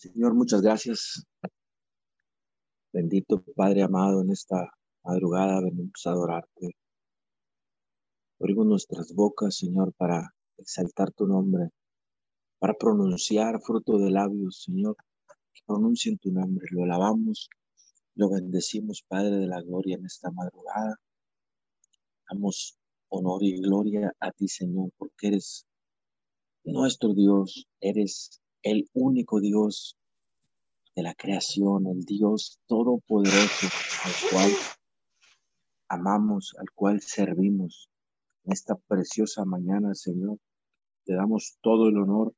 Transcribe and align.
Señor, 0.00 0.32
muchas 0.32 0.62
gracias. 0.62 1.26
Bendito 2.90 3.44
Padre 3.54 3.82
amado, 3.82 4.22
en 4.22 4.30
esta 4.30 4.72
madrugada 5.04 5.60
venimos 5.60 6.06
a 6.06 6.12
adorarte. 6.12 6.70
Abrimos 8.38 8.64
nuestras 8.64 9.12
bocas, 9.14 9.58
Señor, 9.58 9.92
para 9.98 10.34
exaltar 10.56 11.12
tu 11.12 11.26
nombre, 11.26 11.68
para 12.58 12.72
pronunciar 12.72 13.60
fruto 13.60 13.98
de 13.98 14.10
labios, 14.10 14.62
Señor, 14.64 14.96
que 15.52 15.60
pronuncien 15.66 16.16
tu 16.16 16.32
nombre. 16.32 16.66
Lo 16.70 16.84
alabamos, 16.84 17.50
lo 18.14 18.30
bendecimos, 18.30 19.04
Padre 19.06 19.36
de 19.36 19.48
la 19.48 19.60
gloria, 19.60 19.96
en 19.96 20.06
esta 20.06 20.30
madrugada. 20.30 20.96
Damos 22.30 22.78
honor 23.10 23.42
y 23.42 23.60
gloria 23.60 24.14
a 24.18 24.32
ti, 24.32 24.48
Señor, 24.48 24.92
porque 24.96 25.26
eres 25.26 25.66
nuestro 26.64 27.12
Dios, 27.12 27.66
eres 27.80 28.40
el 28.62 28.88
único 28.92 29.40
Dios 29.40 29.96
de 30.94 31.02
la 31.02 31.14
creación, 31.14 31.86
el 31.86 32.04
Dios 32.04 32.60
todopoderoso 32.66 33.68
al 34.04 34.30
cual 34.30 34.50
amamos, 35.88 36.54
al 36.58 36.70
cual 36.74 37.00
servimos. 37.00 37.88
En 38.44 38.52
esta 38.52 38.74
preciosa 38.74 39.44
mañana, 39.44 39.94
Señor, 39.94 40.38
te 41.04 41.14
damos 41.14 41.58
todo 41.60 41.88
el 41.88 41.98
honor, 41.98 42.34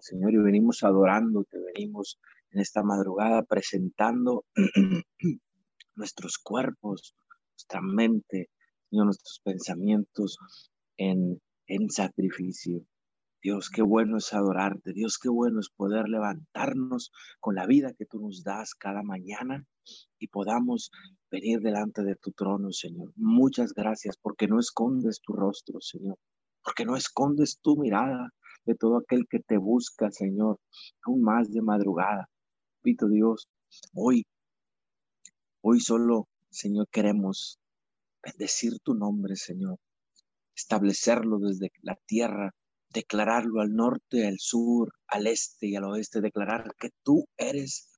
Señor, 0.00 0.32
y 0.34 0.38
venimos 0.38 0.82
adorando, 0.82 1.44
te 1.44 1.58
venimos 1.58 2.18
en 2.50 2.60
esta 2.60 2.82
madrugada 2.82 3.42
presentando 3.42 4.44
nuestros 5.94 6.38
cuerpos, 6.38 7.14
nuestra 7.52 7.80
mente, 7.80 8.50
Señor, 8.90 9.06
nuestros 9.06 9.40
pensamientos 9.42 10.38
en, 10.96 11.40
en 11.66 11.90
sacrificio. 11.90 12.84
Dios, 13.44 13.68
qué 13.68 13.82
bueno 13.82 14.16
es 14.16 14.32
adorarte. 14.32 14.94
Dios, 14.94 15.18
qué 15.18 15.28
bueno 15.28 15.60
es 15.60 15.68
poder 15.68 16.08
levantarnos 16.08 17.12
con 17.40 17.54
la 17.54 17.66
vida 17.66 17.92
que 17.92 18.06
tú 18.06 18.18
nos 18.18 18.42
das 18.42 18.74
cada 18.74 19.02
mañana 19.02 19.66
y 20.18 20.28
podamos 20.28 20.90
venir 21.30 21.60
delante 21.60 22.02
de 22.04 22.16
tu 22.16 22.32
trono, 22.32 22.72
Señor. 22.72 23.12
Muchas 23.16 23.74
gracias 23.74 24.16
porque 24.16 24.48
no 24.48 24.58
escondes 24.58 25.20
tu 25.20 25.34
rostro, 25.34 25.78
Señor, 25.82 26.16
porque 26.62 26.86
no 26.86 26.96
escondes 26.96 27.58
tu 27.60 27.76
mirada 27.76 28.30
de 28.64 28.76
todo 28.76 28.96
aquel 28.96 29.26
que 29.28 29.40
te 29.40 29.58
busca, 29.58 30.10
Señor, 30.10 30.58
aún 31.02 31.20
más 31.20 31.52
de 31.52 31.60
madrugada. 31.60 32.30
Pito 32.80 33.10
Dios, 33.10 33.50
hoy, 33.92 34.24
hoy 35.60 35.80
solo, 35.80 36.28
Señor, 36.48 36.88
queremos 36.90 37.58
bendecir 38.22 38.78
tu 38.82 38.94
nombre, 38.94 39.36
Señor, 39.36 39.76
establecerlo 40.54 41.38
desde 41.40 41.70
la 41.82 41.98
tierra 42.06 42.54
declararlo 42.94 43.60
al 43.60 43.74
norte, 43.74 44.26
al 44.26 44.38
sur, 44.38 44.94
al 45.08 45.26
este 45.26 45.66
y 45.66 45.76
al 45.76 45.84
oeste, 45.84 46.20
declarar 46.20 46.74
que 46.78 46.90
tú 47.02 47.26
eres 47.36 47.90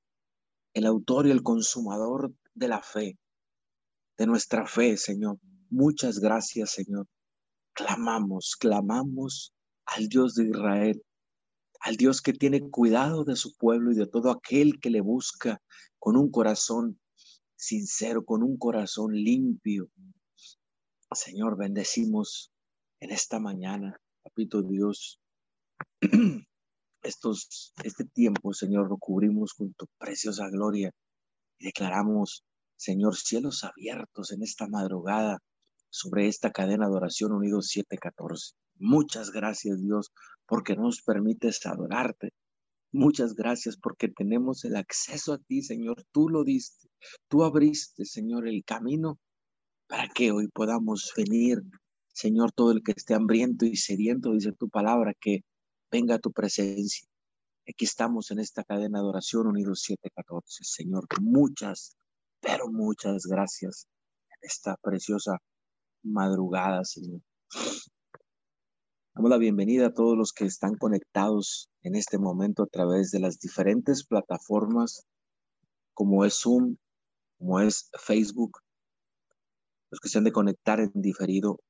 el 0.73 0.87
autor 0.87 1.27
y 1.27 1.31
el 1.31 1.43
consumador 1.43 2.33
de 2.55 2.69
la 2.69 2.83
fe, 2.83 3.19
de 4.17 4.27
nuestra 4.27 4.67
fe, 4.67 4.97
Señor. 4.97 5.39
Muchas 5.69 6.19
gracias, 6.19 6.71
Señor. 6.73 7.07
Clamamos, 7.75 8.57
clamamos 8.59 9.53
al 9.85 10.09
Dios 10.09 10.35
de 10.35 10.49
Israel, 10.49 11.03
al 11.81 11.97
Dios 11.97 12.23
que 12.23 12.33
tiene 12.33 12.61
cuidado 12.71 13.25
de 13.25 13.37
su 13.37 13.55
pueblo 13.57 13.93
y 13.93 13.97
de 13.97 14.07
todo 14.07 14.31
aquel 14.31 14.81
que 14.81 14.91
le 14.91 15.03
busca 15.03 15.61
con 15.99 16.17
un 16.17 16.31
corazón 16.31 16.99
sincero, 17.55 18.25
con 18.25 18.43
un 18.43 18.57
corazón 18.57 19.13
limpio. 19.13 19.91
Señor, 21.13 21.59
bendecimos 21.59 22.51
en 23.01 23.11
esta 23.13 23.39
mañana 23.39 24.01
Papito 24.37 24.61
Dios, 24.61 25.19
estos, 27.03 27.73
este 27.83 28.05
tiempo, 28.05 28.53
Señor, 28.53 28.91
lo 28.91 28.99
cubrimos 28.99 29.55
con 29.55 29.73
tu 29.73 29.87
preciosa 29.97 30.51
gloria 30.51 30.91
y 31.59 31.65
declaramos, 31.65 32.45
Señor, 32.77 33.17
cielos 33.17 33.65
abiertos 33.65 34.33
en 34.33 34.43
esta 34.43 34.69
madrugada 34.69 35.39
sobre 35.89 36.29
esta 36.29 36.51
cadena 36.51 36.87
de 36.87 36.97
oración 36.97 37.33
unidos 37.33 37.69
714. 37.69 38.53
Muchas 38.79 39.31
gracias, 39.31 39.81
Dios, 39.81 40.13
porque 40.47 40.77
nos 40.77 41.01
permites 41.01 41.65
adorarte. 41.65 42.35
Muchas 42.93 43.37
gracias 43.37 43.79
porque 43.79 44.09
tenemos 44.09 44.67
el 44.67 44.77
acceso 44.77 45.33
a 45.33 45.39
ti, 45.39 45.63
Señor. 45.63 46.05
Tú 46.13 46.29
lo 46.29 46.45
diste, 46.45 46.91
tú 47.29 47.43
abriste, 47.43 48.05
Señor, 48.05 48.47
el 48.47 48.65
camino 48.67 49.19
para 49.87 50.09
que 50.09 50.31
hoy 50.31 50.49
podamos 50.49 51.11
venir 51.17 51.63
Señor, 52.17 52.51
todo 52.53 52.73
el 52.73 52.83
que 52.83 52.93
esté 52.97 53.13
hambriento 53.13 53.67
y 53.67 53.77
sediento, 53.77 54.33
dice 54.33 54.51
tu 54.53 54.71
palabra, 54.71 55.13
que 55.21 55.45
venga 55.93 56.15
a 56.15 56.19
tu 56.19 56.33
presencia. 56.33 57.07
Aquí 57.69 57.85
estamos 57.85 58.31
en 58.31 58.39
esta 58.39 58.65
cadena 58.65 59.01
de 59.01 59.07
oración 59.07 59.49
unidos 59.49 59.83
714. 59.83 60.65
Señor, 60.65 61.07
muchas, 61.21 61.95
pero 62.41 62.69
muchas 62.69 63.27
gracias 63.27 63.87
en 64.31 64.49
esta 64.49 64.79
preciosa 64.79 65.37
madrugada, 66.03 66.85
Señor. 66.85 67.21
Damos 69.15 69.31
la 69.31 69.37
bienvenida 69.37 69.89
a 69.89 69.93
todos 69.93 70.17
los 70.17 70.33
que 70.33 70.47
están 70.47 70.75
conectados 70.77 71.69
en 71.83 71.97
este 71.97 72.17
momento 72.17 72.63
a 72.63 72.69
través 72.69 73.11
de 73.11 73.21
las 73.21 73.39
diferentes 73.41 74.07
plataformas 74.07 75.05
como 75.93 76.25
es 76.25 76.41
Zoom, 76.41 76.79
como 77.37 77.61
es 77.61 77.91
Facebook, 77.99 78.59
los 79.91 80.01
que 80.01 80.09
se 80.09 80.17
han 80.17 80.25
de 80.25 80.33
conectar 80.33 80.81
en 80.81 80.91
diferido 80.95 81.61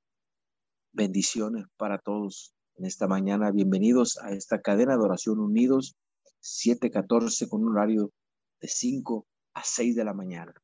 Bendiciones 0.97 1.67
para 1.77 1.99
todos 1.99 2.55
en 2.77 2.87
esta 2.87 3.07
mañana. 3.07 3.51
Bienvenidos 3.51 4.17
a 4.17 4.31
esta 4.31 4.63
cadena 4.63 4.97
de 4.97 5.05
oración 5.05 5.41
unidos 5.41 5.95
714 6.41 7.51
con 7.51 7.65
un 7.65 7.73
horario 7.73 8.13
de 8.63 8.69
5 8.69 9.27
a 9.53 9.63
6 9.63 9.95
de 9.95 10.05
la 10.07 10.15
mañana. 10.15 10.55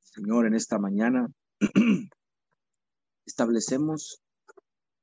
Señor, 0.00 0.46
en 0.46 0.54
esta 0.54 0.80
mañana 0.80 1.28
establecemos 3.26 4.20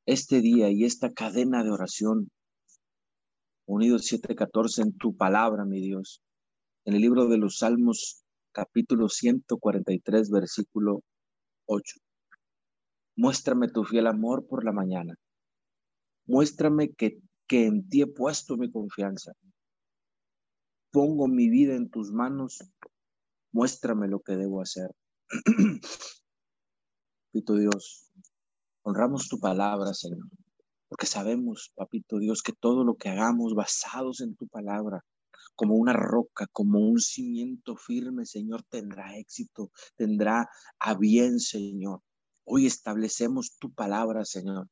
este 0.06 0.42
día 0.42 0.70
y 0.70 0.84
esta 0.84 1.14
cadena 1.14 1.64
de 1.64 1.72
oración 1.72 2.30
unidos 3.66 4.06
714 4.08 4.82
en 4.82 4.98
tu 4.98 5.16
palabra, 5.16 5.64
mi 5.64 5.80
Dios. 5.80 6.22
En 6.84 6.96
el 6.96 7.00
libro 7.00 7.30
de 7.30 7.38
los 7.38 7.60
Salmos, 7.60 8.26
capítulo 8.52 9.08
143, 9.08 10.30
versículo 10.30 11.04
8. 11.68 12.00
Muéstrame 13.16 13.68
tu 13.68 13.84
fiel 13.84 14.08
amor 14.08 14.48
por 14.48 14.66
la 14.66 14.72
mañana. 14.72 15.16
Muéstrame 16.26 16.94
que, 16.94 17.22
en 17.50 17.88
ti 17.88 18.02
he 18.02 18.08
puesto 18.08 18.58
mi 18.58 18.72
confianza. 18.72 19.34
Pongo 20.92 21.28
mi 21.28 21.50
vida 21.50 21.76
en 21.76 21.90
tus 21.90 22.12
manos. 22.12 22.64
Muéstrame 23.52 24.08
lo 24.08 24.22
que 24.22 24.36
debo 24.36 24.62
hacer. 24.62 24.90
Papito 27.32 27.56
Dios, 27.56 28.12
honramos 28.84 29.28
tu 29.28 29.40
palabra, 29.40 29.94
Señor, 29.94 30.28
porque 30.88 31.06
sabemos, 31.06 31.72
Papito 31.76 32.20
Dios, 32.20 32.42
que 32.42 32.54
todo 32.54 32.84
lo 32.84 32.96
que 32.96 33.10
hagamos 33.10 33.54
basados 33.56 34.22
en 34.22 34.36
tu 34.36 34.48
palabra, 34.48 35.04
como 35.56 35.76
una 35.76 35.94
roca, 35.94 36.48
como 36.52 36.80
un 36.80 37.00
cimiento 37.00 37.76
firme, 37.76 38.26
Señor, 38.26 38.64
tendrá 38.70 39.18
éxito, 39.18 39.72
tendrá 39.96 40.50
a 40.80 40.96
bien, 40.96 41.40
Señor. 41.40 42.02
Hoy 42.46 42.66
establecemos 42.66 43.58
tu 43.60 43.74
palabra, 43.74 44.26
Señor. 44.26 44.68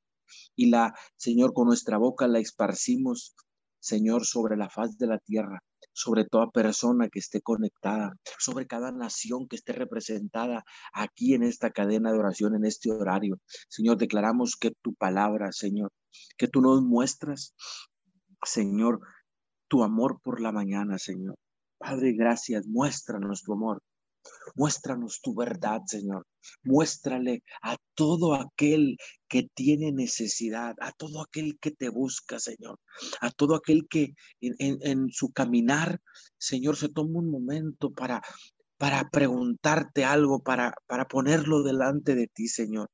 Y 0.56 0.70
la, 0.70 0.94
Señor, 1.18 1.54
con 1.54 1.68
nuestra 1.68 1.98
boca 1.98 2.28
la 2.28 2.40
esparcimos, 2.40 3.36
Señor, 3.80 4.26
sobre 4.26 4.58
la 4.58 4.70
faz 4.70 4.98
de 4.98 5.08
la 5.08 5.18
tierra, 5.18 5.60
sobre 5.94 6.26
toda 6.26 6.52
persona 6.52 7.10
que 7.10 7.20
esté 7.20 7.42
conectada, 7.42 8.14
sobre 8.38 8.68
cada 8.68 8.92
nación 8.92 9.48
que 9.48 9.56
esté 9.56 9.74
representada 9.74 10.64
aquí 10.94 11.34
en 11.34 11.44
esta 11.44 11.72
cadena 11.72 12.12
de 12.12 12.20
oración, 12.20 12.56
en 12.56 12.66
este 12.66 12.92
horario. 12.92 13.40
Señor, 13.70 13.98
declaramos 13.98 14.56
que 14.56 14.72
tu 14.82 14.94
palabra, 14.94 15.52
Señor, 15.52 15.92
que 16.38 16.48
tú 16.48 16.62
nos 16.62 16.82
muestras, 16.82 17.56
Señor, 18.44 19.00
tu 19.68 19.84
amor 19.84 20.20
por 20.22 20.42
la 20.42 20.52
mañana, 20.52 20.98
Señor. 20.98 21.36
Padre, 21.78 22.14
gracias, 22.14 22.68
muéstranos 22.68 23.42
tu 23.42 23.54
amor. 23.54 23.82
Muéstranos 24.56 25.22
tu 25.22 25.34
verdad, 25.34 25.82
Señor. 25.86 26.28
Muéstrale 26.64 27.44
a 27.62 27.78
todo 27.94 28.36
aquel 28.36 28.98
que 29.28 29.48
tiene 29.54 29.92
necesidad, 29.92 30.76
a 30.80 30.92
todo 30.92 31.22
aquel 31.22 31.58
que 31.60 31.72
te 31.72 31.90
busca, 31.90 32.40
Señor, 32.40 32.80
a 33.22 33.32
todo 33.32 33.56
aquel 33.56 33.88
que 33.88 34.14
en, 34.42 35.10
su 35.10 35.32
caminar, 35.32 36.00
Señor, 36.38 36.78
se 36.78 36.90
toma 36.90 37.20
un 37.20 37.32
momento 37.32 37.92
para, 37.92 38.22
para 38.78 39.10
preguntarte 39.10 40.04
algo, 40.04 40.42
para, 40.42 40.74
para 40.88 41.08
ponerlo 41.08 41.64
delante 41.64 42.16
de 42.16 42.28
ti, 42.28 42.48
Señor, 42.48 42.90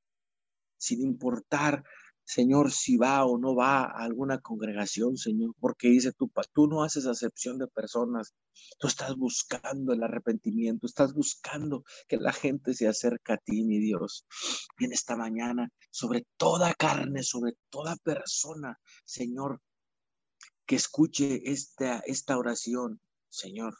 sin 0.78 1.02
importar 1.02 1.84
Señor, 2.28 2.72
si 2.74 2.98
va 2.98 3.26
o 3.26 3.38
no 3.38 3.56
va 3.56 3.86
a 3.86 4.04
alguna 4.04 4.40
congregación, 4.40 5.16
Señor, 5.16 5.56
porque 5.62 5.88
dice 5.88 6.12
tú, 6.12 6.30
tú 6.54 6.68
no 6.68 6.84
haces 6.84 7.06
acepción 7.06 7.58
de 7.58 7.68
personas, 7.68 8.34
tú 8.78 8.88
estás 8.88 9.16
buscando 9.16 9.94
el 9.94 10.04
arrepentimiento, 10.04 10.88
estás 10.88 11.14
buscando 11.14 11.86
que 12.06 12.18
la 12.18 12.34
gente 12.34 12.74
se 12.74 12.86
acerque 12.86 13.32
a 13.32 13.38
ti, 13.38 13.64
mi 13.64 13.80
Dios. 13.80 14.26
En 14.78 14.92
esta 14.92 15.16
mañana, 15.16 15.70
sobre 15.90 16.28
toda 16.36 16.74
carne, 16.74 17.24
sobre 17.24 17.54
toda 17.70 17.96
persona, 17.96 18.78
Señor, 19.06 19.62
que 20.66 20.76
escuche 20.76 21.50
esta, 21.50 22.00
esta 22.00 22.38
oración, 22.38 23.00
Señor. 23.30 23.74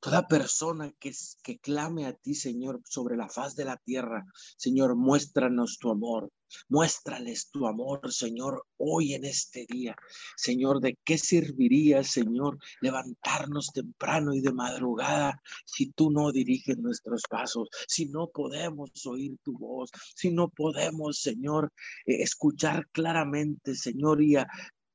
Toda 0.00 0.26
persona 0.26 0.92
que, 0.98 1.12
que 1.42 1.58
clame 1.58 2.06
a 2.06 2.12
ti, 2.12 2.34
Señor, 2.34 2.80
sobre 2.84 3.16
la 3.16 3.28
faz 3.28 3.54
de 3.56 3.64
la 3.64 3.76
tierra, 3.76 4.24
Señor, 4.56 4.96
muéstranos 4.96 5.78
tu 5.78 5.90
amor. 5.90 6.30
Muéstrales 6.68 7.50
tu 7.50 7.66
amor, 7.66 8.12
Señor, 8.12 8.64
hoy 8.76 9.14
en 9.14 9.24
este 9.24 9.66
día. 9.68 9.96
Señor, 10.36 10.80
¿de 10.80 10.96
qué 11.04 11.18
serviría, 11.18 12.04
Señor, 12.04 12.58
levantarnos 12.80 13.72
temprano 13.72 14.32
y 14.32 14.40
de 14.40 14.52
madrugada 14.52 15.42
si 15.64 15.90
tú 15.90 16.10
no 16.10 16.30
diriges 16.30 16.78
nuestros 16.78 17.22
pasos, 17.28 17.68
si 17.88 18.06
no 18.06 18.28
podemos 18.28 18.90
oír 19.06 19.36
tu 19.42 19.58
voz, 19.58 19.90
si 20.14 20.30
no 20.30 20.48
podemos, 20.48 21.20
Señor, 21.20 21.72
eh, 22.06 22.22
escuchar 22.22 22.88
claramente, 22.92 23.74
Señor, 23.74 24.22
y, 24.22 24.36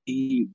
y 0.05 0.47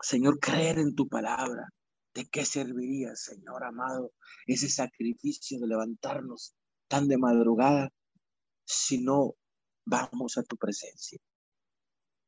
Señor, 0.00 0.38
creer 0.40 0.78
en 0.78 0.94
tu 0.94 1.06
palabra? 1.08 1.68
¿De 2.14 2.26
qué 2.26 2.44
serviría, 2.44 3.16
Señor 3.16 3.64
amado, 3.64 4.12
ese 4.46 4.68
sacrificio 4.68 5.58
de 5.58 5.66
levantarnos 5.66 6.54
tan 6.88 7.08
de 7.08 7.18
madrugada 7.18 7.92
si 8.64 9.02
no 9.02 9.34
vamos 9.84 10.38
a 10.38 10.44
tu 10.44 10.56
presencia? 10.56 11.18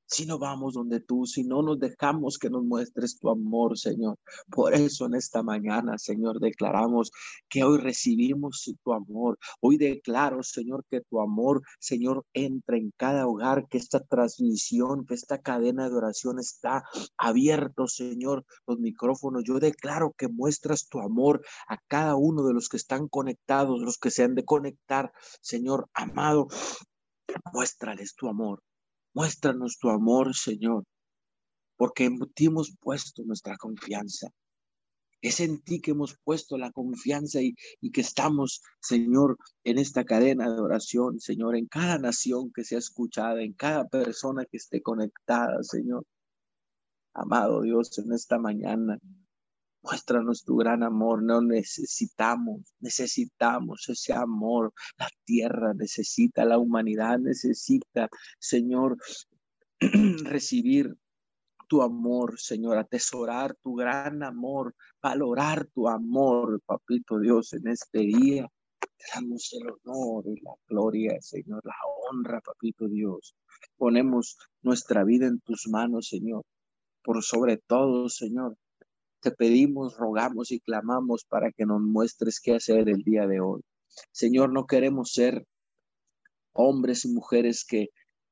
Si 0.07 0.27
no 0.27 0.39
vamos 0.39 0.75
donde 0.75 1.01
tú, 1.01 1.27
si 1.27 1.45
no 1.45 1.63
nos 1.63 1.79
dejamos 1.79 2.39
que 2.39 2.51
nos 2.51 2.65
muestres 2.65 3.19
tu 3.19 3.29
amor, 3.29 3.77
Señor. 3.79 4.19
Por 4.51 4.75
eso 4.75 5.07
en 5.07 5.15
esta 5.15 5.43
mañana, 5.43 5.99
Señor, 5.99 6.39
declaramos 6.41 7.11
que 7.49 7.65
hoy 7.65 7.79
recibimos 7.79 8.73
tu 8.83 8.93
amor. 8.93 9.39
Hoy 9.61 9.77
declaro, 9.77 10.43
Señor, 10.43 10.85
que 10.91 11.01
tu 11.01 11.21
amor, 11.21 11.63
Señor, 11.79 12.25
entra 12.33 12.77
en 12.77 12.93
cada 12.97 13.27
hogar, 13.27 13.67
que 13.69 13.79
esta 13.79 14.01
transmisión, 14.01 15.05
que 15.07 15.15
esta 15.15 15.39
cadena 15.39 15.89
de 15.89 15.97
oración 15.97 16.39
está 16.39 16.85
abierto, 17.17 17.89
Señor, 17.89 18.45
los 18.67 18.79
micrófonos. 18.79 19.43
Yo 19.45 19.59
declaro 19.59 20.15
que 20.17 20.29
muestras 20.29 20.89
tu 20.89 21.01
amor 21.01 21.43
a 21.69 21.79
cada 21.89 22.17
uno 22.17 22.45
de 22.45 22.55
los 22.55 22.69
que 22.69 22.77
están 22.77 23.09
conectados, 23.09 23.81
los 23.81 23.99
que 23.99 24.11
se 24.11 24.23
han 24.23 24.35
de 24.35 24.45
conectar, 24.45 25.13
Señor 25.41 25.89
amado. 25.95 26.49
Muéstrales 27.53 28.15
tu 28.15 28.29
amor. 28.29 28.63
Muéstranos 29.17 29.79
tu 29.79 29.89
amor, 29.89 30.37
Señor, 30.37 30.85
porque 31.79 32.05
en 32.05 32.19
ti 32.35 32.47
hemos 32.47 32.77
puesto 32.79 33.23
nuestra 33.25 33.57
confianza. 33.57 34.29
Es 35.23 35.41
en 35.41 35.63
ti 35.63 35.81
que 35.81 35.93
hemos 35.93 36.19
puesto 36.23 36.59
la 36.59 36.71
confianza 36.71 37.41
y, 37.41 37.55
que 37.93 38.03
estamos, 38.03 38.61
Señor, 38.79 39.39
en 39.65 39.79
esta 39.79 40.05
cadena 40.05 40.53
de 40.53 40.61
oración, 40.61 41.19
Señor, 41.19 41.57
en 41.57 41.67
cada 41.67 41.97
nación 41.99 42.53
que 42.53 42.63
sea 42.63 42.79
escuchada, 42.79 43.41
en 43.41 43.55
cada 43.55 43.89
persona 43.89 44.45
que 44.45 44.59
esté 44.59 44.83
conectada, 44.83 45.63
Señor. 45.63 46.05
Amado 47.15 47.63
Dios, 47.63 47.99
en 47.99 48.13
esta 48.13 48.39
mañana, 48.39 48.99
muéstranos 49.87 50.45
tu 50.45 50.57
gran 50.57 50.83
amor. 50.83 51.23
No 51.23 51.41
necesitamos, 51.41 52.75
necesitamos 52.81 53.89
ese 53.89 54.13
amor. 54.13 54.73
La 54.99 55.09
tierra 55.25 55.75
necesita, 55.75 56.45
la 56.45 56.59
humanidad 56.59 57.19
necesita, 57.19 58.09
Señor, 58.39 58.97
recibir 60.25 60.97
tu 61.69 61.83
amor, 61.83 62.39
Señor, 62.39 62.79
atesorar 62.79 63.57
tu 63.63 63.75
gran 63.75 64.23
amor, 64.23 64.75
valorar 65.03 65.67
tu 65.75 65.89
amor, 65.89 66.61
Papito 66.65 67.19
Dios, 67.19 67.53
en 67.55 67.69
este 67.69 68.01
día. 68.01 68.49
Damos 69.15 69.53
el 69.53 69.69
honor 69.69 70.25
y 70.27 70.41
la 70.41 70.53
gloria, 70.69 71.21
Señor, 71.21 71.61
la 71.65 71.75
honra, 72.11 72.41
Papito 72.41 72.89
Dios. 72.89 73.37
Ponemos 73.77 74.37
nuestra 74.63 75.05
vida 75.05 75.27
en 75.27 75.41
tus 75.41 75.69
manos, 75.69 76.09
Señor. 76.09 76.45
Por 77.03 77.23
sobre 77.23 77.59
todo, 77.59 78.09
Señor, 78.09 78.57
te 79.27 79.33
pedimos, 79.33 79.97
rogamos 79.97 80.53
y 80.53 80.61
clamamos 80.61 81.25
para 81.25 81.51
que 81.51 81.67
nos 81.67 81.81
muestres 81.81 82.39
qué 82.39 82.55
hacer 82.55 82.89
el 82.89 83.03
día 83.03 83.27
de 83.27 83.41
hoy. 83.41 83.61
Señor, 84.13 84.53
no 84.53 84.67
queremos 84.69 85.11
ser 85.11 85.45
hombres 86.53 87.05
y 87.05 87.09
mujeres 87.09 87.65
que 87.65 87.89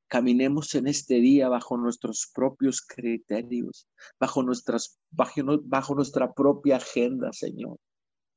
caminemos 0.07 0.73
en 0.77 0.87
este 0.87 1.17
día 1.17 1.49
bajo 1.49 1.77
nuestros 1.77 2.31
propios 2.33 2.81
criterios, 2.81 3.89
bajo, 4.21 4.45
nuestras, 4.45 5.01
bajo, 5.11 5.33
bajo 5.65 5.97
nuestra 5.97 6.33
propia 6.33 6.77
agenda, 6.77 7.33
Señor 7.33 7.77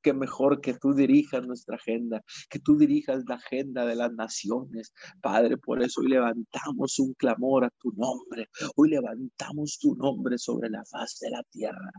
que 0.07 0.13
mejor 0.13 0.61
que 0.61 0.73
tú 0.73 0.93
dirijas 0.93 1.45
nuestra 1.45 1.75
agenda, 1.75 2.23
que 2.49 2.59
tú 2.59 2.77
dirijas 2.77 3.25
la 3.27 3.35
agenda 3.35 3.85
de 3.85 3.93
las 3.93 4.13
naciones. 4.13 4.93
Padre, 5.21 5.57
por 5.57 5.83
eso 5.83 5.99
hoy 5.99 6.07
levantamos 6.07 6.97
un 6.99 7.13
clamor 7.15 7.65
a 7.65 7.69
tu 7.71 7.91
nombre. 7.91 8.47
Hoy 8.77 8.91
levantamos 8.91 9.77
tu 9.81 9.95
nombre 9.95 10.37
sobre 10.37 10.69
la 10.69 10.85
faz 10.85 11.19
de 11.19 11.29
la 11.29 11.43
tierra. 11.51 11.91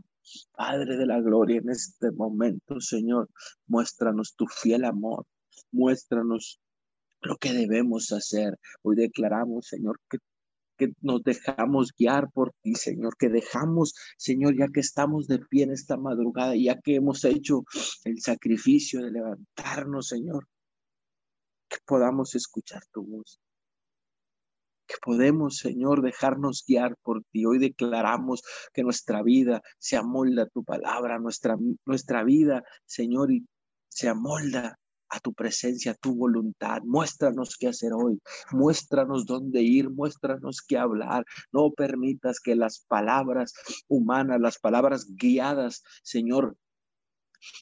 Padre 0.53 0.97
de 0.97 1.05
la 1.05 1.21
gloria, 1.21 1.57
en 1.59 1.69
este 1.69 2.09
momento, 2.11 2.79
Señor, 2.79 3.29
muéstranos 3.67 4.33
tu 4.35 4.47
fiel 4.47 4.85
amor. 4.85 5.27
Muéstranos 5.71 6.59
lo 7.21 7.37
que 7.37 7.53
debemos 7.53 8.11
hacer. 8.11 8.57
Hoy 8.81 8.95
declaramos, 8.95 9.67
Señor, 9.67 9.99
que 10.09 10.17
que 10.79 10.93
nos 11.01 11.21
dejamos 11.23 11.93
guiar 11.95 12.31
por 12.31 12.53
ti, 12.61 12.73
Señor, 12.73 13.17
que 13.17 13.29
dejamos, 13.29 13.93
Señor, 14.17 14.57
ya 14.57 14.67
que 14.73 14.79
estamos 14.79 15.27
de 15.27 15.39
pie 15.39 15.63
en 15.63 15.71
esta 15.71 15.97
madrugada, 15.97 16.55
ya 16.55 16.79
que 16.79 16.95
hemos 16.95 17.25
hecho 17.25 17.63
el 18.05 18.19
sacrificio 18.21 19.03
de 19.03 19.11
levantarnos, 19.11 20.07
Señor, 20.07 20.47
que 21.67 21.77
podamos 21.85 22.33
escuchar 22.33 22.81
tu 22.91 23.03
voz. 23.03 23.39
Que 24.87 24.95
podemos, 25.03 25.57
Señor, 25.57 26.01
dejarnos 26.01 26.63
guiar 26.65 26.95
por 27.03 27.23
ti. 27.31 27.45
Hoy 27.45 27.59
declaramos 27.59 28.41
que 28.73 28.81
nuestra 28.81 29.21
vida 29.21 29.61
se 29.77 29.97
amolda 29.97 30.43
a 30.43 30.47
tu 30.47 30.63
palabra, 30.63 31.19
nuestra, 31.19 31.57
nuestra 31.85 32.23
vida, 32.23 32.63
Señor, 32.85 33.31
y 33.31 33.45
se 33.89 34.07
amolda 34.07 34.79
a 35.09 35.19
tu 35.19 35.33
presencia, 35.33 35.91
a 35.91 35.95
tu 35.95 36.15
voluntad. 36.15 36.81
Muéstranos 36.83 37.57
qué 37.57 37.67
hacer 37.67 37.91
hoy, 37.93 38.19
muéstranos 38.51 39.25
dónde 39.25 39.61
ir, 39.61 39.89
muéstranos 39.89 40.61
qué 40.61 40.77
hablar. 40.77 41.25
No 41.51 41.71
permitas 41.71 42.39
que 42.39 42.55
las 42.55 42.79
palabras 42.87 43.53
humanas, 43.87 44.39
las 44.39 44.59
palabras 44.59 45.07
guiadas, 45.15 45.83
Señor, 46.03 46.55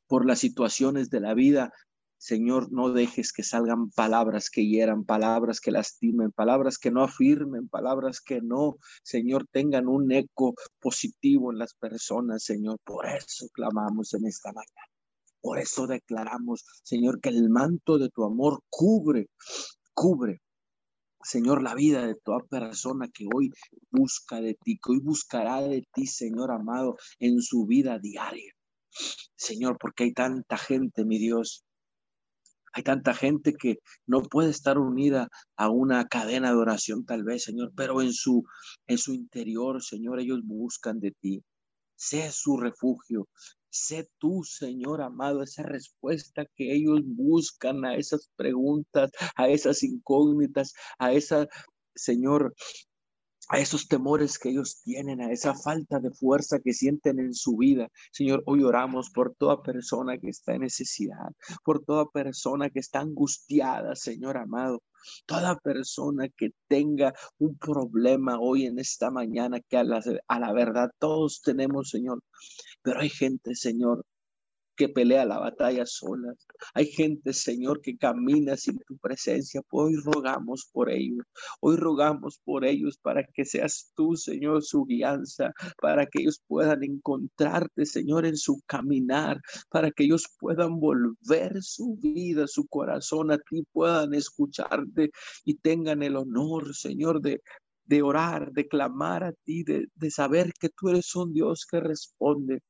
por 0.08 0.26
las 0.26 0.40
situaciones 0.40 1.10
de 1.10 1.20
la 1.20 1.34
vida, 1.34 1.72
Señor, 2.20 2.72
no 2.72 2.92
dejes 2.92 3.32
que 3.32 3.44
salgan 3.44 3.92
palabras 3.92 4.50
que 4.50 4.66
hieran, 4.66 5.06
palabras 5.06 5.62
que 5.62 5.72
lastimen, 5.72 6.32
palabras 6.32 6.80
que 6.80 6.90
no 6.90 7.04
afirmen, 7.04 7.70
palabras 7.70 8.22
que 8.22 8.42
no, 8.42 8.78
Señor, 9.04 9.46
tengan 9.52 9.88
un 9.88 10.12
eco 10.12 10.56
positivo 10.80 11.52
en 11.52 11.60
las 11.60 11.76
personas, 11.76 12.44
Señor. 12.44 12.80
Por 12.84 13.06
eso 13.06 13.48
clamamos 13.54 14.14
en 14.16 14.26
esta 14.26 14.52
mañana. 14.52 14.97
Por 15.42 15.60
eso 15.60 15.88
declaramos, 15.88 16.66
Señor, 16.84 17.22
que 17.22 17.30
el 17.30 17.50
manto 17.50 17.98
de 17.98 18.10
tu 18.10 18.26
amor 18.26 18.62
cubre, 18.70 19.30
cubre, 19.94 20.42
Señor, 21.24 21.62
la 21.62 21.76
vida 21.76 22.06
de 22.06 22.16
toda 22.16 22.40
persona 22.40 23.08
que 23.14 23.26
hoy 23.34 23.52
busca 23.92 24.40
de 24.40 24.54
ti, 24.54 24.78
que 24.78 24.92
hoy 24.94 25.00
buscará 25.00 25.62
de 25.62 25.84
ti, 25.94 26.08
Señor 26.08 26.52
amado, 26.52 26.96
en 27.20 27.42
su 27.42 27.66
vida 27.66 28.00
diaria. 28.00 28.54
Señor, 29.36 29.78
porque 29.80 30.06
hay 30.06 30.14
tanta 30.14 30.58
gente, 30.58 31.06
mi 31.06 31.18
Dios, 31.20 31.66
hay 32.74 32.84
tanta 32.84 33.14
gente 33.14 33.54
que 33.54 33.80
no 34.06 34.22
puede 34.22 34.52
estar 34.52 34.78
unida 34.78 35.30
a 35.56 35.70
una 35.70 36.06
cadena 36.06 36.52
de 36.52 36.58
oración 36.58 37.06
tal 37.06 37.24
vez, 37.24 37.44
Señor, 37.44 37.72
pero 37.76 38.02
en 38.02 38.14
su 38.14 38.44
en 38.86 38.98
su 38.98 39.14
interior, 39.14 39.84
Señor, 39.84 40.20
ellos 40.20 40.42
buscan 40.44 41.00
de 41.00 41.12
ti. 41.12 41.44
Sé 41.96 42.32
su 42.32 42.58
refugio, 42.58 43.28
Sé 43.78 44.10
tú, 44.18 44.44
Señor 44.44 45.02
amado, 45.02 45.44
esa 45.44 45.62
respuesta 45.62 46.48
que 46.56 46.74
ellos 46.74 47.02
buscan 47.06 47.86
a 47.86 47.96
esas 47.96 48.32
preguntas, 48.36 49.12
a 49.36 49.50
esas 49.50 49.84
incógnitas, 49.84 50.74
a 50.98 51.14
esa, 51.14 51.48
Señor, 51.96 52.56
a 53.50 53.60
esos 53.60 53.88
temores 53.88 54.38
que 54.38 54.50
ellos 54.50 54.82
tienen, 54.84 55.22
a 55.22 55.32
esa 55.32 55.54
falta 55.54 56.00
de 56.00 56.12
fuerza 56.12 56.60
que 56.60 56.74
sienten 56.74 57.20
en 57.20 57.34
su 57.34 57.58
vida. 57.58 57.90
Señor, 58.12 58.44
hoy 58.46 58.64
oramos 58.64 59.10
por 59.10 59.36
toda 59.36 59.62
persona 59.62 60.18
que 60.18 60.30
está 60.30 60.56
en 60.56 60.62
necesidad, 60.62 61.32
por 61.64 61.84
toda 61.84 62.10
persona 62.10 62.70
que 62.70 62.80
está 62.80 63.00
angustiada, 63.00 63.96
Señor 63.96 64.38
amado. 64.38 64.84
Toda 65.26 65.58
persona 65.60 66.28
que 66.30 66.50
tenga 66.68 67.14
un 67.38 67.58
problema 67.58 68.40
hoy 68.40 68.66
en 68.66 68.80
esta 68.80 69.10
mañana, 69.10 69.62
que 69.62 69.78
a 69.78 69.84
la, 69.84 70.04
a 70.28 70.40
la 70.40 70.52
verdad 70.52 70.90
todos 71.00 71.42
tenemos, 71.42 71.90
Señor, 71.90 72.22
pero 72.82 73.00
hay 73.00 73.10
gente, 73.10 73.56
Señor, 73.56 74.06
que 74.78 74.90
pelea 74.90 75.26
la 75.26 75.40
batalla 75.40 75.86
sola. 75.86 76.34
Hay 76.74 76.86
gente, 76.86 77.34
Señor, 77.34 77.82
que 77.82 77.98
camina 77.98 78.56
sin 78.56 78.78
tu 78.88 78.98
presencia. 78.98 79.62
Hoy 79.72 79.96
rogamos 80.06 80.70
por 80.72 80.90
ellos. 80.90 81.26
Hoy 81.60 81.76
rogamos 81.78 82.40
por 82.46 82.64
ellos 82.64 82.98
para 83.02 83.24
que 83.34 83.44
seas 83.44 83.92
tú, 83.96 84.16
Señor, 84.16 84.64
su 84.64 84.86
guianza, 84.86 85.52
para 85.82 86.06
que 86.06 86.22
ellos 86.22 86.42
puedan 86.48 86.84
encontrarte, 86.84 87.86
Señor, 87.86 88.26
en 88.26 88.38
su 88.38 88.62
caminar, 88.68 89.42
para 89.70 89.92
que 89.92 90.06
ellos 90.06 90.28
puedan 90.40 90.80
volver 90.80 91.62
su 91.62 91.98
vida, 91.98 92.48
su 92.48 92.68
corazón 92.68 93.32
a 93.32 93.38
ti, 93.40 93.64
puedan 93.74 94.14
escucharte 94.14 95.10
y 95.44 95.56
tengan 95.56 96.04
el 96.04 96.16
honor, 96.16 96.76
Señor, 96.76 97.22
de 97.22 97.42
de 97.88 98.02
orar, 98.02 98.52
de 98.52 98.68
clamar 98.68 99.24
a 99.24 99.32
ti, 99.32 99.64
de, 99.64 99.88
de 99.96 100.12
saber 100.12 100.52
que 100.60 100.68
tú 100.70 100.90
eres 100.90 101.16
un 101.16 101.34
Dios 101.34 101.66
que 101.66 101.80
responde, 101.80 102.62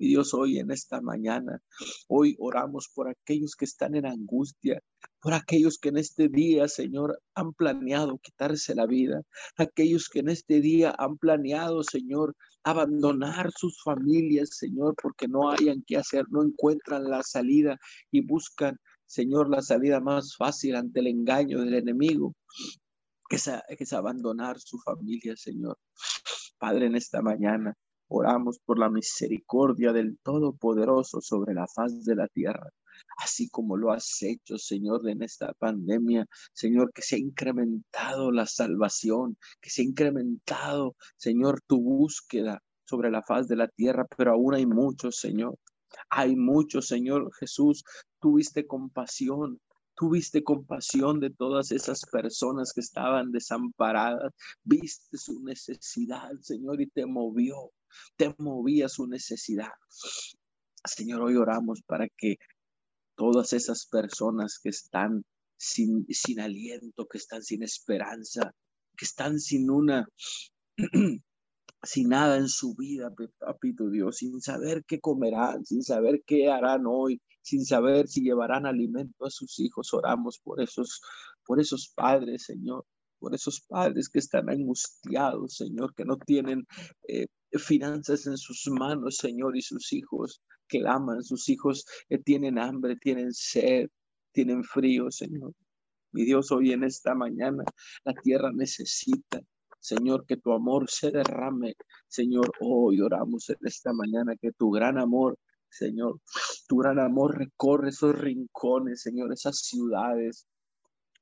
y 0.00 0.08
Dios, 0.08 0.32
hoy 0.32 0.58
en 0.58 0.70
esta 0.70 1.02
mañana, 1.02 1.62
hoy 2.08 2.34
oramos 2.38 2.88
por 2.88 3.06
aquellos 3.10 3.54
que 3.54 3.66
están 3.66 3.94
en 3.94 4.06
angustia, 4.06 4.82
por 5.20 5.34
aquellos 5.34 5.78
que 5.78 5.90
en 5.90 5.98
este 5.98 6.30
día, 6.30 6.68
Señor, 6.68 7.20
han 7.34 7.52
planeado 7.52 8.16
quitarse 8.16 8.74
la 8.74 8.86
vida, 8.86 9.20
aquellos 9.58 10.08
que 10.08 10.20
en 10.20 10.30
este 10.30 10.62
día 10.62 10.94
han 10.96 11.18
planeado, 11.18 11.82
Señor, 11.82 12.34
abandonar 12.64 13.52
sus 13.52 13.82
familias, 13.82 14.56
Señor, 14.56 14.94
porque 15.02 15.28
no 15.28 15.50
hayan 15.50 15.82
que 15.86 15.98
hacer, 15.98 16.24
no 16.30 16.42
encuentran 16.44 17.04
la 17.04 17.22
salida 17.22 17.78
y 18.10 18.22
buscan, 18.22 18.78
Señor, 19.04 19.50
la 19.50 19.60
salida 19.60 20.00
más 20.00 20.34
fácil 20.34 20.76
ante 20.76 21.00
el 21.00 21.08
engaño 21.08 21.60
del 21.60 21.74
enemigo, 21.74 22.34
que 23.28 23.36
es, 23.36 23.50
que 23.76 23.84
es 23.84 23.92
abandonar 23.92 24.58
su 24.58 24.78
familia, 24.78 25.36
Señor. 25.36 25.76
Padre, 26.58 26.86
en 26.86 26.96
esta 26.96 27.20
mañana, 27.20 27.76
Oramos 28.12 28.58
por 28.58 28.76
la 28.76 28.90
misericordia 28.90 29.92
del 29.92 30.18
Todopoderoso 30.24 31.20
sobre 31.20 31.54
la 31.54 31.68
faz 31.68 32.04
de 32.04 32.16
la 32.16 32.26
tierra, 32.26 32.68
así 33.18 33.48
como 33.48 33.76
lo 33.76 33.92
has 33.92 34.20
hecho, 34.22 34.58
Señor, 34.58 35.08
en 35.08 35.22
esta 35.22 35.52
pandemia, 35.52 36.26
Señor, 36.52 36.92
que 36.92 37.02
se 37.02 37.14
ha 37.14 37.18
incrementado 37.20 38.32
la 38.32 38.46
salvación, 38.46 39.36
que 39.60 39.70
se 39.70 39.82
ha 39.82 39.84
incrementado, 39.84 40.96
Señor, 41.16 41.60
tu 41.68 41.80
búsqueda 41.80 42.60
sobre 42.84 43.12
la 43.12 43.22
faz 43.22 43.46
de 43.46 43.54
la 43.54 43.68
tierra, 43.68 44.04
pero 44.16 44.32
aún 44.32 44.54
hay 44.54 44.66
muchos, 44.66 45.20
Señor. 45.20 45.56
Hay 46.08 46.34
muchos, 46.34 46.88
Señor 46.88 47.30
Jesús. 47.38 47.84
Tuviste 48.18 48.66
compasión, 48.66 49.60
tuviste 49.94 50.42
compasión 50.42 51.20
de 51.20 51.30
todas 51.30 51.70
esas 51.70 52.00
personas 52.10 52.72
que 52.72 52.80
estaban 52.80 53.30
desamparadas, 53.30 54.32
viste 54.64 55.16
su 55.16 55.44
necesidad, 55.44 56.32
Señor, 56.40 56.80
y 56.80 56.88
te 56.88 57.06
movió 57.06 57.70
te 58.16 58.34
movía 58.38 58.88
su 58.88 59.06
necesidad. 59.06 59.72
Señor, 60.84 61.22
hoy 61.22 61.36
oramos 61.36 61.82
para 61.86 62.08
que 62.16 62.36
todas 63.16 63.52
esas 63.52 63.86
personas 63.86 64.58
que 64.62 64.70
están 64.70 65.24
sin, 65.58 66.06
sin 66.08 66.40
aliento, 66.40 67.06
que 67.06 67.18
están 67.18 67.42
sin 67.42 67.62
esperanza, 67.62 68.52
que 68.96 69.04
están 69.04 69.38
sin 69.38 69.70
una, 69.70 70.08
sin 71.82 72.08
nada 72.08 72.38
en 72.38 72.48
su 72.48 72.74
vida, 72.74 73.12
papito 73.38 73.90
Dios, 73.90 74.18
sin 74.18 74.40
saber 74.40 74.84
qué 74.86 75.00
comerán, 75.00 75.64
sin 75.66 75.82
saber 75.82 76.22
qué 76.26 76.48
harán 76.48 76.84
hoy, 76.86 77.20
sin 77.42 77.64
saber 77.64 78.08
si 78.08 78.22
llevarán 78.22 78.66
alimento 78.66 79.26
a 79.26 79.30
sus 79.30 79.58
hijos. 79.58 79.92
Oramos 79.92 80.40
por 80.42 80.62
esos, 80.62 81.02
por 81.44 81.60
esos 81.60 81.92
padres, 81.94 82.44
Señor, 82.44 82.86
por 83.18 83.34
esos 83.34 83.60
padres 83.60 84.08
que 84.08 84.18
están 84.18 84.48
angustiados, 84.48 85.56
Señor, 85.56 85.94
que 85.94 86.04
no 86.06 86.16
tienen 86.16 86.66
eh, 87.06 87.26
finanzas 87.58 88.26
en 88.26 88.36
sus 88.36 88.66
manos, 88.68 89.16
Señor, 89.16 89.56
y 89.56 89.62
sus 89.62 89.92
hijos 89.92 90.42
que 90.68 90.86
aman, 90.86 91.22
sus 91.22 91.48
hijos 91.48 91.84
que 92.08 92.18
tienen 92.18 92.58
hambre, 92.58 92.96
tienen 92.96 93.32
sed, 93.32 93.88
tienen 94.32 94.62
frío, 94.64 95.10
Señor. 95.10 95.52
Mi 96.12 96.24
Dios, 96.24 96.50
hoy 96.52 96.72
en 96.72 96.84
esta 96.84 97.14
mañana 97.14 97.64
la 98.04 98.14
tierra 98.14 98.50
necesita, 98.52 99.40
Señor, 99.80 100.26
que 100.26 100.36
tu 100.36 100.52
amor 100.52 100.90
se 100.90 101.10
derrame. 101.10 101.74
Señor, 102.08 102.52
hoy 102.60 103.00
oramos 103.00 103.48
en 103.50 103.58
esta 103.62 103.92
mañana 103.92 104.34
que 104.40 104.52
tu 104.52 104.70
gran 104.70 104.98
amor 104.98 105.38
Señor, 105.70 106.20
tu 106.68 106.78
gran 106.78 106.98
amor 106.98 107.38
recorre 107.38 107.90
esos 107.90 108.18
rincones, 108.18 109.02
Señor, 109.02 109.32
esas 109.32 109.58
ciudades, 109.60 110.46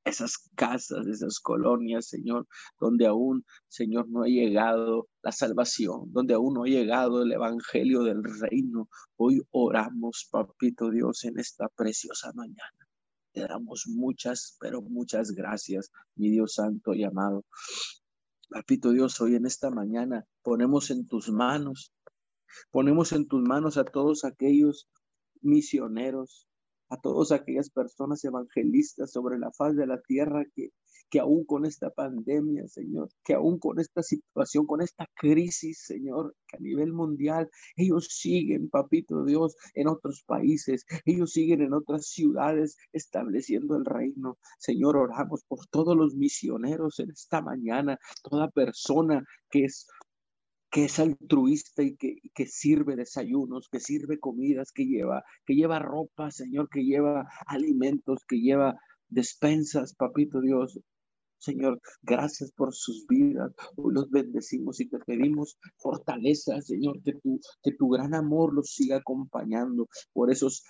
esas 0.05 0.39
casas, 0.55 1.07
esas 1.07 1.41
colonias, 1.41 2.07
Señor, 2.07 2.47
donde 2.81 3.07
aún, 3.07 3.45
Señor, 3.69 4.09
no 4.09 4.23
ha 4.23 4.29
llegado 4.29 5.09
la 5.23 5.33
salvación, 5.33 6.13
donde 6.13 6.35
aún 6.35 6.55
no 6.55 6.65
ha 6.65 6.69
llegado 6.69 7.23
el 7.23 7.33
Evangelio 7.33 8.03
del 8.03 8.23
reino. 8.23 8.89
Hoy 9.17 9.43
oramos, 9.51 10.29
Papito 10.31 10.91
Dios, 10.91 11.25
en 11.25 11.39
esta 11.39 11.69
preciosa 11.69 12.33
mañana. 12.35 12.89
Te 13.33 13.43
damos 13.43 13.85
muchas, 13.87 14.57
pero 14.61 14.81
muchas 14.83 15.33
gracias, 15.33 15.91
mi 16.17 16.31
Dios 16.31 16.55
santo 16.55 16.95
y 16.95 17.05
amado. 17.05 17.45
Papito 18.49 18.93
Dios, 18.93 19.21
hoy 19.21 19.35
en 19.35 19.45
esta 19.45 19.71
mañana 19.71 20.25
ponemos 20.43 20.91
en 20.91 21.07
tus 21.07 21.29
manos, 21.29 21.93
ponemos 22.71 23.13
en 23.13 23.29
tus 23.29 23.43
manos 23.43 23.77
a 23.77 23.85
todos 23.85 24.25
aquellos 24.25 24.89
misioneros, 25.43 26.48
a 26.89 26.97
todas 26.97 27.33
aquellas 27.33 27.71
personas 27.71 28.25
evangelistas 28.25 29.11
sobre 29.13 29.39
la 29.39 29.53
faz 29.53 29.77
de 29.77 29.87
la 29.87 30.01
tierra 30.01 30.45
que, 30.55 30.71
que 31.11 31.21
aún 31.21 31.45
con 31.45 31.65
esta 31.65 31.91
pandemia, 31.91 32.67
Señor, 32.69 33.09
que 33.25 33.35
aún 33.35 33.59
con 33.59 33.79
esta 33.79 34.03
situación, 34.03 34.67
con 34.67 34.83
esta 34.83 35.07
crisis, 35.15 35.83
Señor, 35.85 36.35
que 36.47 36.57
a 36.57 36.61
nivel 36.61 36.93
mundial, 36.93 37.51
ellos 37.77 38.09
siguen, 38.11 38.69
papito 38.69 39.25
Dios, 39.25 39.57
en 39.75 39.89
otros 39.89 40.23
países, 40.27 40.85
ellos 41.05 41.33
siguen 41.33 41.63
en 41.63 41.73
otras 41.73 42.07
ciudades 42.07 42.77
estableciendo 42.93 43.77
el 43.77 43.85
reino. 43.85 44.39
Señor, 44.59 44.97
oramos 44.97 45.45
por 45.45 45.67
todos 45.67 45.97
los 45.97 46.15
misioneros 46.15 46.99
en 47.01 47.11
esta 47.11 47.41
mañana, 47.41 47.99
toda 48.23 48.51
persona 48.51 49.25
que 49.51 49.65
es 49.65 49.87
que 50.71 50.85
es 50.85 50.99
altruista 50.99 51.83
y 51.83 51.97
que, 51.97 52.17
que, 52.35 52.47
sirve 52.47 52.97
desayunos, 52.97 53.69
que 53.71 53.81
sirve 53.81 54.19
comidas, 54.19 54.73
que 54.73 54.85
lleva, 54.85 55.25
que 55.47 55.55
lleva 55.55 55.79
ropa, 55.79 56.31
Señor, 56.31 56.69
que 56.69 56.85
lleva 56.85 57.27
alimentos, 57.47 58.25
que 58.29 58.41
lleva 58.41 58.79
despensas, 59.09 59.95
papito 59.95 60.41
Dios. 60.41 60.79
Señor, 61.39 61.81
gracias 62.03 62.53
por 62.53 62.75
sus 62.75 63.07
vidas. 63.07 63.53
Hoy 63.77 63.95
los 63.95 64.11
bendecimos 64.11 64.81
y 64.81 64.89
te 64.89 64.99
pedimos 64.99 65.57
fortaleza, 65.77 66.61
Señor, 66.61 67.01
que 67.03 67.13
tu, 67.15 67.41
que 67.63 67.73
tu 67.73 67.89
gran 67.89 68.15
amor 68.15 68.53
los 68.53 68.75
siga 68.75 68.97
acompañando 68.97 69.89
por 70.13 70.31
esos 70.31 70.65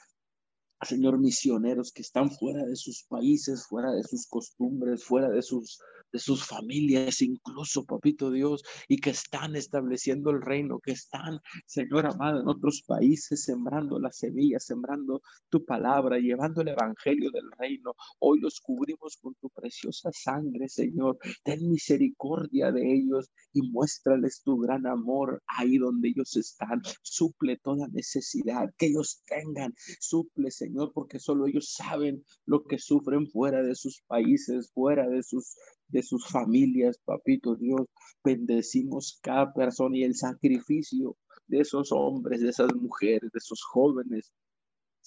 Señor, 0.80 1.18
misioneros 1.18 1.90
que 1.92 2.02
están 2.02 2.30
fuera 2.30 2.64
de 2.64 2.76
sus 2.76 3.04
países, 3.08 3.66
fuera 3.66 3.90
de 3.90 4.04
sus 4.04 4.28
costumbres, 4.28 5.04
fuera 5.04 5.28
de 5.28 5.42
sus 5.42 5.80
de 6.12 6.18
sus 6.18 6.44
familias, 6.46 7.20
incluso, 7.22 7.84
papito 7.84 8.30
Dios, 8.30 8.62
y 8.88 8.96
que 8.96 9.10
están 9.10 9.56
estableciendo 9.56 10.30
el 10.30 10.40
reino, 10.40 10.80
que 10.80 10.92
están, 10.92 11.40
Señor 11.66 12.06
amado, 12.06 12.40
en 12.40 12.48
otros 12.48 12.82
países, 12.86 13.44
sembrando 13.44 13.98
las 13.98 14.18
semillas, 14.18 14.64
sembrando 14.64 15.22
tu 15.48 15.64
palabra, 15.64 16.18
llevando 16.18 16.62
el 16.62 16.68
evangelio 16.68 17.30
del 17.30 17.50
reino. 17.58 17.94
Hoy 18.18 18.40
los 18.40 18.60
cubrimos 18.60 19.16
con 19.20 19.34
tu 19.34 19.50
preciosa 19.50 20.10
sangre, 20.12 20.68
Señor. 20.68 21.18
Ten 21.44 21.68
misericordia 21.68 22.72
de 22.72 22.94
ellos 22.94 23.30
y 23.52 23.62
muéstrales 23.62 24.42
tu 24.42 24.58
gran 24.58 24.86
amor 24.86 25.42
ahí 25.46 25.78
donde 25.78 26.08
ellos 26.08 26.36
están. 26.36 26.82
Suple 27.02 27.58
toda 27.58 27.88
necesidad 27.88 28.72
que 28.76 28.86
ellos 28.86 29.22
tengan. 29.26 29.74
Suple, 30.00 30.50
Señor, 30.50 30.92
porque 30.94 31.18
solo 31.18 31.46
ellos 31.46 31.72
saben 31.74 32.24
lo 32.46 32.64
que 32.64 32.78
sufren 32.78 33.26
fuera 33.28 33.62
de 33.62 33.74
sus 33.74 34.02
países, 34.06 34.70
fuera 34.72 35.08
de 35.08 35.22
sus 35.22 35.56
de 35.88 36.02
sus 36.02 36.26
familias, 36.26 36.98
papito 37.04 37.56
Dios. 37.56 37.86
Bendecimos 38.24 39.18
cada 39.22 39.52
persona 39.52 39.96
y 39.96 40.04
el 40.04 40.14
sacrificio 40.14 41.16
de 41.46 41.60
esos 41.60 41.92
hombres, 41.92 42.40
de 42.40 42.50
esas 42.50 42.74
mujeres, 42.74 43.30
de 43.32 43.38
esos 43.38 43.62
jóvenes, 43.62 44.32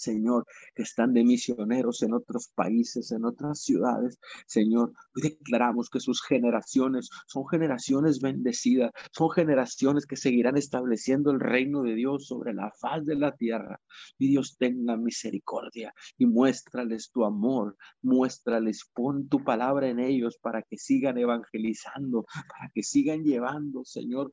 Señor, 0.02 0.46
que 0.76 0.84
están 0.84 1.14
de 1.14 1.24
misioneros 1.24 2.02
en 2.02 2.14
otros 2.14 2.50
países, 2.54 3.12
en 3.12 3.26
otras 3.26 3.62
ciudades. 3.62 4.20
Señor, 4.48 4.94
declaramos 5.16 5.90
que 5.90 6.00
sus 6.00 6.22
generaciones 6.22 7.10
son 7.28 7.48
generaciones 7.48 8.20
bendecidas, 8.20 8.92
son 9.12 9.30
generaciones 9.32 10.06
que 10.06 10.18
seguirán 10.18 10.58
estableciendo 10.58 11.32
el 11.32 11.40
reino 11.40 11.84
de 11.84 11.96
Dios 11.96 12.28
sobre 12.28 12.54
la 12.54 12.72
faz 12.80 13.06
de 13.06 13.16
la 13.16 13.36
tierra. 13.36 13.80
Y 14.18 14.30
Dios 14.30 14.58
tenga 14.58 14.98
misericordia 14.98 15.94
y 16.18 16.26
muéstrales 16.26 17.12
tu 17.12 17.24
amor, 17.24 17.78
muéstrales, 18.02 18.90
pon 18.94 19.28
tu 19.28 19.44
palabra 19.44 19.88
en 19.88 20.00
ellos 20.00 20.38
para 20.42 20.64
que 20.64 20.78
sigan 20.78 21.18
evangelizando, 21.18 22.26
para 22.48 22.72
que 22.74 22.84
sigan 22.84 23.24
llevando, 23.24 23.84
Señor, 23.86 24.32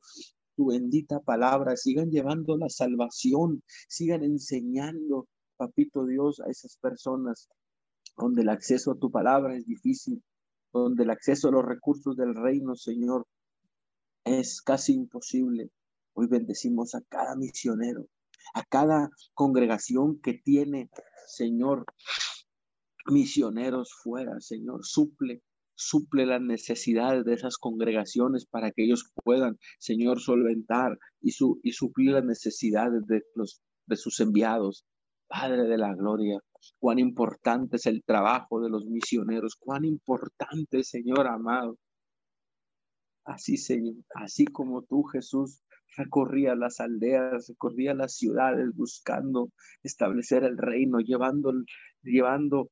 tu 0.55 0.67
bendita 0.67 1.21
palabra, 1.21 1.77
sigan 1.77 2.09
llevando 2.11 2.57
la 2.57 2.69
salvación, 2.69 3.63
sigan 3.87 4.23
enseñando 4.23 5.27
papito 5.59 6.05
Dios, 6.05 6.39
a 6.39 6.49
esas 6.49 6.77
personas 6.77 7.49
donde 8.17 8.43
el 8.43 8.49
acceso 8.49 8.91
a 8.91 8.97
tu 8.97 9.11
palabra 9.11 9.55
es 9.55 9.65
difícil, 9.65 10.23
donde 10.71 11.03
el 11.03 11.09
acceso 11.09 11.49
a 11.49 11.51
los 11.51 11.65
recursos 11.65 12.15
del 12.15 12.33
reino, 12.33 12.75
Señor, 12.75 13.27
es 14.23 14.61
casi 14.61 14.93
imposible. 14.93 15.69
Hoy 16.13 16.27
bendecimos 16.27 16.95
a 16.95 17.01
cada 17.09 17.35
misionero, 17.35 18.07
a 18.53 18.63
cada 18.63 19.09
congregación 19.33 20.19
que 20.21 20.33
tiene, 20.33 20.89
Señor, 21.27 21.85
misioneros 23.05 23.93
fuera, 23.93 24.39
Señor, 24.39 24.85
suple, 24.85 25.41
suple 25.75 26.25
las 26.25 26.41
necesidades 26.41 27.25
de 27.25 27.33
esas 27.33 27.57
congregaciones 27.57 28.45
para 28.45 28.71
que 28.71 28.85
ellos 28.85 29.11
puedan, 29.23 29.57
Señor, 29.79 30.19
solventar 30.21 30.97
y, 31.21 31.31
su, 31.31 31.59
y 31.63 31.73
suplir 31.73 32.11
las 32.11 32.25
necesidades 32.25 33.05
de, 33.07 33.23
los, 33.35 33.61
de 33.87 33.97
sus 33.97 34.19
enviados. 34.19 34.85
Padre 35.29 35.63
de 35.63 35.77
la 35.77 35.93
Gloria, 35.93 36.39
cuán 36.79 36.99
importante 36.99 37.77
es 37.77 37.85
el 37.85 38.03
trabajo 38.03 38.59
de 38.59 38.69
los 38.69 38.85
misioneros, 38.87 39.55
cuán 39.55 39.85
importante, 39.85 40.83
Señor 40.83 41.27
amado, 41.27 41.77
Así, 43.29 43.57
Señor, 43.57 43.93
así 44.15 44.45
como 44.45 44.81
tú, 44.81 45.03
Jesús, 45.03 45.61
recorría 45.95 46.55
las 46.55 46.79
aldeas, 46.79 47.47
recorría 47.47 47.93
las 47.93 48.15
ciudades 48.15 48.73
buscando 48.75 49.51
establecer 49.83 50.43
el 50.43 50.57
reino, 50.57 50.99
llevando, 50.99 51.53
llevando 52.01 52.71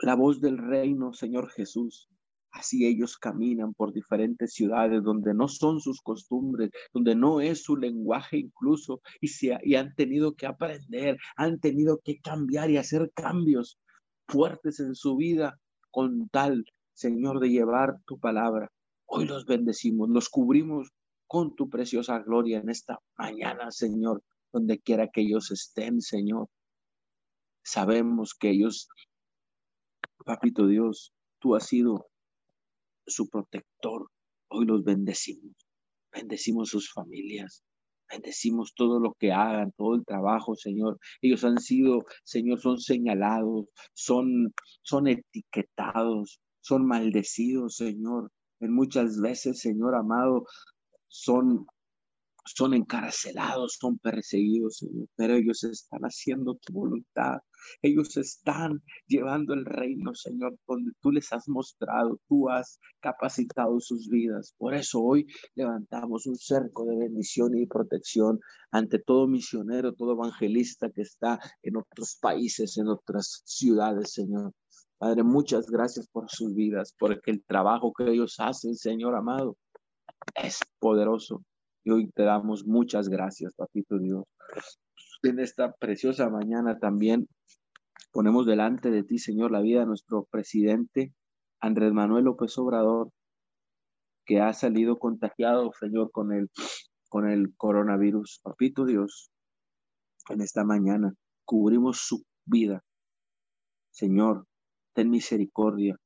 la 0.00 0.16
voz 0.16 0.40
del 0.40 0.58
reino, 0.58 1.12
Señor 1.12 1.48
Jesús. 1.50 2.08
Así 2.52 2.86
ellos 2.86 3.16
caminan 3.16 3.72
por 3.72 3.92
diferentes 3.92 4.52
ciudades 4.52 5.02
donde 5.02 5.32
no 5.32 5.48
son 5.48 5.80
sus 5.80 6.02
costumbres, 6.02 6.70
donde 6.92 7.14
no 7.14 7.40
es 7.40 7.62
su 7.62 7.76
lenguaje 7.76 8.36
incluso, 8.36 9.00
y, 9.20 9.28
se, 9.28 9.58
y 9.64 9.74
han 9.74 9.94
tenido 9.94 10.34
que 10.34 10.46
aprender, 10.46 11.16
han 11.36 11.60
tenido 11.60 12.00
que 12.04 12.20
cambiar 12.20 12.70
y 12.70 12.76
hacer 12.76 13.10
cambios 13.14 13.78
fuertes 14.28 14.80
en 14.80 14.94
su 14.94 15.16
vida 15.16 15.58
con 15.90 16.28
tal, 16.28 16.64
Señor, 16.92 17.40
de 17.40 17.48
llevar 17.48 17.96
tu 18.04 18.18
palabra. 18.18 18.70
Hoy 19.06 19.24
los 19.24 19.46
bendecimos, 19.46 20.10
los 20.10 20.28
cubrimos 20.28 20.90
con 21.26 21.56
tu 21.56 21.70
preciosa 21.70 22.18
gloria 22.18 22.58
en 22.58 22.68
esta 22.68 23.00
mañana, 23.16 23.70
Señor, 23.70 24.22
donde 24.52 24.78
quiera 24.78 25.08
que 25.08 25.22
ellos 25.22 25.50
estén, 25.50 26.02
Señor. 26.02 26.48
Sabemos 27.64 28.34
que 28.34 28.50
ellos, 28.50 28.88
Papito 30.26 30.66
Dios, 30.66 31.14
tú 31.38 31.56
has 31.56 31.66
sido 31.66 32.11
su 33.06 33.28
protector. 33.28 34.08
Hoy 34.48 34.66
los 34.66 34.84
bendecimos. 34.84 35.52
Bendecimos 36.12 36.70
sus 36.70 36.92
familias. 36.92 37.62
Bendecimos 38.10 38.74
todo 38.74 39.00
lo 39.00 39.14
que 39.18 39.32
hagan, 39.32 39.72
todo 39.76 39.94
el 39.94 40.04
trabajo, 40.04 40.54
Señor. 40.54 40.98
Ellos 41.22 41.44
han 41.44 41.58
sido, 41.58 42.04
Señor, 42.24 42.60
son 42.60 42.78
señalados, 42.78 43.66
son, 43.94 44.52
son 44.82 45.08
etiquetados, 45.08 46.40
son 46.60 46.86
maldecidos, 46.86 47.76
Señor. 47.76 48.30
En 48.60 48.74
muchas 48.74 49.18
veces, 49.18 49.60
Señor 49.60 49.94
amado, 49.94 50.44
son 51.08 51.66
son 52.44 52.74
encarcelados, 52.74 53.76
son 53.80 53.98
perseguidos, 53.98 54.78
Señor, 54.78 55.08
pero 55.16 55.34
ellos 55.34 55.62
están 55.64 56.02
haciendo 56.02 56.54
tu 56.56 56.72
voluntad. 56.72 57.38
Ellos 57.80 58.16
están 58.16 58.82
llevando 59.06 59.54
el 59.54 59.64
reino, 59.64 60.14
Señor, 60.14 60.58
donde 60.66 60.92
tú 61.00 61.12
les 61.12 61.32
has 61.32 61.48
mostrado, 61.48 62.18
tú 62.28 62.48
has 62.48 62.80
capacitado 63.00 63.78
sus 63.78 64.08
vidas. 64.08 64.54
Por 64.58 64.74
eso 64.74 65.00
hoy 65.00 65.26
levantamos 65.54 66.26
un 66.26 66.36
cerco 66.36 66.84
de 66.84 66.96
bendición 66.96 67.56
y 67.56 67.66
protección 67.66 68.40
ante 68.72 68.98
todo 68.98 69.28
misionero, 69.28 69.94
todo 69.94 70.12
evangelista 70.12 70.90
que 70.90 71.02
está 71.02 71.38
en 71.62 71.76
otros 71.76 72.18
países, 72.20 72.76
en 72.78 72.88
otras 72.88 73.42
ciudades, 73.44 74.12
Señor. 74.12 74.52
Padre, 74.98 75.22
muchas 75.22 75.66
gracias 75.66 76.08
por 76.08 76.28
sus 76.30 76.54
vidas, 76.54 76.94
porque 76.98 77.30
el 77.30 77.44
trabajo 77.44 77.92
que 77.92 78.10
ellos 78.10 78.36
hacen, 78.38 78.74
Señor 78.74 79.14
amado, 79.14 79.56
es 80.34 80.60
poderoso 80.78 81.42
y 81.84 81.90
hoy 81.90 82.10
te 82.10 82.22
damos 82.22 82.66
muchas 82.66 83.08
gracias, 83.08 83.54
papito 83.54 83.98
Dios. 83.98 84.24
En 85.22 85.38
esta 85.38 85.72
preciosa 85.72 86.28
mañana 86.28 86.78
también 86.78 87.28
ponemos 88.12 88.46
delante 88.46 88.90
de 88.90 89.02
ti, 89.02 89.18
Señor, 89.18 89.50
la 89.50 89.60
vida 89.60 89.80
de 89.80 89.86
nuestro 89.86 90.24
presidente 90.30 91.12
Andrés 91.60 91.92
Manuel 91.92 92.24
López 92.24 92.56
Obrador, 92.58 93.10
que 94.26 94.40
ha 94.40 94.52
salido 94.52 94.98
contagiado, 94.98 95.72
Señor, 95.78 96.10
con 96.10 96.32
el, 96.32 96.50
con 97.08 97.28
el 97.28 97.54
coronavirus. 97.56 98.40
Papito 98.42 98.84
Dios, 98.84 99.30
en 100.28 100.40
esta 100.40 100.64
mañana 100.64 101.14
cubrimos 101.44 101.98
su 101.98 102.24
vida. 102.44 102.82
Señor, 103.90 104.46
ten 104.94 105.10
misericordia. 105.10 105.96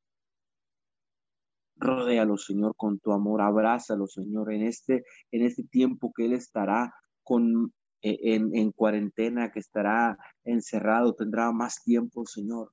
Rodéalo, 1.77 2.37
Señor, 2.39 2.75
con 2.77 2.99
tu 2.99 3.13
amor. 3.13 3.43
Abrázalo, 3.43 4.07
Señor, 4.07 4.53
en 4.53 4.63
este, 4.63 5.05
en 5.31 5.43
este 5.43 5.65
tiempo 5.65 6.13
que 6.15 6.27
Él 6.27 6.33
estará 6.33 6.95
con, 7.23 7.73
e, 8.03 8.35
en, 8.35 8.55
en 8.55 8.73
cuarentena, 8.73 9.51
que 9.51 9.61
estará 9.61 10.17
encerrado, 10.45 11.15
tendrá 11.15 11.53
más 11.53 11.83
tiempo, 11.83 12.25
Señor, 12.27 12.73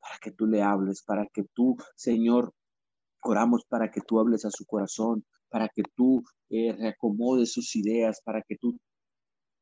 para 0.00 0.18
que 0.20 0.32
tú 0.32 0.46
le 0.46 0.62
hables, 0.62 1.02
para 1.02 1.26
que 1.26 1.44
tú, 1.54 1.76
Señor, 1.94 2.52
oramos 3.22 3.64
para 3.68 3.90
que 3.90 4.00
tú 4.00 4.18
hables 4.18 4.44
a 4.44 4.50
su 4.50 4.64
corazón, 4.66 5.24
para 5.48 5.68
que 5.68 5.82
tú 5.94 6.22
eh, 6.50 6.72
reacomodes 6.72 7.52
sus 7.52 7.76
ideas, 7.76 8.20
para 8.24 8.42
que 8.42 8.56
tú 8.56 8.78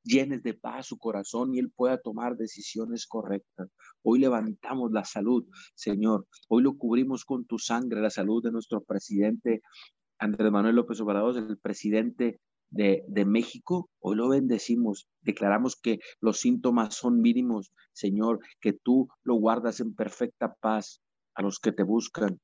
llenes 0.02 0.42
de 0.42 0.54
paz 0.54 0.86
su 0.86 0.98
corazón 0.98 1.54
y 1.54 1.58
él 1.58 1.70
pueda 1.70 1.98
tomar 1.98 2.36
decisiones 2.36 3.06
correctas. 3.06 3.68
Hoy 4.02 4.18
levantamos 4.18 4.92
la 4.92 5.04
salud, 5.04 5.46
Señor. 5.74 6.26
Hoy 6.48 6.62
lo 6.62 6.76
cubrimos 6.76 7.24
con 7.24 7.44
tu 7.44 7.58
sangre, 7.58 8.00
la 8.00 8.10
salud 8.10 8.42
de 8.42 8.52
nuestro 8.52 8.82
presidente 8.82 9.62
Andrés 10.20 10.52
Manuel 10.52 10.76
López 10.76 11.00
Obrador, 11.00 11.38
el 11.38 11.58
presidente 11.58 12.40
de, 12.68 13.04
de, 13.08 13.24
México, 13.24 13.88
hoy 14.00 14.16
lo 14.16 14.28
bendecimos, 14.28 15.08
declaramos 15.22 15.76
que 15.76 15.98
los 16.20 16.38
síntomas 16.38 16.94
son 16.94 17.22
mínimos, 17.22 17.72
Señor, 17.92 18.38
que 18.60 18.74
tú 18.74 19.08
lo 19.24 19.36
guardas 19.36 19.80
en 19.80 19.94
perfecta 19.94 20.54
paz 20.60 21.00
a 21.34 21.42
los 21.42 21.58
que 21.58 21.72
te 21.72 21.82
buscan. 21.82 22.38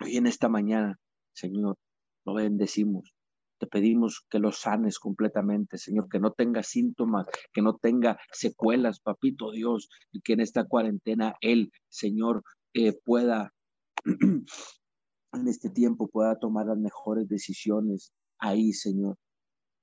Hoy 0.00 0.16
en 0.16 0.28
esta 0.28 0.48
mañana, 0.48 0.96
Señor, 1.32 1.76
lo 2.24 2.34
bendecimos. 2.34 3.12
Te 3.58 3.66
pedimos 3.66 4.24
que 4.30 4.38
lo 4.38 4.52
sanes 4.52 5.00
completamente, 5.00 5.78
Señor, 5.78 6.08
que 6.08 6.20
no 6.20 6.32
tenga 6.32 6.62
síntomas, 6.62 7.26
que 7.52 7.60
no 7.60 7.76
tenga 7.76 8.18
secuelas, 8.32 9.00
papito 9.00 9.50
Dios, 9.50 9.88
y 10.12 10.20
que 10.20 10.34
en 10.34 10.40
esta 10.40 10.64
cuarentena 10.64 11.34
Él, 11.40 11.72
Señor, 11.88 12.44
eh, 12.72 12.92
pueda, 12.92 13.52
en 14.04 15.48
este 15.48 15.70
tiempo, 15.70 16.06
pueda 16.06 16.38
tomar 16.38 16.66
las 16.66 16.78
mejores 16.78 17.28
decisiones 17.28 18.12
ahí, 18.38 18.72
Señor. 18.72 19.16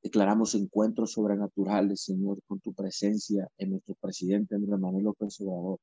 Declaramos 0.01 0.55
encuentros 0.55 1.11
sobrenaturales, 1.11 2.03
Señor, 2.03 2.39
con 2.47 2.61
tu 2.61 2.73
presencia 2.73 3.49
en 3.57 3.71
nuestro 3.71 3.95
presidente 3.95 4.55
Andrés 4.55 4.79
Manuel 4.79 5.05
López 5.05 5.41
Obrador. 5.41 5.79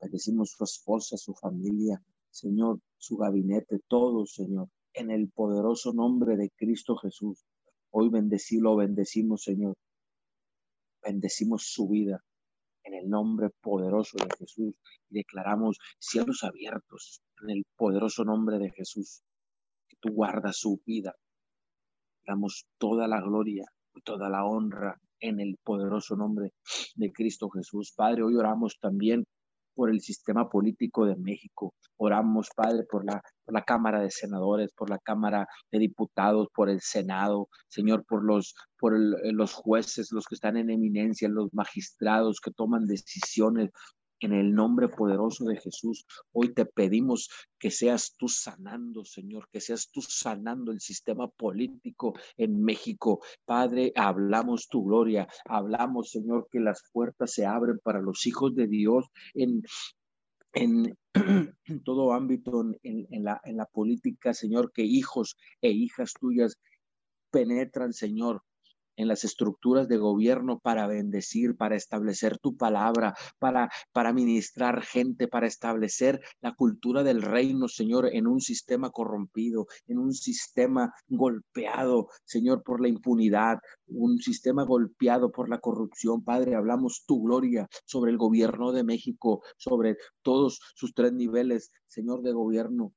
Bendecimos 0.00 0.50
su 0.50 0.62
esposa, 0.62 1.16
su 1.16 1.34
familia, 1.34 2.00
Señor, 2.30 2.78
su 2.96 3.16
gabinete, 3.16 3.80
todo, 3.88 4.24
Señor 4.26 4.68
en 4.94 5.10
el 5.10 5.28
poderoso 5.28 5.92
nombre 5.92 6.36
de 6.36 6.50
Cristo 6.56 6.96
Jesús. 6.96 7.44
Hoy 7.90 8.08
bendecilo, 8.08 8.76
bendecimos, 8.76 9.42
Señor. 9.42 9.74
Bendecimos 11.02 11.64
su 11.66 11.88
vida 11.88 12.24
en 12.84 12.94
el 12.94 13.08
nombre 13.08 13.50
poderoso 13.60 14.16
de 14.18 14.28
Jesús 14.38 14.74
y 15.10 15.14
declaramos 15.14 15.78
cielos 15.98 16.44
abiertos 16.44 17.22
en 17.42 17.50
el 17.50 17.64
poderoso 17.76 18.24
nombre 18.24 18.58
de 18.58 18.70
Jesús. 18.70 19.22
Que 19.88 19.96
tú 20.00 20.14
guardas 20.14 20.56
su 20.58 20.80
vida. 20.86 21.14
Damos 22.26 22.66
toda 22.78 23.06
la 23.06 23.20
gloria 23.20 23.66
y 23.94 24.00
toda 24.00 24.28
la 24.28 24.44
honra 24.44 24.98
en 25.20 25.40
el 25.40 25.56
poderoso 25.62 26.16
nombre 26.16 26.52
de 26.94 27.12
Cristo 27.12 27.50
Jesús. 27.50 27.92
Padre, 27.96 28.22
hoy 28.22 28.36
oramos 28.36 28.78
también 28.80 29.24
por 29.74 29.90
el 29.90 30.00
sistema 30.00 30.48
político 30.48 31.06
de 31.06 31.16
México. 31.16 31.74
Oramos, 31.96 32.48
Padre, 32.54 32.84
por 32.90 33.04
la, 33.04 33.22
Cámara 33.64 34.00
de 34.00 34.10
Senadores, 34.10 34.72
por 34.76 34.90
la 34.90 34.98
Cámara 34.98 35.46
de 35.70 35.78
Diputados, 35.78 36.48
por 36.54 36.70
el 36.70 36.80
Senado, 36.80 37.48
Señor, 37.68 38.04
por 38.06 38.24
los, 38.24 38.54
por 38.78 38.94
los 38.96 39.52
jueces, 39.52 40.12
los 40.12 40.26
que 40.26 40.34
están 40.34 40.56
en 40.56 40.70
eminencia, 40.70 41.28
los 41.28 41.52
magistrados 41.52 42.40
que 42.40 42.50
toman 42.50 42.86
decisiones 42.86 43.70
en 44.20 44.32
el 44.32 44.54
nombre 44.54 44.88
poderoso 44.88 45.44
de 45.44 45.56
Jesús, 45.56 46.06
hoy 46.32 46.54
te 46.54 46.64
pedimos 46.66 47.30
que 47.58 47.70
seas 47.70 48.14
tú 48.16 48.28
sanando, 48.28 49.04
Señor, 49.04 49.48
que 49.50 49.60
seas 49.60 49.90
tú 49.90 50.00
sanando 50.02 50.72
el 50.72 50.80
sistema 50.80 51.28
político 51.28 52.14
en 52.36 52.62
México. 52.62 53.20
Padre, 53.44 53.92
hablamos 53.96 54.68
tu 54.68 54.84
gloria, 54.84 55.28
hablamos, 55.44 56.10
Señor, 56.10 56.48
que 56.50 56.60
las 56.60 56.82
puertas 56.92 57.32
se 57.32 57.46
abren 57.46 57.78
para 57.82 58.00
los 58.00 58.26
hijos 58.26 58.54
de 58.54 58.66
Dios 58.66 59.06
en, 59.34 59.62
en, 60.52 60.96
todo 61.84 62.12
ámbito, 62.12 62.64
en, 62.82 63.24
la, 63.24 63.40
en 63.44 63.56
la 63.56 63.66
política, 63.66 64.34
Señor, 64.34 64.72
que 64.72 64.82
hijos 64.82 65.36
e 65.60 65.70
hijas 65.70 66.14
tuyas 66.18 66.58
penetran, 67.30 67.92
Señor, 67.92 68.42
en 68.96 69.08
las 69.08 69.24
estructuras 69.24 69.88
de 69.88 69.96
gobierno 69.96 70.58
para 70.58 70.86
bendecir, 70.86 71.56
para 71.56 71.76
establecer 71.76 72.38
tu 72.38 72.56
palabra, 72.56 73.14
para, 73.38 73.70
para 73.92 74.12
ministrar 74.12 74.82
gente, 74.82 75.28
para 75.28 75.46
establecer 75.46 76.20
la 76.40 76.54
cultura 76.54 77.02
del 77.02 77.22
reino, 77.22 77.68
Señor, 77.68 78.08
en 78.12 78.26
un 78.26 78.40
sistema 78.40 78.90
corrompido, 78.90 79.66
en 79.86 79.98
un 79.98 80.12
sistema 80.12 80.92
golpeado, 81.08 82.08
Señor, 82.24 82.62
por 82.62 82.80
la 82.80 82.88
impunidad, 82.88 83.58
un 83.86 84.18
sistema 84.18 84.64
golpeado 84.64 85.30
por 85.30 85.48
la 85.48 85.58
corrupción. 85.58 86.24
Padre, 86.24 86.54
hablamos 86.54 87.04
tu 87.06 87.22
gloria 87.22 87.68
sobre 87.84 88.10
el 88.10 88.18
gobierno 88.18 88.72
de 88.72 88.84
México, 88.84 89.42
sobre 89.56 89.96
todos 90.22 90.60
sus 90.74 90.94
tres 90.94 91.12
niveles, 91.12 91.70
Señor, 91.86 92.22
de 92.22 92.32
gobierno. 92.32 92.92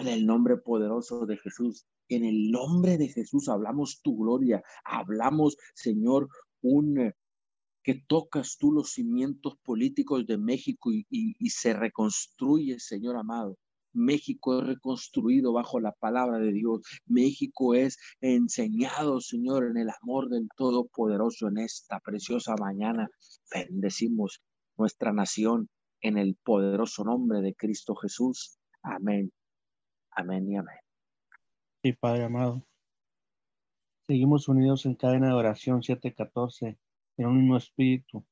En 0.00 0.08
el 0.08 0.24
nombre 0.24 0.56
poderoso 0.56 1.26
de 1.26 1.36
Jesús, 1.36 1.84
en 2.14 2.24
el 2.24 2.50
nombre 2.50 2.98
de 2.98 3.08
Jesús 3.08 3.48
hablamos 3.48 4.00
tu 4.02 4.16
gloria, 4.16 4.62
hablamos, 4.84 5.56
Señor, 5.74 6.28
un 6.62 6.98
eh, 6.98 7.14
que 7.82 8.02
tocas 8.06 8.56
tú 8.58 8.72
los 8.72 8.92
cimientos 8.92 9.56
políticos 9.64 10.26
de 10.26 10.38
México 10.38 10.90
y, 10.92 11.50
se 11.50 11.72
reconstruye, 11.72 12.78
Señor 12.78 13.16
amado, 13.16 13.56
México 13.92 14.58
es 14.58 14.66
reconstruido 14.66 15.52
bajo 15.52 15.80
la 15.80 15.92
palabra 15.92 16.38
de 16.38 16.52
Dios. 16.52 16.80
México 17.06 17.74
es 17.74 17.98
enseñado, 18.20 19.20
Señor, 19.20 19.66
en 19.66 19.76
el 19.76 19.90
amor 20.00 20.28
del 20.30 20.48
Todopoderoso 20.56 21.48
en 21.48 21.58
esta 21.58 22.00
preciosa 22.00 22.54
mañana. 22.58 23.08
Bendecimos 23.52 24.40
nuestra 24.78 25.12
nación 25.12 25.68
en 26.00 26.16
el 26.18 26.36
poderoso 26.42 27.04
nombre 27.04 27.40
de 27.42 27.54
Cristo 27.54 27.94
Jesús. 27.96 28.56
Amén. 28.82 29.30
Amén 30.12 30.48
y 30.48 30.56
amén. 30.56 30.91
Sí, 31.82 31.92
Padre 31.94 32.22
amado. 32.22 32.62
Seguimos 34.06 34.46
unidos 34.46 34.86
en 34.86 34.94
cadena 34.94 35.26
de 35.26 35.32
oración 35.32 35.82
714, 35.82 36.78
en 37.16 37.26
un 37.26 37.38
mismo 37.38 37.56
espíritu. 37.56 38.24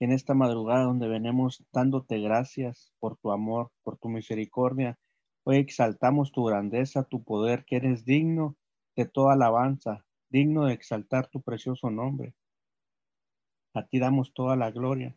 En 0.00 0.12
esta 0.12 0.34
madrugada 0.34 0.84
donde 0.84 1.08
venimos 1.08 1.64
dándote 1.72 2.20
gracias 2.20 2.92
por 2.98 3.16
tu 3.16 3.32
amor, 3.32 3.72
por 3.82 3.96
tu 3.96 4.10
misericordia, 4.10 4.98
hoy 5.44 5.56
exaltamos 5.56 6.30
tu 6.30 6.44
grandeza, 6.44 7.04
tu 7.04 7.24
poder, 7.24 7.64
que 7.64 7.76
eres 7.76 8.04
digno 8.04 8.54
de 8.96 9.06
toda 9.06 9.32
alabanza, 9.32 10.04
digno 10.28 10.66
de 10.66 10.74
exaltar 10.74 11.28
tu 11.28 11.40
precioso 11.40 11.90
nombre. 11.90 12.34
A 13.72 13.86
ti 13.86 13.98
damos 13.98 14.34
toda 14.34 14.56
la 14.56 14.70
gloria, 14.70 15.16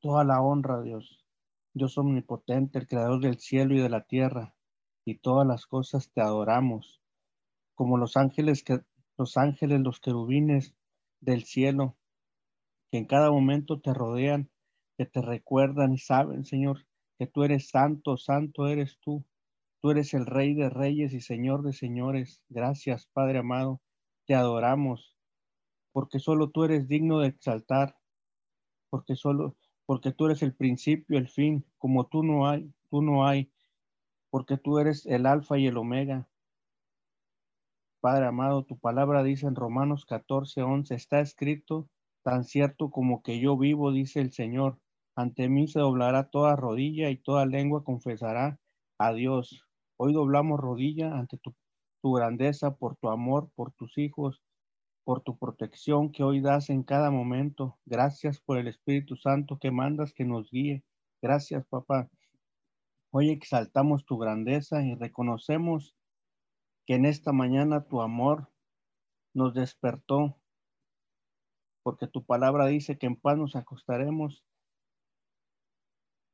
toda 0.00 0.22
la 0.22 0.42
honra, 0.42 0.82
Dios. 0.82 1.24
Dios 1.72 1.96
omnipotente, 1.96 2.78
el 2.78 2.86
creador 2.86 3.20
del 3.20 3.38
cielo 3.38 3.74
y 3.74 3.80
de 3.80 3.88
la 3.88 4.02
tierra, 4.02 4.54
y 5.04 5.18
todas 5.18 5.46
las 5.46 5.66
cosas 5.66 6.10
te 6.12 6.20
adoramos, 6.20 7.00
como 7.74 7.98
los 7.98 8.16
ángeles 8.16 8.62
que 8.62 8.80
los 9.16 9.36
ángeles, 9.36 9.80
los 9.80 10.00
querubines 10.00 10.74
del 11.20 11.44
cielo, 11.44 11.96
que 12.90 12.98
en 12.98 13.06
cada 13.06 13.30
momento 13.30 13.80
te 13.80 13.94
rodean, 13.94 14.50
que 14.96 15.06
te 15.06 15.22
recuerdan 15.22 15.92
y 15.92 15.98
saben, 15.98 16.44
Señor, 16.44 16.86
que 17.18 17.26
tú 17.26 17.44
eres 17.44 17.68
santo, 17.68 18.16
santo 18.16 18.66
eres 18.66 18.98
tú. 19.00 19.24
Tú 19.80 19.90
eres 19.90 20.14
el 20.14 20.26
Rey 20.26 20.54
de 20.54 20.70
Reyes 20.70 21.12
y 21.12 21.20
Señor 21.20 21.62
de 21.62 21.72
Señores. 21.72 22.40
Gracias, 22.48 23.06
Padre 23.12 23.38
amado. 23.38 23.80
Te 24.26 24.34
adoramos, 24.34 25.16
porque 25.92 26.18
solo 26.18 26.50
tú 26.50 26.64
eres 26.64 26.88
digno 26.88 27.20
de 27.20 27.28
exaltar, 27.28 27.96
porque 28.88 29.14
solo, 29.14 29.56
porque 29.86 30.12
tú 30.12 30.26
eres 30.26 30.42
el 30.42 30.54
principio, 30.54 31.18
el 31.18 31.28
fin, 31.28 31.64
como 31.78 32.06
tú 32.06 32.22
no 32.22 32.48
hay, 32.48 32.72
tú 32.88 33.02
no 33.02 33.26
hay, 33.26 33.52
porque 34.34 34.56
tú 34.56 34.80
eres 34.80 35.06
el 35.06 35.26
alfa 35.26 35.58
y 35.58 35.68
el 35.68 35.76
omega. 35.76 36.28
Padre 38.00 38.26
amado, 38.26 38.64
tu 38.64 38.76
palabra 38.76 39.22
dice 39.22 39.46
en 39.46 39.54
Romanos 39.54 40.06
14, 40.06 40.60
11, 40.60 40.92
está 40.92 41.20
escrito, 41.20 41.88
tan 42.24 42.42
cierto 42.42 42.90
como 42.90 43.22
que 43.22 43.38
yo 43.38 43.56
vivo, 43.56 43.92
dice 43.92 44.20
el 44.20 44.32
Señor, 44.32 44.80
ante 45.14 45.48
mí 45.48 45.68
se 45.68 45.78
doblará 45.78 46.30
toda 46.30 46.56
rodilla 46.56 47.10
y 47.10 47.16
toda 47.16 47.46
lengua 47.46 47.84
confesará 47.84 48.58
a 48.98 49.12
Dios. 49.12 49.62
Hoy 49.96 50.12
doblamos 50.12 50.58
rodilla 50.58 51.16
ante 51.16 51.38
tu, 51.38 51.54
tu 52.02 52.14
grandeza, 52.14 52.74
por 52.74 52.96
tu 52.96 53.10
amor, 53.10 53.52
por 53.54 53.70
tus 53.70 53.96
hijos, 53.98 54.42
por 55.04 55.20
tu 55.20 55.38
protección 55.38 56.10
que 56.10 56.24
hoy 56.24 56.40
das 56.40 56.70
en 56.70 56.82
cada 56.82 57.12
momento. 57.12 57.78
Gracias 57.84 58.40
por 58.40 58.58
el 58.58 58.66
Espíritu 58.66 59.14
Santo 59.14 59.60
que 59.60 59.70
mandas 59.70 60.12
que 60.12 60.24
nos 60.24 60.50
guíe. 60.50 60.82
Gracias, 61.22 61.64
papá. 61.68 62.10
Hoy 63.16 63.30
exaltamos 63.30 64.04
tu 64.04 64.18
grandeza 64.18 64.82
y 64.82 64.96
reconocemos 64.96 65.94
que 66.84 66.96
en 66.96 67.04
esta 67.04 67.30
mañana 67.30 67.86
tu 67.86 68.02
amor 68.02 68.50
nos 69.32 69.54
despertó, 69.54 70.36
porque 71.84 72.08
tu 72.08 72.24
palabra 72.24 72.66
dice 72.66 72.98
que 72.98 73.06
en 73.06 73.14
paz 73.14 73.38
nos 73.38 73.54
acostaremos. 73.54 74.44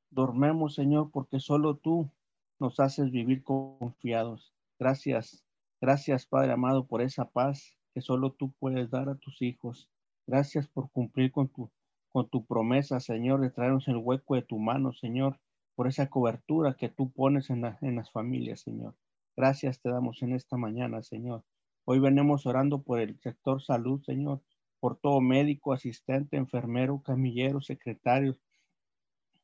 Dormemos, 0.09 0.75
Señor, 0.75 1.11
porque 1.11 1.39
solo 1.39 1.77
tú 1.77 2.11
nos 2.59 2.81
haces 2.81 3.11
vivir 3.11 3.45
confiados. 3.45 4.55
Gracias, 4.79 5.45
gracias, 5.83 6.25
Padre 6.25 6.53
amado, 6.53 6.87
por 6.87 7.03
esa 7.03 7.27
paz 7.31 7.77
que 7.93 8.01
solo 8.01 8.33
tú 8.33 8.53
puedes 8.53 8.89
dar 8.89 9.11
a 9.11 9.17
tus 9.17 9.43
hijos. 9.43 9.91
Gracias 10.27 10.67
por 10.67 10.91
cumplir 10.91 11.31
con 11.31 11.49
tu, 11.49 11.71
con 12.11 12.31
tu 12.31 12.47
promesa, 12.47 13.01
Señor, 13.01 13.43
de 13.43 13.51
traernos 13.51 13.87
el 13.87 13.99
hueco 13.99 14.35
de 14.35 14.41
tu 14.41 14.59
mano, 14.59 14.95
Señor 14.95 15.39
por 15.75 15.87
esa 15.87 16.09
cobertura 16.09 16.75
que 16.75 16.89
tú 16.89 17.11
pones 17.11 17.51
en, 17.51 17.65
en 17.81 17.97
las 17.97 18.11
familias, 18.11 18.61
Señor. 18.61 18.95
Gracias 19.37 19.81
te 19.81 19.91
damos 19.91 20.23
en 20.23 20.33
esta 20.33 20.57
mañana, 20.57 21.03
Señor. 21.03 21.45
Hoy 21.85 21.99
venimos 21.99 22.47
orando 22.47 22.83
por 22.83 23.01
el 23.01 23.19
sector 23.21 23.63
salud, 23.63 24.03
Señor, 24.03 24.43
por 24.81 24.97
todo 24.97 25.21
médico, 25.21 25.73
asistente, 25.73 26.37
enfermero, 26.37 27.03
camillero, 27.03 27.61
secretario, 27.61 28.39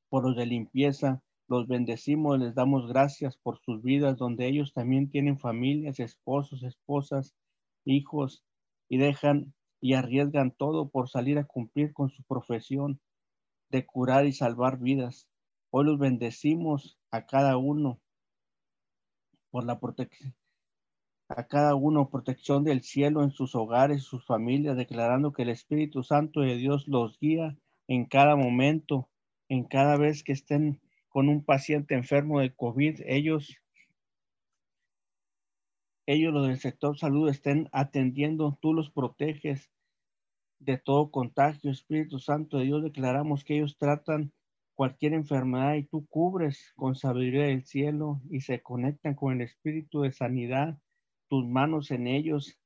por 0.09 0.25
los 0.25 0.37
de 0.37 0.47
limpieza. 0.47 1.23
Los 1.49 1.69
bendecimos, 1.69 2.39
les 2.39 2.55
damos 2.55 2.89
gracias 2.89 3.37
por 3.37 3.59
sus 3.61 3.83
vidas, 3.83 4.17
donde 4.17 4.47
ellos 4.49 4.73
también 4.73 5.11
tienen 5.11 5.39
familias, 5.39 6.01
esposos, 6.01 6.63
esposas, 6.63 7.35
hijos, 7.85 8.45
y 8.89 8.99
dejan 8.99 9.55
y 9.81 9.95
arriesgan 9.95 10.51
todo 10.51 10.89
por 10.89 11.09
salir 11.09 11.39
a 11.39 11.45
cumplir 11.45 11.93
con 11.93 12.11
su 12.11 12.23
profesión 12.25 13.01
de 13.71 13.85
curar 13.85 14.27
y 14.27 14.33
salvar 14.33 14.79
vidas. 14.79 15.29
Hoy 15.79 15.85
los 15.85 15.99
bendecimos 15.99 16.99
a 17.11 17.27
cada 17.27 17.59
uno 17.59 18.01
por 19.51 19.67
la 19.67 19.79
protección, 19.79 20.35
a 21.29 21.47
cada 21.49 21.75
uno 21.75 22.09
protección 22.09 22.65
del 22.65 22.81
cielo 22.81 23.23
en 23.23 23.31
sus 23.31 23.55
hogares, 23.55 24.03
sus 24.03 24.25
familias, 24.25 24.79
declarando 24.79 25.35
que 25.35 25.43
el 25.43 25.51
Espíritu 25.51 26.03
Santo 26.03 26.41
de 26.41 26.57
Dios 26.57 26.89
los 26.89 27.19
guía 27.21 27.59
en 27.89 28.07
cada 28.07 28.37
momento, 28.37 29.11
en 29.51 29.65
cada 29.65 29.99
vez 29.99 30.23
que 30.23 30.33
estén 30.33 30.81
con 31.11 31.29
un 31.29 31.45
paciente 31.45 31.95
enfermo 31.95 32.41
de 32.41 32.55
COVID, 32.55 33.03
ellos 33.05 33.59
ellos 36.07 36.33
los 36.33 36.47
del 36.47 36.59
sector 36.59 36.97
salud 36.97 37.29
estén 37.29 37.69
atendiendo, 37.73 38.59
tú 38.63 38.73
los 38.73 38.91
proteges 38.91 39.71
de 40.59 40.79
todo 40.79 41.11
contagio, 41.11 41.71
Espíritu 41.71 42.19
Santo 42.19 42.57
de 42.57 42.65
Dios, 42.65 42.83
declaramos 42.83 43.45
que 43.45 43.57
ellos 43.59 43.77
tratan 43.77 44.33
cualquier 44.77 45.15
enfermedad 45.15 45.75
y 45.75 45.85
tú 45.85 46.07
cubres 46.07 46.73
con 46.77 46.95
sabiduría 46.95 47.47
del 47.47 47.65
cielo 47.65 48.21
y 48.31 48.43
se 48.43 48.61
conectan 48.63 49.15
con 49.15 49.33
el 49.33 49.41
espíritu 49.41 50.03
de 50.03 50.13
sanidad, 50.13 50.79
tus 51.29 51.47
manos 51.47 51.91
en 51.91 52.07
ellos. 52.07 52.61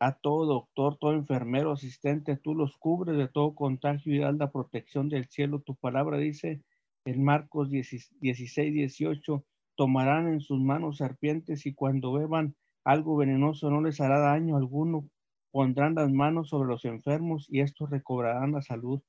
A 0.00 0.18
todo 0.18 0.44
doctor, 0.46 0.98
todo 0.98 1.14
enfermero, 1.14 1.72
asistente, 1.72 2.36
tú 2.36 2.54
los 2.54 2.76
cubres 2.76 3.16
de 3.16 3.28
todo 3.28 3.54
contagio 3.54 4.14
y 4.14 4.18
das 4.18 4.36
la 4.36 4.50
protección 4.50 5.08
del 5.08 5.26
cielo. 5.28 5.60
Tu 5.60 5.76
palabra 5.76 6.18
dice 6.18 6.60
en 7.06 7.24
Marcos 7.24 7.70
16, 7.70 8.74
18, 8.74 9.44
tomarán 9.76 10.28
en 10.28 10.40
sus 10.40 10.60
manos 10.60 10.98
serpientes 10.98 11.66
y 11.66 11.72
cuando 11.72 12.12
beban 12.12 12.56
algo 12.84 13.16
venenoso 13.16 13.70
no 13.70 13.80
les 13.80 14.00
hará 14.00 14.18
daño 14.18 14.56
alguno. 14.56 15.08
Pondrán 15.52 15.94
las 15.94 16.10
manos 16.10 16.48
sobre 16.48 16.68
los 16.68 16.84
enfermos 16.84 17.46
y 17.48 17.60
estos 17.60 17.90
recobrarán 17.90 18.52
la 18.52 18.60
salud. 18.60 19.00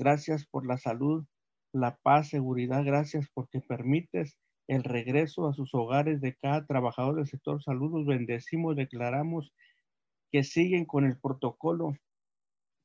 Gracias 0.00 0.46
por 0.46 0.66
la 0.66 0.78
salud, 0.78 1.26
la 1.74 1.98
paz, 2.02 2.30
seguridad. 2.30 2.82
Gracias 2.86 3.28
porque 3.34 3.60
permites 3.60 4.38
el 4.66 4.82
regreso 4.82 5.46
a 5.46 5.52
sus 5.52 5.74
hogares 5.74 6.22
de 6.22 6.34
cada 6.36 6.64
trabajador 6.64 7.16
del 7.16 7.26
sector 7.26 7.62
salud. 7.62 7.92
Los 7.92 8.06
bendecimos, 8.06 8.76
declaramos 8.76 9.52
que 10.32 10.42
siguen 10.42 10.86
con 10.86 11.04
el 11.04 11.20
protocolo. 11.20 11.98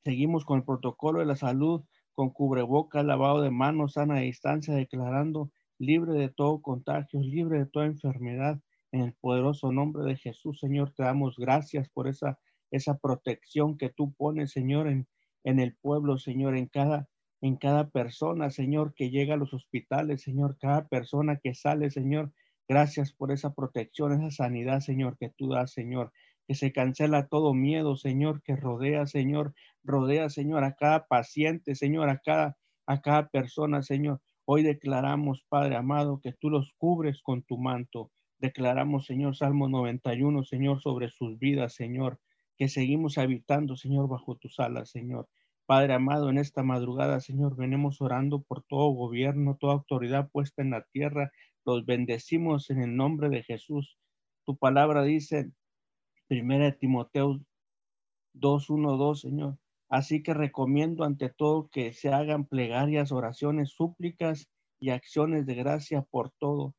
Seguimos 0.03 0.43
con 0.43 0.57
el 0.57 0.65
protocolo 0.65 1.19
de 1.19 1.25
la 1.25 1.37
salud, 1.37 1.85
con 2.11 2.31
cubreboca, 2.31 3.01
lavado 3.01 3.41
de 3.41 3.49
manos, 3.49 3.93
sana 3.93 4.19
distancia, 4.19 4.73
declarando 4.73 5.51
libre 5.79 6.11
de 6.19 6.27
todo 6.27 6.61
contagio, 6.61 7.21
libre 7.21 7.59
de 7.59 7.65
toda 7.65 7.85
enfermedad. 7.85 8.59
En 8.91 8.99
el 8.99 9.13
poderoso 9.13 9.71
nombre 9.71 10.03
de 10.03 10.17
Jesús, 10.17 10.59
Señor, 10.59 10.91
te 10.91 11.03
damos 11.03 11.37
gracias 11.37 11.87
por 11.91 12.09
esa, 12.09 12.37
esa 12.71 12.97
protección 12.97 13.77
que 13.77 13.87
tú 13.89 14.13
pones, 14.15 14.51
Señor, 14.51 14.89
en, 14.89 15.07
en 15.45 15.59
el 15.59 15.75
pueblo, 15.75 16.17
Señor, 16.17 16.57
en 16.57 16.67
cada, 16.67 17.07
en 17.39 17.55
cada 17.55 17.89
persona, 17.89 18.49
Señor, 18.49 18.93
que 18.95 19.11
llega 19.11 19.35
a 19.35 19.37
los 19.37 19.53
hospitales, 19.53 20.23
Señor, 20.23 20.57
cada 20.59 20.87
persona 20.87 21.37
que 21.37 21.53
sale, 21.53 21.91
Señor. 21.91 22.33
Gracias 22.67 23.13
por 23.13 23.31
esa 23.31 23.53
protección, 23.53 24.11
esa 24.13 24.31
sanidad, 24.31 24.79
Señor, 24.79 25.17
que 25.19 25.29
tú 25.29 25.49
das, 25.49 25.71
Señor. 25.71 26.11
Que 26.47 26.55
se 26.55 26.73
cancela 26.73 27.27
todo 27.27 27.53
miedo, 27.53 27.95
Señor, 27.95 28.41
que 28.41 28.55
rodea, 28.55 29.05
Señor, 29.05 29.53
rodea, 29.83 30.29
Señor, 30.29 30.63
a 30.63 30.73
cada 30.73 31.05
paciente, 31.05 31.75
Señor, 31.75 32.09
a 32.09 32.17
cada, 32.17 32.57
a 32.87 33.01
cada 33.01 33.29
persona, 33.29 33.83
Señor. 33.83 34.21
Hoy 34.45 34.63
declaramos, 34.63 35.45
Padre 35.47 35.75
amado, 35.75 36.19
que 36.21 36.33
tú 36.33 36.49
los 36.49 36.73
cubres 36.77 37.21
con 37.21 37.43
tu 37.43 37.59
manto. 37.59 38.11
Declaramos, 38.39 39.05
Señor, 39.05 39.35
Salmo 39.35 39.69
91, 39.69 40.43
Señor, 40.43 40.81
sobre 40.81 41.09
sus 41.09 41.37
vidas, 41.37 41.75
Señor 41.75 42.19
que 42.57 42.69
seguimos 42.69 43.17
habitando, 43.17 43.75
Señor, 43.75 44.07
bajo 44.07 44.35
tus 44.35 44.59
alas, 44.59 44.89
Señor. 44.89 45.27
Padre 45.65 45.93
amado, 45.93 46.29
en 46.29 46.37
esta 46.37 46.63
madrugada, 46.63 47.19
Señor, 47.19 47.55
venimos 47.55 48.01
orando 48.01 48.41
por 48.43 48.63
todo 48.63 48.89
gobierno, 48.89 49.57
toda 49.59 49.73
autoridad 49.73 50.29
puesta 50.29 50.61
en 50.61 50.71
la 50.71 50.83
tierra. 50.91 51.31
Los 51.65 51.85
bendecimos 51.85 52.69
en 52.69 52.81
el 52.81 52.95
nombre 52.95 53.29
de 53.29 53.43
Jesús. 53.43 53.97
Tu 54.45 54.55
palabra 54.57 55.03
dice, 55.03 55.51
primera 56.27 56.65
de 56.65 56.73
Timoteo 56.73 57.39
2.1.2, 58.35 59.15
Señor. 59.21 59.57
Así 59.89 60.23
que 60.23 60.33
recomiendo 60.33 61.03
ante 61.03 61.29
todo 61.29 61.69
que 61.69 61.93
se 61.93 62.09
hagan 62.09 62.45
plegarias, 62.45 63.11
oraciones, 63.11 63.71
súplicas 63.71 64.49
y 64.79 64.89
acciones 64.89 65.45
de 65.45 65.55
gracia 65.55 66.01
por 66.03 66.31
todo, 66.31 66.75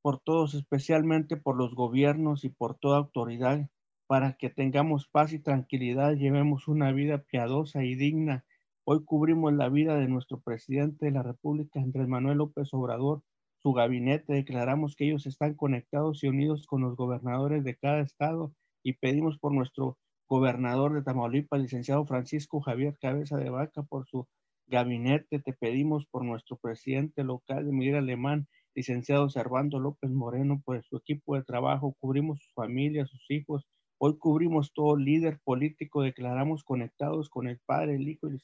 por 0.00 0.20
todos, 0.20 0.54
especialmente 0.54 1.36
por 1.36 1.56
los 1.56 1.74
gobiernos 1.74 2.44
y 2.44 2.50
por 2.50 2.78
toda 2.78 2.98
autoridad, 2.98 3.68
para 4.06 4.34
que 4.34 4.50
tengamos 4.50 5.08
paz 5.08 5.32
y 5.32 5.38
tranquilidad, 5.38 6.14
llevemos 6.14 6.68
una 6.68 6.92
vida 6.92 7.18
piadosa 7.18 7.84
y 7.84 7.94
digna. 7.94 8.44
Hoy 8.84 9.04
cubrimos 9.04 9.52
la 9.52 9.68
vida 9.68 9.96
de 9.96 10.08
nuestro 10.08 10.40
presidente 10.40 11.06
de 11.06 11.12
la 11.12 11.22
República, 11.22 11.80
Andrés 11.80 12.06
Manuel 12.06 12.38
López 12.38 12.72
Obrador, 12.72 13.22
su 13.62 13.72
gabinete, 13.72 14.32
declaramos 14.32 14.94
que 14.94 15.06
ellos 15.06 15.26
están 15.26 15.54
conectados 15.54 16.22
y 16.22 16.28
unidos 16.28 16.66
con 16.66 16.82
los 16.82 16.96
gobernadores 16.96 17.64
de 17.64 17.74
cada 17.74 18.00
estado 18.00 18.52
y 18.84 18.92
pedimos 18.92 19.38
por 19.38 19.52
nuestro 19.52 19.98
gobernador 20.28 20.94
de 20.94 21.02
Tamaulipas, 21.02 21.60
licenciado 21.60 22.06
Francisco 22.06 22.60
Javier 22.60 22.96
Cabeza 23.00 23.36
de 23.38 23.50
Vaca, 23.50 23.82
por 23.82 24.06
su 24.06 24.28
gabinete. 24.68 25.40
Te 25.40 25.52
pedimos 25.52 26.06
por 26.06 26.24
nuestro 26.24 26.56
presidente 26.56 27.24
local 27.24 27.66
de 27.66 27.72
Miguel 27.72 27.96
Alemán, 27.96 28.46
licenciado 28.74 29.28
Servando 29.30 29.80
López 29.80 30.10
Moreno, 30.12 30.62
por 30.64 30.80
su 30.84 30.98
equipo 30.98 31.34
de 31.34 31.42
trabajo. 31.42 31.96
Cubrimos 31.98 32.38
su 32.40 32.52
familia, 32.54 33.06
sus 33.06 33.24
hijos. 33.30 33.66
Hoy 33.98 34.18
cubrimos 34.18 34.72
todo 34.72 34.96
líder 34.96 35.40
político. 35.42 36.02
Declaramos 36.02 36.64
conectados 36.64 37.30
con 37.30 37.48
el 37.48 37.58
Padre, 37.64 37.96
el 37.96 38.08
Hijo 38.08 38.28
y 38.28 38.32
el 38.34 38.42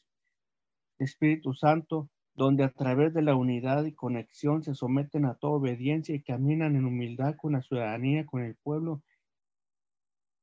Espíritu 0.98 1.54
Santo, 1.54 2.08
donde 2.34 2.64
a 2.64 2.70
través 2.70 3.12
de 3.12 3.22
la 3.22 3.36
unidad 3.36 3.84
y 3.84 3.92
conexión 3.92 4.62
se 4.62 4.74
someten 4.74 5.26
a 5.26 5.34
toda 5.34 5.54
obediencia 5.54 6.14
y 6.14 6.22
caminan 6.22 6.76
en 6.76 6.86
humildad 6.86 7.36
con 7.36 7.52
la 7.52 7.62
ciudadanía, 7.62 8.24
con 8.24 8.42
el 8.42 8.56
pueblo 8.56 9.02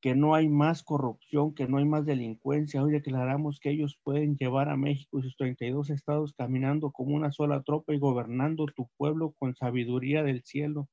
que 0.02 0.16
no 0.16 0.34
hay 0.34 0.48
más 0.48 0.84
corrupción, 0.84 1.54
que 1.54 1.68
no 1.68 1.78
hay 1.78 1.86
más 1.86 2.06
delincuencia. 2.06 2.82
Hoy 2.84 2.92
declaramos 2.92 3.60
que 3.60 3.72
ellos 3.72 4.00
pueden 4.04 4.38
llevar 4.38 4.70
a 4.70 4.78
México 4.78 5.20
y 5.20 5.24
sus 5.24 5.36
32 5.36 5.90
estados 5.90 6.34
caminando 6.34 6.92
como 6.92 7.16
una 7.16 7.32
sola 7.32 7.64
tropa 7.64 7.94
y 7.94 8.00
gobernando 8.00 8.66
tu 8.68 8.90
pueblo 8.98 9.34
con 9.38 9.56
sabiduría 9.56 10.24
del 10.24 10.44
cielo, 10.44 10.88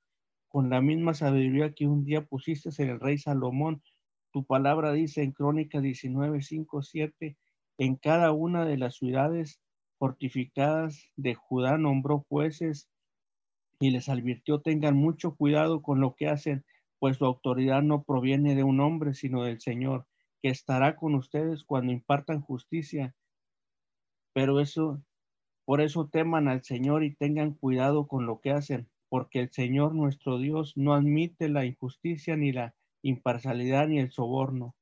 con 0.49 0.71
la 0.71 0.81
misma 0.81 1.15
sabiduría 1.15 1.73
que 1.73 1.87
un 1.87 2.05
día 2.05 2.25
pusiste 2.25 2.71
en 2.83 2.91
el 2.91 3.01
rey 3.01 3.19
Salomón. 3.19 3.83
Tu 4.37 4.45
palabra 4.45 4.93
dice 4.93 5.23
en 5.23 5.33
Crónica 5.33 5.81
19, 5.81 6.43
5, 6.43 6.83
7, 6.83 7.39
en 7.79 7.97
cada 7.97 8.33
una 8.33 8.67
de 8.67 8.77
las 8.77 8.97
ciudades 8.97 9.63
fortificadas 9.99 11.09
de 11.17 11.35
Judá 11.35 11.79
nombró 11.79 12.27
jueces 12.29 12.87
y 13.81 13.93
les 13.93 14.11
advirtió 14.11 14.61
tengan 14.61 14.95
mucho 14.95 15.37
cuidado 15.37 15.81
con 15.81 16.03
lo 16.03 16.17
que 16.17 16.29
hacen 16.29 16.67
pues 16.99 17.17
su 17.17 17.25
autoridad 17.25 17.81
no 17.81 18.03
proviene 18.03 18.55
de 18.55 18.63
un 18.63 18.81
hombre, 18.81 19.15
sino 19.15 19.43
del 19.43 19.59
Señor, 19.59 20.07
que 20.43 20.51
estará 20.51 20.97
con 20.97 21.15
ustedes 21.15 21.65
cuando 21.65 21.93
impartan 21.93 22.43
justicia. 22.43 23.15
Pero 24.35 24.61
eso, 24.61 25.03
por 25.65 25.81
eso 25.81 26.09
teman 26.09 26.49
al 26.49 26.63
Señor 26.63 27.05
y 27.05 27.15
tengan 27.15 27.55
cuidado 27.55 28.07
con 28.07 28.27
lo 28.27 28.43
que 28.43 28.51
hacen, 28.51 28.87
porque 29.09 29.41
el 29.41 29.51
Señor 29.51 29.95
nuestro 29.95 30.37
Dios 30.37 30.77
no 30.77 30.93
admite 30.93 31.49
la 31.49 31.65
injusticia 31.65 32.37
ni 32.37 32.53
la 32.53 32.75
imparcialidad 33.09 33.89
ni 33.89 33.99
el 33.99 34.11
soborno. 34.11 34.75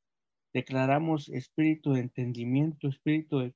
Declaramos 0.52 1.28
espíritu 1.28 1.92
de 1.92 2.00
entendimiento, 2.00 2.88
espíritu 2.88 3.40
de 3.40 3.54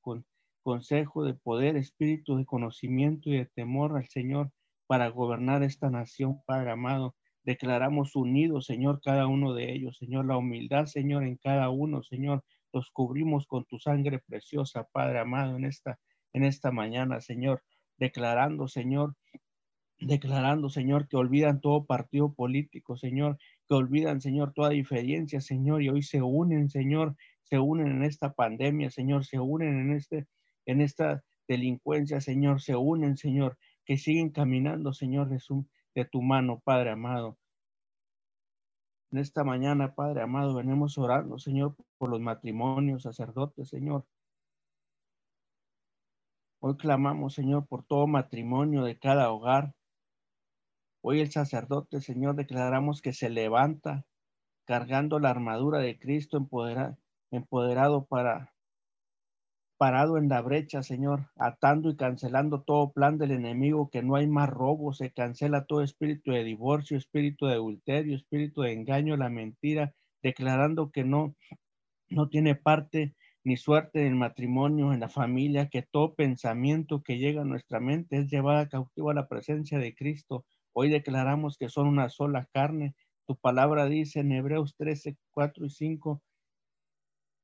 consejo, 0.63 1.25
de 1.25 1.35
poder, 1.35 1.77
espíritu 1.77 2.37
de 2.37 2.45
conocimiento 2.45 3.31
y 3.31 3.39
de 3.39 3.47
temor 3.47 3.97
al 3.97 4.09
Señor 4.09 4.51
para 4.87 5.09
gobernar 5.09 5.63
esta 5.63 5.91
nación, 5.91 6.43
Padre 6.47 6.73
amado 6.73 7.15
Declaramos 7.49 8.15
unidos, 8.15 8.67
Señor, 8.67 9.01
cada 9.03 9.27
uno 9.27 9.55
de 9.55 9.73
ellos, 9.73 9.97
Señor, 9.97 10.27
la 10.27 10.37
humildad, 10.37 10.85
Señor, 10.85 11.25
en 11.25 11.39
cada 11.39 11.71
uno, 11.71 12.03
Señor. 12.03 12.45
Los 12.75 12.91
cubrimos 12.91 13.47
con 13.47 13.65
tu 13.65 13.79
sangre 13.79 14.19
preciosa, 14.19 14.87
Padre 14.93 15.21
amado, 15.21 15.57
en 15.57 15.65
esta, 15.65 15.99
en 16.35 16.45
esta 16.45 16.73
mañana, 16.73 17.23
Señor. 17.23 17.63
Declarando, 17.97 18.69
Señor, 18.69 19.17
declarando, 19.99 20.69
Señor, 20.69 21.09
que 21.09 21.17
olvidan 21.17 21.63
todo 21.63 21.87
partido 21.87 22.35
político, 22.35 22.99
Señor, 22.99 23.39
que 23.69 23.75
olvidan, 23.75 24.21
Señor, 24.21 24.53
toda 24.55 24.71
diferencia, 24.71 25.41
Señor, 25.41 25.83
y 25.83 25.91
hoy 25.91 26.03
se 26.03 26.23
unen, 26.23 26.71
Señor, 26.71 27.17
se 27.45 27.59
unen 27.59 27.89
en 27.89 28.03
esta 28.03 28.33
pandemia, 28.33 28.91
Señor, 28.91 29.25
se 29.25 29.39
unen 29.39 29.79
en 29.81 29.93
este, 29.93 30.27
en 30.67 30.81
esta 30.81 31.23
delincuencia, 31.47 32.21
Señor, 32.21 32.61
se 32.63 32.77
unen, 32.77 33.17
Señor, 33.17 33.59
que 33.85 33.99
siguen 33.99 34.31
caminando, 34.31 34.93
Señor, 34.93 35.29
de 35.29 35.39
de 35.95 36.05
tu 36.05 36.23
mano, 36.23 36.61
Padre 36.65 36.91
amado. 36.91 37.39
En 39.11 39.19
esta 39.19 39.43
mañana, 39.45 39.95
Padre 39.95 40.23
amado, 40.23 40.55
venimos 40.55 40.99
orando, 40.99 41.39
Señor, 41.39 41.75
por 41.97 42.11
los 42.11 42.21
matrimonios, 42.21 43.03
sacerdotes, 43.03 43.69
Señor. 43.69 44.05
Hoy 46.61 46.77
clamamos, 46.77 47.35
Señor, 47.35 47.67
por 47.67 47.85
todo 47.85 48.07
matrimonio 48.07 48.83
de 48.83 48.99
cada 48.99 49.31
hogar. 49.31 49.75
Hoy 51.11 51.21
el 51.21 51.31
sacerdote, 51.31 52.03
Señor, 52.03 52.37
declaramos 52.37 53.01
que 53.01 53.15
se 53.15 53.31
levanta 53.31 54.05
cargando 54.67 55.19
la 55.19 55.31
armadura 55.31 55.79
de 55.79 55.99
Cristo 55.99 56.37
empoderado, 56.37 56.99
empoderado 57.31 58.05
para 58.05 58.53
parado 59.79 60.19
en 60.19 60.29
la 60.29 60.43
brecha, 60.43 60.83
Señor, 60.83 61.31
atando 61.37 61.89
y 61.89 61.97
cancelando 61.97 62.61
todo 62.61 62.93
plan 62.93 63.17
del 63.17 63.31
enemigo, 63.31 63.89
que 63.89 64.03
no 64.03 64.17
hay 64.17 64.27
más 64.27 64.51
robo, 64.51 64.93
se 64.93 65.11
cancela 65.11 65.65
todo 65.65 65.83
espíritu 65.83 66.33
de 66.33 66.45
divorcio, 66.45 66.99
espíritu 66.99 67.47
de 67.47 67.55
adulterio, 67.55 68.15
espíritu 68.15 68.61
de 68.61 68.75
engaño, 68.75 69.17
la 69.17 69.31
mentira, 69.31 69.95
declarando 70.23 70.91
que 70.91 71.05
no, 71.05 71.35
no 72.11 72.29
tiene 72.29 72.55
parte 72.55 73.15
ni 73.45 73.57
suerte 73.57 74.03
en 74.03 74.09
el 74.09 74.15
matrimonio, 74.15 74.93
en 74.93 75.01
la 75.01 75.09
familia, 75.09 75.71
que 75.71 75.81
todo 75.81 76.15
pensamiento 76.15 77.03
que 77.03 77.17
llega 77.17 77.41
a 77.41 77.47
nuestra 77.47 77.81
mente 77.81 78.19
es 78.19 78.31
llevada 78.31 78.69
cautivo 78.69 79.09
a 79.09 79.15
la 79.15 79.27
presencia 79.27 79.79
de 79.79 79.95
Cristo. 79.95 80.45
Hoy 80.73 80.89
declaramos 80.89 81.57
que 81.57 81.69
son 81.69 81.89
una 81.89 82.09
sola 82.09 82.49
carne. 82.53 82.95
Tu 83.27 83.37
palabra 83.37 83.87
dice 83.87 84.21
en 84.21 84.33
Hebreos 84.33 84.75
13, 84.77 85.17
4 85.33 85.67
y 85.67 85.71
5, 85.71 86.23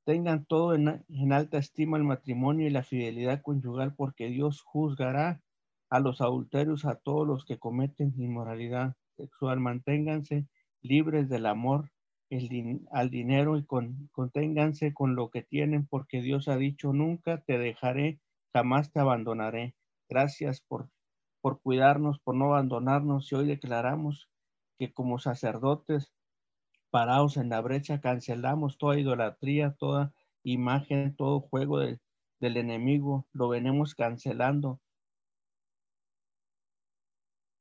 Tengan 0.05 0.45
todo 0.45 0.75
en, 0.75 1.33
alta 1.33 1.57
estima 1.57 1.97
el 1.97 2.05
matrimonio 2.05 2.67
y 2.67 2.71
la 2.71 2.83
fidelidad 2.83 3.41
conyugal, 3.41 3.95
porque 3.95 4.29
Dios 4.29 4.61
juzgará 4.61 5.41
a 5.89 5.99
los 5.99 6.21
adulterios, 6.21 6.85
a 6.85 6.97
todos 6.97 7.27
los 7.27 7.47
que 7.47 7.59
cometen 7.59 8.13
inmoralidad 8.19 8.97
sexual. 9.17 9.61
Manténganse 9.61 10.47
libres 10.83 11.31
del 11.31 11.47
amor 11.47 11.91
al 12.91 13.11
dinero 13.11 13.57
y 13.57 13.65
conténganse 13.65 14.93
con 14.93 15.15
lo 15.15 15.31
que 15.31 15.43
tienen, 15.43 15.87
porque 15.87 16.21
Dios 16.21 16.49
ha 16.49 16.57
dicho, 16.57 16.93
nunca 16.93 17.43
te 17.43 17.59
dejaré, 17.59 18.21
jamás 18.53 18.93
te 18.93 19.01
abandonaré. 19.01 19.75
Gracias 20.09 20.61
por, 20.61 20.91
por 21.45 21.61
cuidarnos, 21.61 22.21
por 22.21 22.35
no 22.37 22.47
abandonarnos. 22.47 23.31
Y 23.31 23.35
hoy 23.35 23.47
declaramos 23.47 24.31
que 24.79 24.95
como 24.95 25.19
sacerdotes 25.19 26.11
parados 26.89 27.37
en 27.37 27.51
la 27.51 27.61
brecha, 27.61 28.01
cancelamos 28.01 28.79
toda 28.79 28.99
idolatría, 28.99 29.77
toda 29.79 30.15
imagen, 30.43 31.15
todo 31.15 31.41
juego 31.41 31.81
del 31.81 32.01
enemigo, 32.41 33.27
lo 33.35 33.49
venimos 33.49 33.95
cancelando, 33.95 34.81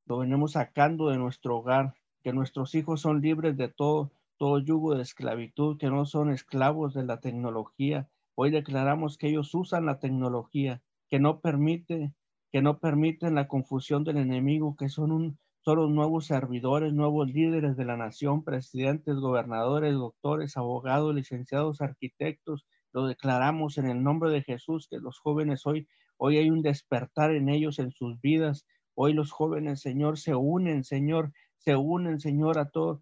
lo 0.06 0.20
venimos 0.20 0.54
sacando 0.54 1.10
de 1.10 1.18
nuestro 1.18 1.58
hogar, 1.58 1.94
que 2.24 2.32
nuestros 2.32 2.76
hijos 2.76 3.02
son 3.02 3.20
libres 3.20 3.58
de 3.58 3.68
todo, 3.68 4.14
todo 4.38 4.60
yugo 4.60 4.96
de 4.96 5.02
esclavitud, 5.02 5.78
que 5.78 5.90
no 5.90 6.06
son 6.06 6.32
esclavos 6.32 6.94
de 6.94 7.04
la 7.04 7.20
tecnología. 7.20 8.08
Hoy 8.36 8.50
declaramos 8.50 9.18
que 9.18 9.28
ellos 9.28 9.54
usan 9.54 9.86
la 9.86 10.00
tecnología, 10.00 10.82
que 11.10 11.20
no 11.20 11.42
permite, 11.42 12.14
que 12.54 12.62
no 12.62 12.78
permiten 12.78 13.34
la 13.34 13.48
confusión 13.48 14.04
del 14.04 14.18
enemigo, 14.18 14.76
que 14.78 14.88
son 14.88 15.12
un, 15.12 15.40
son 15.62 15.78
los 15.78 15.90
nuevos 15.90 16.28
servidores, 16.28 16.94
nuevos 16.94 17.28
líderes 17.28 17.76
de 17.76 17.84
la 17.84 17.98
nación, 17.98 18.44
presidentes, 18.44 19.16
gobernadores, 19.16 19.96
doctores, 19.96 20.56
abogados, 20.56 21.16
licenciados, 21.16 21.82
arquitectos. 21.82 22.68
Lo 22.92 23.08
declaramos 23.08 23.80
en 23.80 23.88
el 23.88 24.04
nombre 24.04 24.30
de 24.30 24.44
Jesús, 24.44 24.88
que 24.88 25.00
los 25.00 25.18
jóvenes 25.18 25.66
hoy, 25.66 25.88
hoy 26.18 26.38
hay 26.38 26.52
un 26.52 26.62
despertar 26.62 27.32
en 27.32 27.50
ellos, 27.50 27.80
en 27.80 27.90
sus 27.90 28.22
vidas. 28.22 28.68
Hoy 28.94 29.14
los 29.14 29.32
jóvenes, 29.32 29.82
Señor, 29.82 30.20
se 30.20 30.36
unen, 30.36 30.84
Señor, 30.84 31.34
se 31.58 31.76
unen, 31.76 32.20
Señor, 32.20 32.60
a 32.60 32.70
todo, 32.70 33.02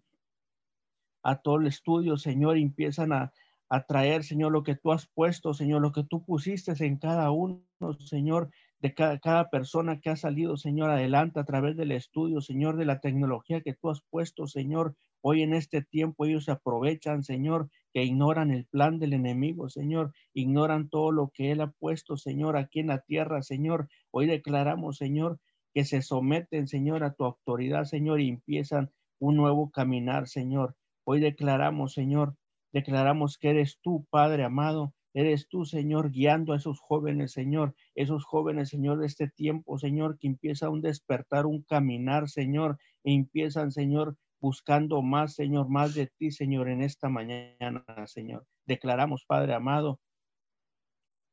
a 1.22 1.42
todo 1.42 1.56
el 1.56 1.66
estudio, 1.66 2.16
Señor, 2.16 2.56
y 2.56 2.62
empiezan 2.62 3.12
a, 3.12 3.34
a 3.68 3.84
traer, 3.84 4.24
Señor, 4.24 4.50
lo 4.50 4.62
que 4.62 4.76
tú 4.76 4.92
has 4.92 5.08
puesto, 5.08 5.52
Señor, 5.52 5.82
lo 5.82 5.92
que 5.92 6.04
tú 6.04 6.24
pusiste 6.24 6.72
en 6.86 6.96
cada 6.96 7.30
uno, 7.30 7.62
Señor, 7.98 8.50
de 8.82 8.94
cada, 8.94 9.48
persona 9.48 10.00
que 10.00 10.10
ha 10.10 10.16
salido, 10.16 10.56
Señor, 10.56 10.90
adelante 10.90 11.38
a 11.38 11.44
través 11.44 11.76
del 11.76 11.92
estudio, 11.92 12.40
Señor, 12.40 12.76
de 12.76 12.84
la 12.84 12.98
tecnología 12.98 13.60
que 13.60 13.74
tú 13.74 13.90
has 13.90 14.02
puesto, 14.10 14.48
Señor. 14.48 14.96
Hoy 15.20 15.42
en 15.42 15.54
este 15.54 15.82
tiempo 15.82 16.24
ellos 16.24 16.46
se 16.46 16.50
aprovechan, 16.50 17.22
Señor, 17.22 17.70
que 17.94 18.02
ignoran 18.02 18.50
el 18.50 18.66
plan 18.66 18.98
del 18.98 19.12
enemigo, 19.12 19.68
Señor, 19.68 20.12
ignoran 20.34 20.88
todo 20.88 21.12
lo 21.12 21.30
que 21.32 21.52
Él 21.52 21.60
ha 21.60 21.70
puesto, 21.70 22.16
Señor, 22.16 22.56
aquí 22.56 22.80
en 22.80 22.88
la 22.88 22.98
tierra, 22.98 23.42
Señor. 23.42 23.88
Hoy 24.10 24.26
declaramos, 24.26 24.96
Señor, 24.96 25.38
que 25.72 25.84
se 25.84 26.02
someten, 26.02 26.66
Señor, 26.66 27.04
a 27.04 27.14
tu 27.14 27.24
autoridad, 27.24 27.84
Señor, 27.84 28.20
y 28.20 28.30
empiezan 28.30 28.90
un 29.20 29.36
nuevo 29.36 29.70
caminar, 29.70 30.26
Señor. 30.26 30.74
Hoy 31.04 31.20
declaramos, 31.20 31.92
Señor, 31.92 32.34
declaramos 32.72 33.38
que 33.38 33.50
eres 33.50 33.78
tú, 33.80 34.04
Padre 34.10 34.42
amado, 34.42 34.92
Eres 35.14 35.48
tú, 35.48 35.66
Señor, 35.66 36.10
guiando 36.10 36.52
a 36.52 36.56
esos 36.56 36.80
jóvenes, 36.80 37.32
Señor, 37.32 37.74
esos 37.94 38.24
jóvenes, 38.24 38.70
Señor, 38.70 38.98
de 38.98 39.06
este 39.06 39.28
tiempo, 39.28 39.78
Señor, 39.78 40.18
que 40.18 40.26
empieza 40.26 40.70
un 40.70 40.80
despertar, 40.80 41.44
un 41.44 41.62
caminar, 41.62 42.30
Señor, 42.30 42.78
e 43.04 43.12
empiezan, 43.12 43.72
Señor, 43.72 44.16
buscando 44.40 45.02
más, 45.02 45.34
Señor, 45.34 45.68
más 45.68 45.94
de 45.94 46.06
ti, 46.06 46.30
Señor, 46.30 46.68
en 46.68 46.82
esta 46.82 47.10
mañana, 47.10 47.84
Señor. 48.06 48.46
Declaramos, 48.66 49.24
Padre 49.26 49.54
amado, 49.54 50.00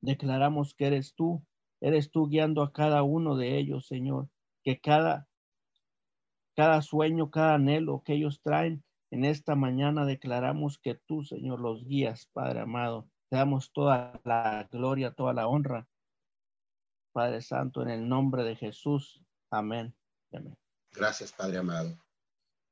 declaramos 0.01 0.73
que 0.75 0.87
eres 0.87 1.13
tú, 1.15 1.43
eres 1.81 2.11
tú 2.11 2.27
guiando 2.27 2.61
a 2.63 2.73
cada 2.73 3.03
uno 3.03 3.37
de 3.37 3.57
ellos, 3.57 3.87
Señor, 3.87 4.29
que 4.63 4.79
cada, 4.79 5.27
cada 6.55 6.81
sueño, 6.81 7.31
cada 7.31 7.55
anhelo 7.55 8.01
que 8.03 8.13
ellos 8.13 8.41
traen, 8.41 8.83
en 9.11 9.25
esta 9.25 9.55
mañana 9.55 10.05
declaramos 10.05 10.77
que 10.77 10.95
tú, 10.95 11.23
Señor, 11.23 11.61
los 11.61 11.85
guías, 11.85 12.29
Padre 12.33 12.59
amado. 12.59 13.09
Te 13.29 13.37
damos 13.37 13.71
toda 13.71 14.19
la 14.23 14.67
gloria, 14.71 15.13
toda 15.13 15.33
la 15.33 15.47
honra. 15.47 15.87
Padre 17.11 17.41
Santo, 17.41 17.81
en 17.81 17.89
el 17.89 18.07
nombre 18.07 18.43
de 18.43 18.55
Jesús. 18.55 19.23
Amén. 19.51 19.95
Amén. 20.31 20.57
Gracias, 20.91 21.31
Padre 21.31 21.59
amado. 21.59 21.97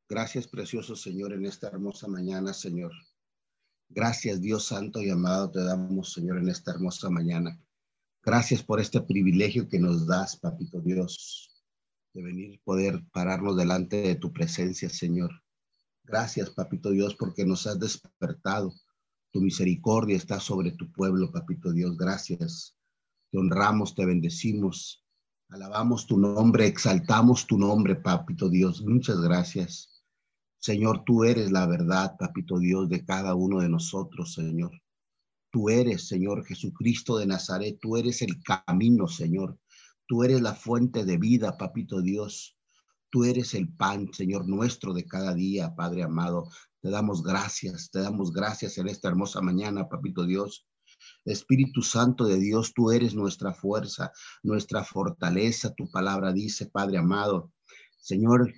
Gracias, 0.09 0.47
precioso 0.47 0.95
Señor, 0.95 1.33
en 1.33 1.45
esta 1.45 1.67
hermosa 1.67 2.07
mañana, 2.07 2.53
Señor. 2.53 2.91
Gracias, 3.89 4.41
Dios 4.41 4.65
Santo 4.65 5.01
y 5.01 5.09
amado, 5.09 5.51
te 5.51 5.63
damos, 5.63 6.13
Señor, 6.13 6.37
en 6.37 6.49
esta 6.49 6.71
hermosa 6.71 7.09
mañana. 7.09 7.59
Gracias 8.23 8.63
por 8.63 8.79
este 8.79 9.01
privilegio 9.01 9.67
que 9.69 9.79
nos 9.79 10.07
das, 10.07 10.37
Papito 10.37 10.81
Dios, 10.81 11.63
de 12.13 12.23
venir 12.23 12.61
poder 12.63 13.03
pararnos 13.11 13.55
delante 13.55 14.01
de 14.01 14.15
tu 14.15 14.33
presencia, 14.33 14.89
Señor. 14.89 15.31
Gracias, 16.03 16.49
Papito 16.49 16.89
Dios, 16.89 17.15
porque 17.15 17.45
nos 17.45 17.67
has 17.67 17.79
despertado. 17.79 18.73
Tu 19.31 19.41
misericordia 19.41 20.15
está 20.15 20.39
sobre 20.39 20.71
tu 20.71 20.91
pueblo, 20.91 21.31
Papito 21.31 21.71
Dios. 21.71 21.97
Gracias. 21.97 22.75
Te 23.31 23.37
honramos, 23.37 23.95
te 23.95 24.05
bendecimos. 24.05 25.05
Alabamos 25.49 26.07
tu 26.07 26.17
nombre, 26.17 26.67
exaltamos 26.67 27.47
tu 27.47 27.57
nombre, 27.57 27.95
Papito 27.95 28.49
Dios. 28.49 28.81
Muchas 28.81 29.19
gracias. 29.21 30.03
Señor, 30.59 31.03
tú 31.05 31.23
eres 31.23 31.51
la 31.51 31.67
verdad, 31.67 32.15
Papito 32.17 32.59
Dios, 32.59 32.89
de 32.89 33.05
cada 33.05 33.35
uno 33.35 33.61
de 33.61 33.69
nosotros, 33.69 34.33
Señor. 34.33 34.71
Tú 35.51 35.69
eres, 35.69 36.07
Señor 36.07 36.45
Jesucristo 36.45 37.17
de 37.17 37.25
Nazaret, 37.25 37.79
tú 37.81 37.97
eres 37.97 38.21
el 38.21 38.41
camino, 38.43 39.07
Señor. 39.07 39.57
Tú 40.07 40.23
eres 40.23 40.41
la 40.41 40.53
fuente 40.53 41.03
de 41.03 41.17
vida, 41.17 41.57
papito 41.57 42.01
Dios. 42.01 42.57
Tú 43.09 43.25
eres 43.25 43.53
el 43.53 43.67
pan, 43.67 44.13
Señor 44.13 44.47
nuestro 44.47 44.93
de 44.93 45.05
cada 45.05 45.33
día, 45.33 45.75
Padre 45.75 46.03
amado. 46.03 46.49
Te 46.87 46.91
damos 46.91 47.21
gracias, 47.21 47.91
te 47.91 47.99
damos 47.99 48.31
gracias 48.31 48.77
en 48.77 48.87
esta 48.87 49.09
hermosa 49.09 49.41
mañana, 49.41 49.89
papito 49.89 50.25
Dios. 50.25 50.65
Espíritu 51.25 51.81
Santo 51.81 52.23
de 52.23 52.39
Dios, 52.39 52.73
tú 52.73 52.91
eres 52.91 53.13
nuestra 53.13 53.53
fuerza, 53.53 54.13
nuestra 54.41 54.85
fortaleza. 54.85 55.73
Tu 55.75 55.91
palabra 55.91 56.31
dice, 56.31 56.67
Padre 56.67 56.99
amado, 56.99 57.51
Señor, 57.99 58.53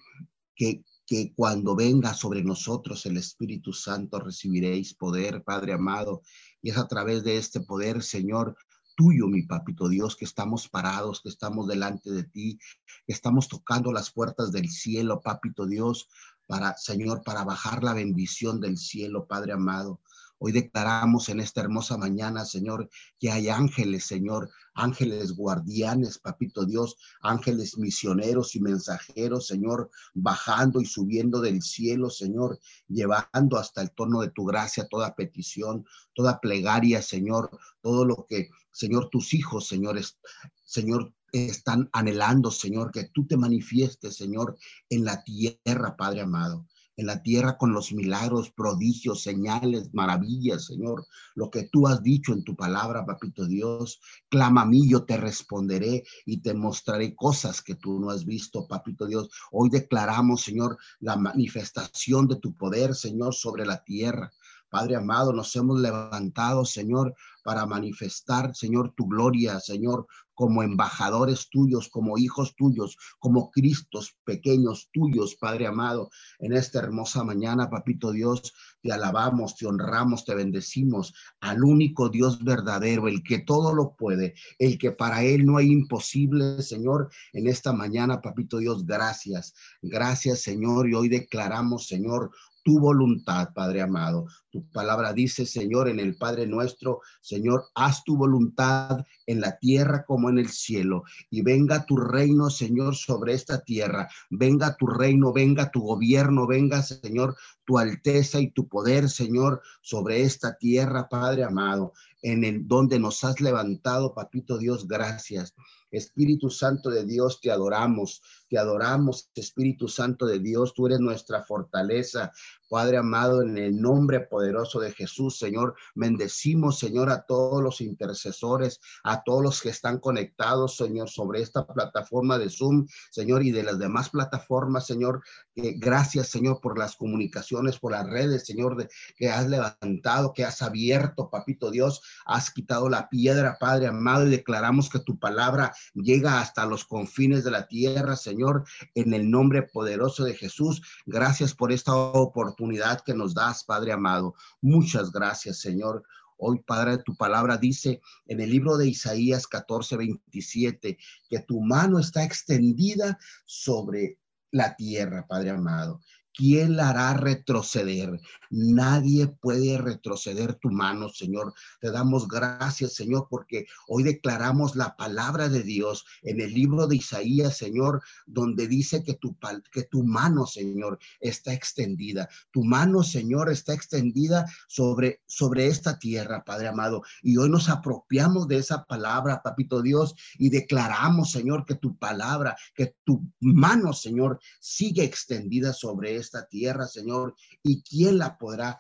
que, 0.56 0.84
que 1.08 1.34
cuando 1.36 1.76
venga 1.76 2.14
sobre 2.14 2.44
nosotros 2.44 3.04
el 3.08 3.18
Espíritu 3.18 3.74
Santo 3.74 4.20
recibiréis 4.20 4.94
poder, 4.94 5.44
Padre 5.44 5.74
amado, 5.74 6.22
y 6.62 6.70
es 6.70 6.78
a 6.78 6.88
través 6.88 7.24
de 7.24 7.38
este 7.38 7.62
poder, 7.62 8.04
Señor, 8.04 8.56
tuyo, 8.96 9.28
mi 9.28 9.42
papito 9.42 9.90
Dios, 9.90 10.16
que 10.16 10.26
estamos 10.26 10.70
parados, 10.70 11.22
que 11.22 11.30
estamos 11.30 11.68
delante 11.68 12.12
de 12.12 12.26
ti, 12.26 12.60
que 13.08 13.14
estamos 13.14 13.48
tocando 13.48 13.92
las 13.92 14.12
puertas 14.12 14.52
del 14.52 14.70
cielo, 14.70 15.20
papito 15.20 15.66
Dios, 15.66 16.10
para, 16.50 16.76
Señor, 16.78 17.22
para 17.24 17.44
bajar 17.44 17.84
la 17.84 17.94
bendición 17.94 18.60
del 18.60 18.76
cielo, 18.76 19.28
Padre 19.28 19.54
amado. 19.54 20.02
Hoy 20.40 20.52
declaramos 20.52 21.30
en 21.30 21.42
esta 21.42 21.62
hermosa 21.62 21.96
mañana, 21.96 22.44
Señor, 22.44 22.90
que 23.20 23.30
hay 23.30 23.50
ángeles, 23.50 24.06
Señor, 24.06 24.50
ángeles 24.74 25.34
guardianes, 25.34 26.18
papito 26.18 26.66
Dios, 26.66 26.96
ángeles 27.22 27.78
misioneros 27.78 28.56
y 28.56 28.62
mensajeros, 28.62 29.46
Señor, 29.46 29.92
bajando 30.16 30.82
y 30.82 30.88
subiendo 30.88 31.40
del 31.40 31.62
cielo, 31.62 32.10
Señor, 32.10 32.58
llevando 32.88 33.60
hasta 33.60 33.84
el 33.84 33.92
tono 33.92 34.22
de 34.22 34.32
tu 34.32 34.46
gracia 34.46 34.88
toda 34.88 35.14
petición, 35.14 35.86
toda 36.16 36.40
plegaria, 36.40 37.04
Señor, 37.04 37.52
todo 37.82 38.06
lo 38.06 38.26
que, 38.28 38.50
Señor, 38.72 39.10
tus 39.12 39.36
hijos, 39.36 39.68
señores, 39.68 40.18
Señor, 40.66 41.14
están 41.32 41.90
anhelando, 41.94 42.52
Señor, 42.52 42.92
que 42.92 43.06
tú 43.06 43.26
te 43.26 43.38
manifiestes, 43.38 44.16
Señor, 44.16 44.58
en 44.90 45.06
la 45.06 45.24
tierra, 45.24 45.96
Padre 45.98 46.22
amado 46.22 46.66
en 47.00 47.06
la 47.06 47.24
tierra 47.24 47.58
con 47.58 47.72
los 47.72 47.94
milagros, 47.94 48.52
prodigios, 48.52 49.24
señales, 49.24 49.94
maravillas, 49.94 50.66
Señor. 50.66 51.08
Lo 51.34 51.50
que 51.50 51.64
tú 51.64 51.88
has 51.88 52.04
dicho 52.04 52.34
en 52.34 52.44
tu 52.44 52.58
palabra, 52.58 53.06
papito 53.06 53.48
Dios, 53.48 54.02
clama 54.28 54.64
a 54.64 54.66
mí, 54.66 54.86
yo 54.90 55.06
te 55.06 55.16
responderé 55.16 56.04
y 56.26 56.42
te 56.42 56.54
mostraré 56.54 57.16
cosas 57.16 57.62
que 57.62 57.76
tú 57.76 58.02
no 58.02 58.10
has 58.10 58.26
visto, 58.26 58.68
papito 58.68 59.08
Dios. 59.08 59.30
Hoy 59.50 59.70
declaramos, 59.70 60.42
Señor, 60.42 60.78
la 61.00 61.16
manifestación 61.16 62.28
de 62.28 62.36
tu 62.36 62.54
poder, 62.58 62.94
Señor, 62.94 63.34
sobre 63.34 63.66
la 63.66 63.82
tierra. 63.82 64.30
Padre 64.70 64.98
amado, 64.98 65.32
nos 65.32 65.56
hemos 65.56 65.80
levantado, 65.80 66.66
Señor, 66.66 67.16
para 67.50 67.66
manifestar, 67.66 68.56
Señor, 68.56 68.94
tu 68.96 69.08
gloria, 69.08 69.60
Señor, 69.60 70.06
como 70.36 70.62
embajadores 70.62 71.50
tuyos, 71.50 71.90
como 71.90 72.20
hijos 72.20 72.56
tuyos, 72.56 72.96
como 73.18 73.50
Cristos 73.50 74.16
pequeños 74.24 74.88
tuyos, 74.94 75.36
Padre 75.36 75.66
amado. 75.66 76.12
En 76.38 76.54
esta 76.54 76.78
hermosa 76.78 77.24
mañana, 77.24 77.68
Papito 77.68 78.12
Dios, 78.12 78.54
te 78.84 78.92
alabamos, 78.92 79.56
te 79.56 79.66
honramos, 79.66 80.26
te 80.26 80.36
bendecimos 80.36 81.12
al 81.42 81.64
único 81.64 82.10
Dios 82.10 82.44
verdadero, 82.44 83.08
el 83.08 83.24
que 83.24 83.40
todo 83.40 83.74
lo 83.74 83.96
puede, 83.96 84.36
el 84.60 84.78
que 84.78 84.92
para 84.92 85.24
él 85.24 85.44
no 85.44 85.58
hay 85.58 85.72
imposible, 85.72 86.62
Señor. 86.62 87.10
En 87.34 87.48
esta 87.48 87.74
mañana, 87.74 88.22
Papito 88.22 88.60
Dios, 88.60 88.86
gracias. 88.86 89.56
Gracias, 89.82 90.42
Señor. 90.44 90.88
Y 90.88 90.94
hoy 90.94 91.10
declaramos, 91.10 91.88
Señor, 91.88 92.30
tu 92.64 92.80
voluntad, 92.80 93.50
Padre 93.54 93.82
amado. 93.82 94.28
Tu 94.52 94.68
palabra 94.72 95.14
dice, 95.14 95.46
Señor, 95.46 95.90
en 95.90 96.00
el 96.00 96.16
Padre 96.16 96.48
nuestro, 96.48 97.02
Señor, 97.22 97.66
haz 97.76 98.04
tu 98.04 98.18
voluntad 98.18 99.06
en 99.26 99.42
la 99.42 99.58
tierra 99.58 100.04
como 100.06 100.30
en 100.30 100.40
el 100.40 100.50
cielo. 100.50 101.04
Y 101.30 101.42
venga 101.42 101.86
tu 101.86 101.98
reino, 101.98 102.50
Señor, 102.50 102.96
sobre 102.96 103.34
esta 103.34 103.64
tierra. 103.64 104.10
Venga 104.30 104.76
tu 104.76 104.88
reino, 104.88 105.32
venga 105.32 105.72
tu 105.72 105.82
gobierno, 105.82 106.48
venga, 106.48 106.82
Señor, 106.82 107.36
tu 107.66 107.78
alteza 107.78 108.40
y 108.40 108.52
tu 108.52 108.68
poder, 108.68 109.10
Señor, 109.10 109.62
sobre 109.82 110.24
esta 110.24 110.58
tierra, 110.58 111.08
Padre 111.10 111.44
amado, 111.44 111.94
en 112.22 112.44
el 112.44 112.68
donde 112.68 113.00
nos 113.00 113.24
has 113.24 113.40
levantado, 113.40 114.14
Papito 114.14 114.58
Dios, 114.58 114.88
gracias. 114.88 115.54
Espíritu 115.92 116.50
Santo 116.50 116.90
de 116.90 117.06
Dios, 117.06 117.40
te 117.42 117.52
adoramos, 117.52 118.22
te 118.50 118.58
adoramos, 118.58 119.30
Espíritu 119.36 119.88
Santo 119.88 120.26
de 120.26 120.40
Dios, 120.40 120.74
tú 120.74 120.88
eres 120.88 121.00
nuestra 121.00 121.44
fortaleza. 121.44 122.32
Padre 122.70 122.98
amado, 122.98 123.42
en 123.42 123.58
el 123.58 123.82
nombre 123.82 124.20
poderoso 124.20 124.80
de 124.80 124.92
Jesús, 124.92 125.40
Señor, 125.40 125.76
bendecimos, 125.96 126.78
Señor, 126.78 127.10
a 127.10 127.26
todos 127.26 127.64
los 127.64 127.82
intercesores, 127.82 128.80
a 129.04 129.24
todos 129.24 129.42
los 129.42 129.62
que 129.62 129.70
están 129.70 129.98
conectados, 130.00 130.78
Señor, 130.78 131.10
sobre 131.10 131.42
esta 131.42 131.66
plataforma 131.66 132.38
de 132.38 132.50
Zoom, 132.50 132.86
Señor, 133.10 133.44
y 133.44 133.52
de 133.52 133.64
las 133.64 133.80
demás 133.80 134.10
plataformas, 134.10 134.86
Señor. 134.86 135.24
gracias, 135.56 136.30
Señor, 136.30 136.62
por 136.62 136.78
las 136.78 136.96
comunicaciones, 136.96 137.80
por 137.80 137.92
las 137.92 138.08
redes, 138.08 138.46
Señor, 138.46 138.78
de, 138.78 138.88
que 139.18 139.30
has 139.30 139.50
levantado, 139.50 140.34
que 140.34 140.46
has 140.46 140.62
abierto, 140.62 141.30
Papito 141.30 141.72
Dios, 141.72 142.02
has 142.26 142.52
quitado 142.52 142.88
la 142.88 143.10
piedra, 143.10 143.58
Padre 143.60 143.88
amado, 143.88 144.28
y 144.28 144.30
declaramos 144.30 144.90
que 144.90 145.00
tu 145.00 145.18
palabra 145.18 145.74
llega 145.94 146.42
hasta 146.42 146.66
los 146.66 146.86
confines 146.86 147.44
de 147.44 147.52
la 147.52 147.68
tierra, 147.68 148.16
Señor, 148.16 148.66
en 148.96 149.14
el 149.14 149.30
nombre 149.30 149.64
poderoso 149.64 150.24
de 150.24 150.36
Jesús. 150.36 150.82
Gracias 151.06 151.54
por 151.54 151.72
esta 151.72 151.96
oportunidad 151.96 153.02
que 153.02 153.14
nos 153.14 153.34
das, 153.34 153.64
Padre 153.64 153.92
amado. 153.92 154.36
Muchas 154.62 155.12
gracias, 155.12 155.60
Señor. 155.60 156.04
Hoy, 156.38 156.62
Padre, 156.66 157.00
tu 157.00 157.16
palabra 157.16 157.58
dice 157.58 158.02
en 158.26 158.40
el 158.40 158.50
libro 158.50 158.78
de 158.78 158.88
Isaías 158.88 159.46
14, 159.46 159.98
27, 159.98 160.98
que 161.30 161.40
tu 161.40 161.60
mano 161.62 162.00
está 162.00 162.24
extendida 162.24 163.20
sobre 163.46 164.20
la 164.52 164.76
tierra, 164.76 165.28
Padre 165.28 165.52
amado, 165.52 166.02
¿quién 166.34 166.76
la 166.76 166.90
hará 166.90 167.14
retroceder? 167.14 168.20
Nadie 168.50 169.28
puede 169.28 169.78
retroceder 169.78 170.56
tu 170.56 170.70
mano, 170.70 171.10
Señor. 171.10 171.54
Te 171.82 171.92
damos 171.92 172.28
gracias, 172.28 172.94
Señor, 172.94 173.28
porque 173.30 173.66
hoy 173.88 174.04
declaramos 174.04 174.76
la 174.76 174.96
palabra 174.96 175.50
de 175.50 175.64
Dios 175.64 176.06
en 176.24 176.42
el 176.42 176.54
libro 176.54 176.88
de 176.88 176.98
Isaías, 176.98 177.58
Señor, 177.58 178.02
donde 178.26 178.68
dice 178.68 179.04
que 179.04 179.14
tu, 179.14 179.38
que 179.72 179.84
tu 179.84 180.04
mano, 180.04 180.46
Señor, 180.46 181.00
está 181.20 181.54
extendida. 181.54 182.30
Tu 182.52 182.64
mano, 182.64 183.04
Señor, 183.04 183.52
está 183.52 183.74
extendida 183.74 184.46
sobre, 184.68 185.22
sobre 185.28 185.68
esta 185.68 186.00
tierra, 186.00 186.44
Padre 186.44 186.70
amado. 186.70 187.04
Y 187.22 187.38
hoy 187.38 187.50
nos 187.50 187.70
apropiamos 187.70 188.48
de 188.48 188.58
esa 188.58 188.86
palabra, 188.86 189.42
Papito 189.44 189.82
Dios, 189.82 190.16
y 190.38 190.50
declaramos, 190.50 191.32
Señor, 191.32 191.66
que 191.66 191.76
tu 191.76 191.98
palabra, 191.98 192.56
que 192.74 192.96
tu 193.04 193.30
mano, 193.40 193.94
Señor, 193.94 194.40
sigue 194.60 195.04
extendida 195.04 195.74
sobre 195.74 196.16
esta 196.20 196.48
tierra, 196.48 196.88
Señor, 196.88 197.36
y 197.64 197.82
quién 197.82 198.18
la 198.18 198.38
podrá 198.38 198.80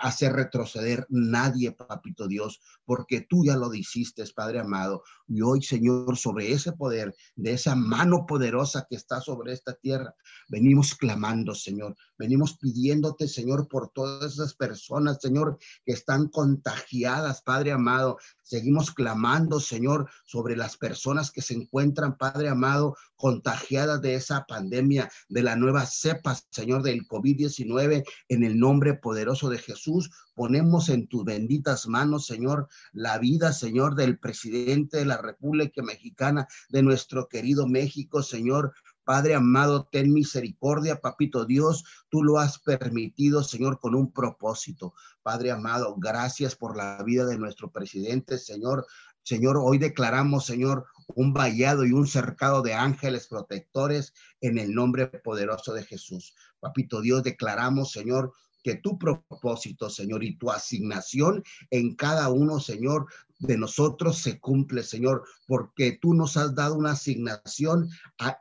hacer 0.00 0.32
retroceder 0.32 1.06
nadie, 1.08 1.72
papito 1.72 2.26
Dios, 2.26 2.60
porque 2.84 3.20
tú 3.28 3.44
ya 3.44 3.56
lo 3.56 3.72
hiciste, 3.72 4.24
Padre 4.34 4.60
amado. 4.60 5.02
Y 5.26 5.42
hoy, 5.42 5.62
Señor, 5.62 6.16
sobre 6.16 6.52
ese 6.52 6.72
poder, 6.72 7.14
de 7.36 7.52
esa 7.52 7.74
mano 7.74 8.26
poderosa 8.26 8.86
que 8.88 8.96
está 8.96 9.20
sobre 9.20 9.52
esta 9.52 9.74
tierra, 9.74 10.14
venimos 10.48 10.94
clamando, 10.94 11.54
Señor. 11.54 11.96
Venimos 12.18 12.58
pidiéndote, 12.58 13.28
Señor, 13.28 13.68
por 13.68 13.90
todas 13.90 14.32
esas 14.32 14.54
personas, 14.54 15.18
Señor, 15.20 15.58
que 15.84 15.92
están 15.92 16.28
contagiadas, 16.28 17.42
Padre 17.42 17.72
amado. 17.72 18.18
Seguimos 18.48 18.92
clamando, 18.92 19.60
Señor, 19.60 20.08
sobre 20.24 20.56
las 20.56 20.78
personas 20.78 21.30
que 21.30 21.42
se 21.42 21.52
encuentran, 21.52 22.16
Padre 22.16 22.48
amado, 22.48 22.96
contagiadas 23.14 24.00
de 24.00 24.14
esa 24.14 24.46
pandemia, 24.46 25.10
de 25.28 25.42
la 25.42 25.54
nueva 25.54 25.84
cepa, 25.84 26.34
Señor, 26.50 26.82
del 26.82 27.06
COVID-19, 27.06 28.04
en 28.28 28.44
el 28.44 28.58
nombre 28.58 28.94
poderoso 28.94 29.50
de 29.50 29.58
Jesús. 29.58 30.10
Ponemos 30.34 30.88
en 30.88 31.08
tus 31.08 31.24
benditas 31.24 31.88
manos, 31.88 32.24
Señor, 32.24 32.68
la 32.92 33.18
vida, 33.18 33.52
Señor, 33.52 33.96
del 33.96 34.18
presidente 34.18 34.96
de 34.96 35.04
la 35.04 35.18
República 35.18 35.82
Mexicana, 35.82 36.48
de 36.70 36.82
nuestro 36.82 37.28
querido 37.28 37.66
México, 37.66 38.22
Señor. 38.22 38.72
Padre 39.08 39.34
amado, 39.34 39.88
ten 39.90 40.12
misericordia, 40.12 41.00
papito 41.00 41.46
Dios, 41.46 41.82
tú 42.10 42.22
lo 42.22 42.38
has 42.38 42.58
permitido, 42.58 43.42
Señor, 43.42 43.80
con 43.80 43.94
un 43.94 44.12
propósito. 44.12 44.92
Padre 45.22 45.50
amado, 45.50 45.94
gracias 45.96 46.54
por 46.54 46.76
la 46.76 47.02
vida 47.02 47.24
de 47.24 47.38
nuestro 47.38 47.72
presidente, 47.72 48.36
Señor. 48.36 48.86
Señor, 49.22 49.56
hoy 49.56 49.78
declaramos, 49.78 50.44
Señor, 50.44 50.84
un 51.14 51.32
vallado 51.32 51.86
y 51.86 51.92
un 51.92 52.06
cercado 52.06 52.60
de 52.60 52.74
ángeles 52.74 53.28
protectores 53.28 54.12
en 54.42 54.58
el 54.58 54.74
nombre 54.74 55.06
poderoso 55.06 55.72
de 55.72 55.84
Jesús. 55.84 56.34
Papito 56.60 57.00
Dios, 57.00 57.22
declaramos, 57.22 57.90
Señor, 57.90 58.34
que 58.68 58.76
tu 58.76 58.98
propósito, 58.98 59.88
Señor, 59.88 60.22
y 60.22 60.36
tu 60.36 60.50
asignación 60.50 61.42
en 61.70 61.94
cada 61.94 62.28
uno, 62.28 62.60
Señor, 62.60 63.06
de 63.38 63.56
nosotros 63.56 64.18
se 64.18 64.38
cumple, 64.38 64.82
Señor, 64.82 65.24
porque 65.46 65.92
tú 65.98 66.12
nos 66.12 66.36
has 66.36 66.54
dado 66.54 66.74
una 66.74 66.90
asignación 66.90 67.88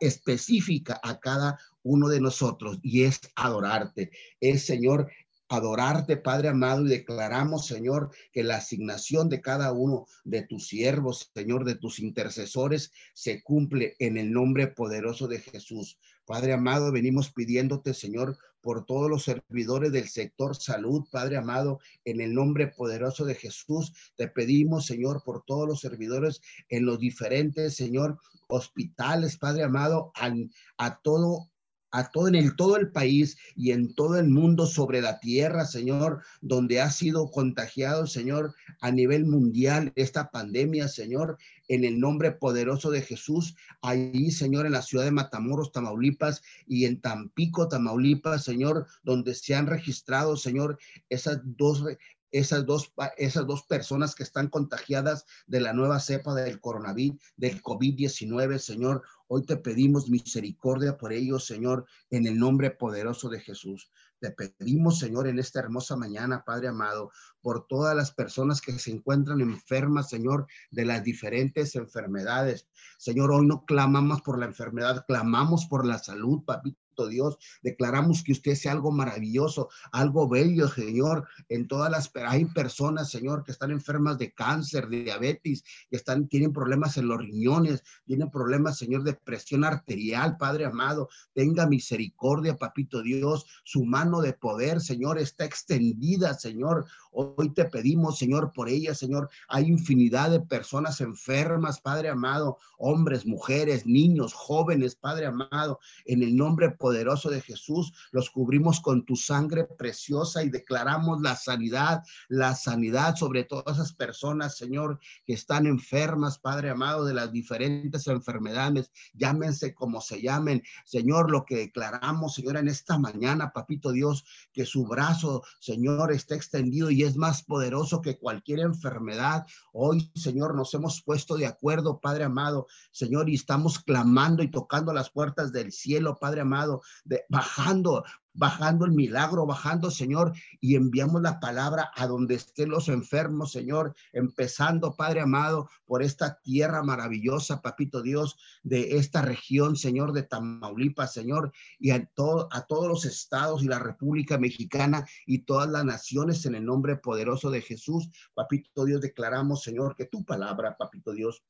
específica 0.01 0.99
a 1.01 1.17
cada 1.21 1.57
uno 1.82 2.09
de 2.09 2.19
nosotros 2.19 2.78
y 2.84 3.03
es 3.03 3.21
adorarte. 3.38 4.11
Es, 4.41 4.65
Señor, 4.65 5.09
adorarte, 5.47 6.17
Padre 6.17 6.49
amado, 6.49 6.86
y 6.86 6.89
declaramos, 6.89 7.65
Señor, 7.65 8.11
que 8.34 8.43
la 8.43 8.57
asignación 8.57 9.30
de 9.30 9.39
cada 9.39 9.71
uno 9.71 10.07
de 10.25 10.41
tus 10.41 10.67
siervos, 10.67 11.32
Señor, 11.34 11.63
de 11.63 11.75
tus 11.75 11.99
intercesores, 11.99 12.91
se 13.13 13.41
cumple 13.43 13.95
en 13.99 14.17
el 14.17 14.34
nombre 14.34 14.67
poderoso 14.67 15.30
de 15.30 15.39
Jesús. 15.39 15.97
Padre 16.25 16.51
amado, 16.51 16.91
venimos 16.91 17.32
pidiéndote, 17.32 17.93
Señor, 17.93 18.38
por 18.68 18.86
todos 18.86 19.09
los 19.09 19.24
servidores 19.24 19.93
del 19.93 20.09
sector 20.09 20.53
salud, 20.53 21.05
Padre 21.09 21.38
amado, 21.38 21.80
en 22.03 22.20
el 22.20 22.34
nombre 22.34 22.68
poderoso 22.68 23.24
de 23.24 23.34
Jesús. 23.34 23.93
Te 24.18 24.28
pedimos, 24.28 24.88
Señor, 24.88 25.24
por 25.24 25.45
todos 25.45 25.65
los 25.65 25.80
servidores 25.80 26.41
en 26.68 26.86
los 26.86 26.99
diferentes, 26.99 27.78
Señor, 27.78 28.20
hospitales, 28.49 29.38
Padre 29.38 29.63
amado, 29.63 30.11
a, 30.15 30.34
a 30.80 30.99
todo 30.99 31.47
a 31.91 32.11
todo 32.11 32.28
en 32.28 32.36
el 32.36 32.57
todo 32.57 32.76
el 32.76 32.91
país 32.91 33.38
y 33.55 33.72
en 33.72 33.95
todo 33.95 34.20
el 34.20 34.28
mundo 34.28 34.65
sobre 34.65 35.01
la 35.01 35.22
tierra, 35.22 35.65
Señor, 35.65 36.22
donde 36.41 36.82
ha 36.82 36.91
sido 36.91 37.32
contagiado, 37.32 38.05
Señor, 38.05 38.53
a 38.82 38.91
nivel 38.91 39.26
mundial 39.26 39.93
esta 39.95 40.30
pandemia, 40.30 40.89
Señor, 40.89 41.38
en 41.68 41.84
el 41.84 41.99
nombre 41.99 42.32
poderoso 42.32 42.91
de 42.91 43.01
Jesús, 43.01 43.55
ahí, 43.82 44.32
Señor, 44.32 44.65
en 44.65 44.74
la 44.74 44.82
ciudad 44.82 45.05
de 45.05 45.11
Matamoros, 45.11 45.72
Tamaulipas 45.72 46.41
y 46.65 46.86
en 46.86 47.01
Tampico, 47.01 47.68
Tamaulipas, 47.68 48.43
Señor, 48.43 48.88
donde 49.03 49.34
se 49.34 49.55
han 49.55 49.68
registrado, 49.68 50.38
Señor, 50.38 50.78
esas 51.09 51.39
dos 51.43 51.84
esas 52.32 52.65
dos, 52.65 52.93
esas 53.18 53.47
dos 53.47 53.63
personas 53.63 54.13
que 54.13 54.24
están 54.24 54.49
contagiadas 54.49 55.26
de 55.47 55.61
la 55.61 55.74
nueva 55.74 55.99
cepa 55.99 56.34
del 56.36 56.59
coronavirus, 56.59 57.18
del 57.38 57.61
COVID-19, 57.61 58.57
Señor. 58.59 59.03
Hoy 59.28 59.45
te 59.45 59.57
pedimos 59.57 60.09
misericordia 60.09 60.97
por 60.97 61.13
ellos, 61.13 61.45
Señor, 61.45 61.86
en 62.09 62.28
el 62.28 62.38
nombre 62.38 62.72
poderoso 62.72 63.30
de 63.30 63.39
Jesús. 63.39 63.91
Te 64.20 64.32
pedimos, 64.32 64.97
Señor, 64.97 65.28
en 65.28 65.38
esta 65.38 65.59
hermosa 65.59 65.95
mañana, 65.95 66.43
Padre 66.43 66.70
amado, 66.70 67.11
por 67.41 67.68
todas 67.68 67.95
las 67.95 68.11
personas 68.11 68.61
que 68.61 68.78
se 68.80 68.91
encuentran 68.91 69.41
enfermas, 69.41 70.09
Señor, 70.09 70.47
de 70.72 70.86
las 70.86 71.03
diferentes 71.03 71.76
enfermedades. 71.76 72.68
Señor, 72.97 73.32
hoy 73.32 73.45
no 73.45 73.63
clamamos 73.65 74.22
por 74.24 74.39
la 74.39 74.45
enfermedad, 74.45 75.05
clamamos 75.07 75.68
por 75.68 75.86
la 75.86 75.99
salud, 75.99 76.43
papito 76.45 76.86
Dios. 77.05 77.37
Declaramos 77.61 78.23
que 78.23 78.31
usted 78.31 78.55
sea 78.55 78.71
algo 78.71 78.91
maravilloso, 78.91 79.69
algo 79.91 80.27
bello, 80.27 80.67
Señor. 80.67 81.27
En 81.49 81.67
todas 81.67 81.91
las, 81.91 82.11
hay 82.27 82.45
personas, 82.45 83.11
Señor, 83.11 83.43
que 83.43 83.51
están 83.51 83.69
enfermas 83.69 84.17
de 84.17 84.31
cáncer, 84.31 84.87
de 84.87 85.03
diabetes, 85.03 85.63
que 85.89 85.97
están, 85.97 86.27
tienen 86.27 86.53
problemas 86.53 86.97
en 86.97 87.07
los 87.07 87.19
riñones, 87.19 87.83
tienen 88.05 88.31
problemas, 88.31 88.77
Señor, 88.77 89.03
de 89.03 89.13
presión 89.13 89.63
arterial, 89.63 90.37
Padre 90.37 90.65
amado. 90.65 91.09
Tenga 91.33 91.67
misericordia, 91.67 92.57
Papito 92.57 93.01
Dios. 93.03 93.45
Su 93.63 93.85
mano 93.85 94.21
de 94.21 94.33
poder, 94.33 94.81
Señor, 94.81 95.19
está 95.19 95.45
extendida, 95.45 96.33
Señor. 96.33 96.85
Hoy 97.20 97.49
te 97.49 97.65
pedimos, 97.65 98.20
Señor, 98.20 98.53
por 98.53 98.70
ella, 98.70 98.93
Señor. 98.93 99.32
Hay 99.47 99.65
infinidad 99.65 100.30
de 100.30 100.39
personas 100.39 101.01
enfermas, 101.01 101.82
Padre 101.82 102.09
amado, 102.09 102.59
hombres, 102.78 103.26
mujeres, 103.26 103.88
niños, 103.88 104.34
jóvenes, 104.34 104.93
Padre 104.93 105.26
amado, 105.26 105.80
en 106.05 106.22
el 106.22 106.36
nombre 106.36 106.70
poderoso 106.70 107.32
de 107.32 107.41
Jesús, 107.41 107.91
los 108.11 108.30
cubrimos 108.30 108.80
con 108.82 109.03
tu 109.03 109.15
sangre 109.15 109.63
preciosa 109.63 110.43
y 110.43 110.49
declaramos 110.49 111.20
la 111.24 111.36
sanidad, 111.36 112.03
la 112.28 112.53
sanidad 112.53 113.15
sobre 113.15 113.45
todas 113.45 113.78
esas 113.78 113.93
personas, 113.93 114.55
Señor, 114.55 114.99
que 115.26 115.34
están 115.34 115.65
enfermas, 115.65 116.38
Padre 116.38 116.70
amado, 116.70 117.03
de 117.03 117.15
las 117.15 117.32
diferentes 117.32 118.05
enfermedades, 118.05 118.91
llámense 119.15 119.74
como 119.74 120.01
se 120.01 120.22
llamen, 120.22 120.61
Señor, 120.86 121.32
lo 121.32 121.45
que 121.45 121.55
declaramos, 121.55 122.36
Señor, 122.36 122.57
en 122.57 122.68
esta 122.68 122.99
mañana, 122.99 123.53
Papito 123.53 123.91
Dios, 123.91 124.24
que 124.53 124.68
su 124.68 124.86
brazo, 124.86 125.41
Señor, 125.59 126.11
está 126.11 126.36
extendido 126.36 126.91
y 126.91 127.07
es 127.08 127.18
más 127.18 127.43
poderoso 127.43 128.01
que 128.01 128.18
cualquier 128.18 128.60
enfermedad. 128.60 129.45
Hoy, 129.74 130.12
Señor, 130.16 130.55
nos 130.55 130.74
hemos 130.74 131.01
puesto 131.01 131.36
de 131.36 131.45
acuerdo, 131.45 131.99
Padre 131.99 132.26
amado, 132.26 132.68
Señor, 132.91 133.30
y 133.30 133.36
estamos 133.36 133.80
clamando 133.80 134.43
y 134.43 134.51
tocando 134.51 134.93
las 134.93 135.10
puertas 135.10 135.51
del 135.51 135.72
cielo, 135.72 136.18
Padre 136.20 136.41
amado, 136.41 136.82
bajando, 137.30 138.03
bajando 138.38 138.85
el 138.85 138.91
milagro, 138.91 139.45
bajando, 139.45 139.91
Señor, 139.91 140.33
y 140.61 140.75
enviamos 140.75 141.21
la 141.21 141.39
palabra 141.39 141.91
a 141.95 142.07
donde 142.07 142.35
estén 142.35 142.69
los 142.69 142.88
enfermos, 142.88 143.51
Señor, 143.51 143.95
empezando, 144.13 144.95
Padre 144.95 145.21
amado, 145.21 145.69
por 145.85 146.03
esta 146.03 146.39
tierra 146.41 146.83
maravillosa, 146.83 147.61
Papito 147.61 148.01
Dios, 148.01 148.38
de 148.63 148.97
esta 148.97 149.21
región, 149.21 149.75
Señor, 149.75 150.13
de 150.13 150.23
Tamaulipas, 150.23 151.13
Señor, 151.13 151.51
y 151.79 151.89
a, 151.89 152.05
todo, 152.05 152.47
a 152.51 152.65
todos 152.67 152.88
los 152.88 153.05
estados 153.05 153.63
y 153.63 153.67
la 153.67 153.79
República 153.79 154.38
Mexicana 154.38 155.05
y 155.25 155.39
todas 155.39 155.69
las 155.69 155.83
naciones 155.83 156.45
en 156.45 156.55
el 156.55 156.65
nombre 156.65 156.95
poderoso 156.95 157.49
de 157.49 157.61
Jesús. 157.61 158.09
Papito 158.33 158.85
Dios, 158.85 159.01
declaramos, 159.01 159.63
Señor, 159.63 159.95
que 159.95 160.05
tu 160.05 160.23
palabra, 160.23 160.77
Papito 160.77 161.11
Dios, 161.11 161.43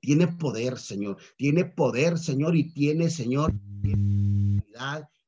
tiene 0.00 0.26
poder, 0.26 0.78
Señor. 0.78 1.16
Tiene 1.36 1.64
poder, 1.64 2.18
Señor, 2.18 2.56
y 2.56 2.72
tiene, 2.72 3.08
Señor, 3.08 3.52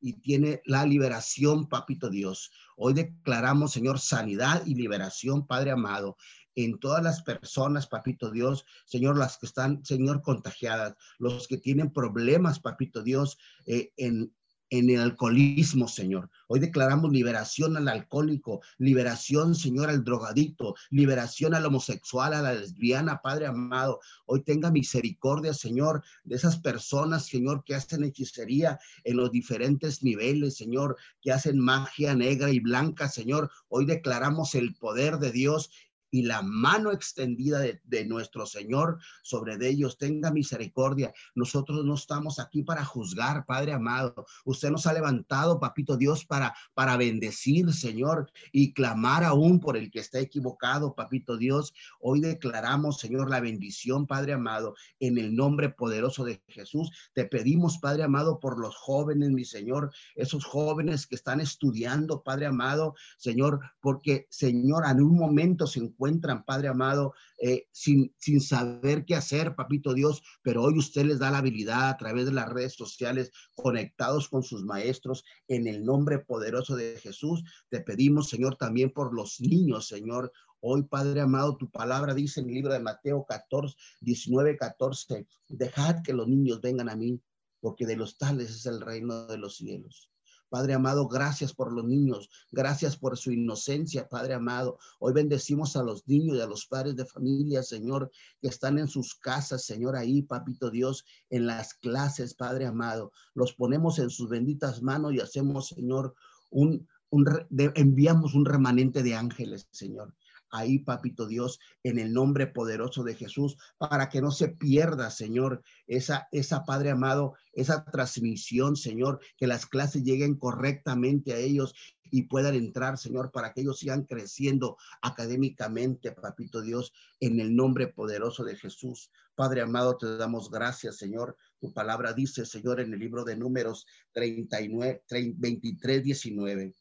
y 0.05 0.13
tiene 0.21 0.61
la 0.67 0.85
liberación, 0.85 1.67
Papito 1.67 2.11
Dios. 2.11 2.53
Hoy 2.77 2.93
declaramos, 2.93 3.73
Señor, 3.73 3.99
sanidad 3.99 4.63
y 4.67 4.75
liberación, 4.75 5.47
Padre 5.47 5.71
amado, 5.71 6.19
en 6.55 6.79
todas 6.79 7.03
las 7.03 7.23
personas, 7.23 7.87
Papito 7.87 8.31
Dios, 8.31 8.67
Señor, 8.85 9.17
las 9.17 9.39
que 9.39 9.47
están, 9.47 9.83
Señor, 9.83 10.21
contagiadas, 10.21 10.95
los 11.19 11.49
que 11.49 11.57
tienen 11.57 11.91
problemas, 11.91 12.61
Papito 12.61 13.03
Dios, 13.03 13.39
eh, 13.65 13.93
en, 13.97 14.31
en 14.71 14.91
el 14.91 15.01
alcoholismo, 15.01 15.89
Señor. 15.89 16.31
Hoy 16.49 16.61
declaramos 16.61 17.13
liberación 17.13 17.77
al 17.77 17.89
alcohólico, 17.89 18.61
liberación, 18.79 19.55
Señor, 19.55 19.91
al 19.91 20.05
drogadicto, 20.05 20.75
liberación 20.91 21.55
al 21.55 21.67
homosexual, 21.67 22.35
a 22.35 22.43
la 22.43 22.55
lesbiana, 22.55 23.21
Padre 23.23 23.47
amado. 23.47 24.01
Hoy 24.27 24.43
tenga 24.43 24.71
misericordia, 24.71 25.55
Señor, 25.55 26.03
de 26.25 26.37
esas 26.37 26.59
personas, 26.59 27.27
Señor, 27.27 27.65
que 27.65 27.75
hacen 27.75 28.05
hechicería 28.05 28.79
en 29.05 29.17
los 29.17 29.31
diferentes 29.31 30.03
niveles, 30.03 30.57
Señor, 30.57 30.97
que 31.21 31.33
hacen 31.33 31.59
magia 31.59 32.15
negra 32.15 32.51
y 32.51 32.61
blanca, 32.61 33.09
Señor. 33.09 33.51
Hoy 33.69 33.87
declaramos 33.87 34.55
el 34.55 34.75
poder 34.75 35.19
de 35.19 35.33
Dios 35.33 35.71
y 36.15 36.23
la 36.23 36.43
mano 36.43 36.93
extendida 36.93 37.59
de, 37.59 38.05
nuestro 38.05 38.47
Señor 38.47 39.01
sobre 39.25 39.59
de 39.59 39.69
ellos 39.69 39.99
tenga 39.99 40.31
misericordia. 40.31 41.13
Nosotros 41.35 41.85
no 41.85 41.95
estamos 41.95 42.39
aquí 42.39 42.63
para 42.63 42.85
juzgar, 42.85 43.45
Padre 43.47 43.73
amado. 43.73 44.25
Usted 44.45 44.71
nos 44.71 44.87
ha 44.87 44.93
levantado, 44.93 45.59
Papito 45.59 45.97
Dios, 45.97 46.25
para, 46.25 46.55
para 46.73 46.97
bendecir, 46.97 47.73
Señor, 47.73 48.31
y 48.53 48.73
clamar 48.75 49.25
aún 49.25 49.59
por 49.59 49.77
el 49.77 49.91
que 49.91 49.99
está 49.99 50.21
equivocado, 50.21 50.95
Papito 50.95 51.37
Dios. 51.37 51.75
Hoy 51.99 52.21
declaramos, 52.21 53.01
Señor, 53.01 53.29
la 53.29 53.41
bendición, 53.41 54.07
Padre 54.07 54.35
amado, 54.35 54.77
en 55.01 55.19
el 55.19 55.35
nombre 55.35 55.71
poderoso 55.71 56.25
de 56.25 56.41
Jesús. 56.47 56.93
Te 57.13 57.25
pedimos, 57.25 57.79
Padre 57.79 58.05
amado, 58.05 58.39
por 58.39 58.61
los 58.61 58.77
jóvenes, 58.77 59.31
mi 59.31 59.45
Señor, 59.45 59.91
esos 60.15 60.45
jóvenes 60.45 61.09
que 61.09 61.17
están 61.17 61.41
estudiando, 61.41 62.23
Padre 62.23 62.47
amado, 62.47 62.95
Señor, 63.19 63.59
porque, 63.81 64.29
Señor, 64.31 64.85
en 64.89 65.03
un 65.03 65.17
momento 65.17 65.67
se 65.67 65.81
encuentran 65.81 66.04
encuentran, 66.05 66.45
Padre 66.45 66.69
amado, 66.69 67.15
eh, 67.39 67.67
sin, 67.73 68.15
sin 68.19 68.41
saber 68.41 69.05
qué 69.05 69.15
hacer, 69.15 69.55
Papito 69.55 69.95
Dios, 69.95 70.23
pero 70.43 70.63
hoy 70.63 70.79
usted 70.79 71.05
les 71.05 71.19
da 71.19 71.31
la 71.31 71.39
habilidad 71.39 71.89
a 71.89 71.97
través 71.97 72.27
de 72.27 72.33
las 72.33 72.49
redes 72.49 72.75
sociales, 72.75 73.31
conectados 73.55 74.29
con 74.29 74.43
sus 74.43 74.65
maestros, 74.65 75.25
en 75.49 75.67
el 75.67 75.85
nombre 75.85 76.19
poderoso 76.19 76.77
de 76.77 76.99
Jesús. 76.99 77.43
Te 77.71 77.81
pedimos, 77.81 78.29
Señor, 78.29 78.57
también 78.57 78.91
por 78.91 79.15
los 79.15 79.41
niños, 79.41 79.89
Señor. 79.89 80.31
Hoy, 80.61 80.83
Padre 80.83 81.21
amado, 81.21 81.57
tu 81.57 81.71
palabra 81.71 82.15
dice 82.15 82.41
en 82.41 82.49
el 82.49 82.55
libro 82.55 82.73
de 82.73 82.81
Mateo 82.81 83.25
14, 83.27 83.77
19, 84.01 84.57
14, 84.57 85.27
dejad 85.49 86.03
que 86.03 86.13
los 86.13 86.29
niños 86.29 86.61
vengan 86.61 86.89
a 86.89 86.97
mí, 86.97 87.21
porque 87.61 87.87
de 87.87 87.97
los 87.97 88.19
tales 88.19 88.51
es 88.51 88.67
el 88.67 88.81
reino 88.81 89.27
de 89.27 89.39
los 89.39 89.57
cielos. 89.57 90.11
Padre 90.55 90.75
amado, 90.75 91.09
gracias 91.09 91.53
por 91.53 91.73
los 91.73 91.85
niños, 91.85 92.31
gracias 92.53 92.97
por 92.97 93.19
su 93.19 93.33
inocencia, 93.33 94.09
Padre 94.09 94.35
amado. 94.35 94.79
Hoy 95.01 95.13
bendecimos 95.13 95.75
a 95.75 95.83
los 95.83 96.07
niños 96.07 96.37
y 96.37 96.41
a 96.43 96.47
los 96.47 96.67
padres 96.67 96.95
de 96.95 97.05
familia, 97.05 97.65
Señor, 97.65 98.09
que 98.41 98.47
están 98.47 98.79
en 98.79 98.87
sus 98.87 99.17
casas, 99.17 99.65
Señor, 99.65 99.97
ahí, 99.97 100.23
Papito 100.23 100.71
Dios, 100.71 101.05
en 101.29 101.47
las 101.49 101.75
clases, 101.75 102.35
Padre 102.35 102.67
amado. 102.67 103.11
Los 103.35 103.53
ponemos 103.55 103.99
en 103.99 104.11
sus 104.11 104.29
benditas 104.29 104.81
manos 104.81 105.13
y 105.13 105.19
hacemos, 105.19 105.71
Señor, 105.71 106.15
un, 106.51 106.87
un 107.11 107.27
enviamos 107.75 108.35
un 108.35 108.45
remanente 108.45 109.03
de 109.03 109.17
ángeles, 109.17 109.67
Señor 109.73 110.15
ahí, 110.55 110.79
papito 110.79 111.27
Dios, 111.27 111.59
en 111.83 111.99
el 111.99 112.13
nombre 112.13 112.47
poderoso 112.47 113.03
de 113.03 113.15
Jesús, 113.15 113.57
para 113.77 114.09
que 114.09 114.23
no 114.23 114.31
se 114.31 114.49
pierda, 114.49 115.11
Señor, 115.11 115.63
esa, 115.87 116.29
esa 116.31 116.65
Padre 116.65 116.91
amado, 116.91 117.35
esa 117.53 117.85
transmisión, 117.85 118.77
Señor, 118.77 119.21
que 119.37 119.47
las 119.47 119.67
clases 119.67 120.05
lleguen 120.05 120.37
correctamente 120.37 121.33
a 121.33 121.39
ellos 121.39 121.75
y 122.11 122.23
puedan 122.23 122.55
entrar, 122.55 122.97
Señor, 122.97 123.33
para 123.33 123.53
que 123.53 123.63
ellos 123.63 123.81
sigan 123.81 124.05
creciendo 124.05 124.77
académicamente, 125.03 126.13
papito 126.13 126.63
Dios, 126.63 126.93
en 127.19 127.41
el 127.41 127.57
nombre 127.57 127.89
poderoso 127.89 128.45
de 128.45 128.57
Jesús. 128.57 129.11
Padre 129.35 129.63
amado, 129.63 129.97
te 129.97 130.17
damos 130.17 130.49
gracias, 130.49 130.97
Señor. 130.97 131.37
Tu 131.59 131.73
palabra 131.73 132.13
dice, 132.13 132.47
Señor, 132.47 132.81
en 132.81 132.95
el 132.95 133.01
libro 133.01 133.25
de 133.25 133.37
números 133.37 133.87
39, 134.13 135.03
23, 135.11 136.05
19. 136.05 136.75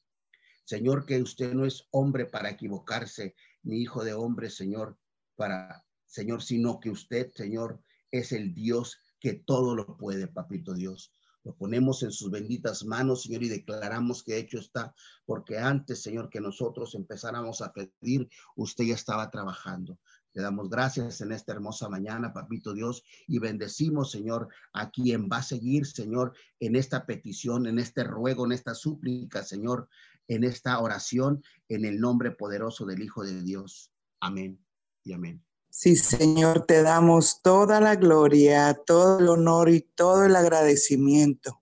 Señor, 0.65 1.05
que 1.05 1.21
usted 1.21 1.53
no 1.53 1.65
es 1.65 1.87
hombre 1.91 2.25
para 2.25 2.51
equivocarse, 2.51 3.35
ni 3.63 3.81
hijo 3.81 4.03
de 4.03 4.13
hombre, 4.13 4.49
Señor, 4.49 4.97
para, 5.35 5.85
Señor, 6.05 6.43
sino 6.43 6.79
que 6.79 6.89
usted, 6.89 7.31
Señor, 7.31 7.81
es 8.11 8.31
el 8.31 8.53
Dios 8.53 8.97
que 9.19 9.33
todo 9.33 9.75
lo 9.75 9.97
puede, 9.97 10.27
papito 10.27 10.73
Dios. 10.73 11.13
Lo 11.43 11.55
ponemos 11.55 12.03
en 12.03 12.11
sus 12.11 12.31
benditas 12.31 12.85
manos, 12.85 13.23
Señor, 13.23 13.43
y 13.43 13.49
declaramos 13.49 14.23
que 14.23 14.37
hecho 14.37 14.59
está, 14.59 14.93
porque 15.25 15.57
antes, 15.57 16.01
Señor, 16.01 16.29
que 16.29 16.39
nosotros 16.39 16.95
empezáramos 16.95 17.61
a 17.61 17.73
pedir, 17.73 18.29
usted 18.55 18.85
ya 18.85 18.95
estaba 18.95 19.29
trabajando. 19.29 19.99
Le 20.33 20.41
damos 20.41 20.69
gracias 20.69 21.21
en 21.21 21.31
esta 21.31 21.51
hermosa 21.51 21.89
mañana, 21.89 22.33
papito 22.33 22.73
Dios, 22.73 23.03
y 23.27 23.39
bendecimos, 23.39 24.09
Señor, 24.09 24.47
a 24.71 24.89
quien 24.89 25.29
va 25.31 25.37
a 25.37 25.43
seguir, 25.43 25.85
Señor, 25.85 26.33
en 26.59 26.75
esta 26.75 27.05
petición, 27.05 27.67
en 27.67 27.77
este 27.77 28.03
ruego, 28.03 28.45
en 28.45 28.53
esta 28.53 28.73
súplica, 28.73 29.43
Señor, 29.43 29.89
en 30.27 30.43
esta 30.43 30.79
oración 30.79 31.43
en 31.67 31.85
el 31.85 31.99
nombre 31.99 32.31
poderoso 32.31 32.85
del 32.85 33.01
Hijo 33.01 33.23
de 33.23 33.41
Dios. 33.41 33.91
Amén 34.19 34.63
y 35.03 35.13
amén. 35.13 35.43
Sí, 35.69 35.95
Señor, 35.95 36.65
te 36.67 36.83
damos 36.83 37.41
toda 37.41 37.81
la 37.81 37.95
gloria, 37.95 38.79
todo 38.85 39.19
el 39.19 39.27
honor 39.27 39.69
y 39.69 39.81
todo 39.81 40.25
el 40.25 40.35
agradecimiento. 40.35 41.61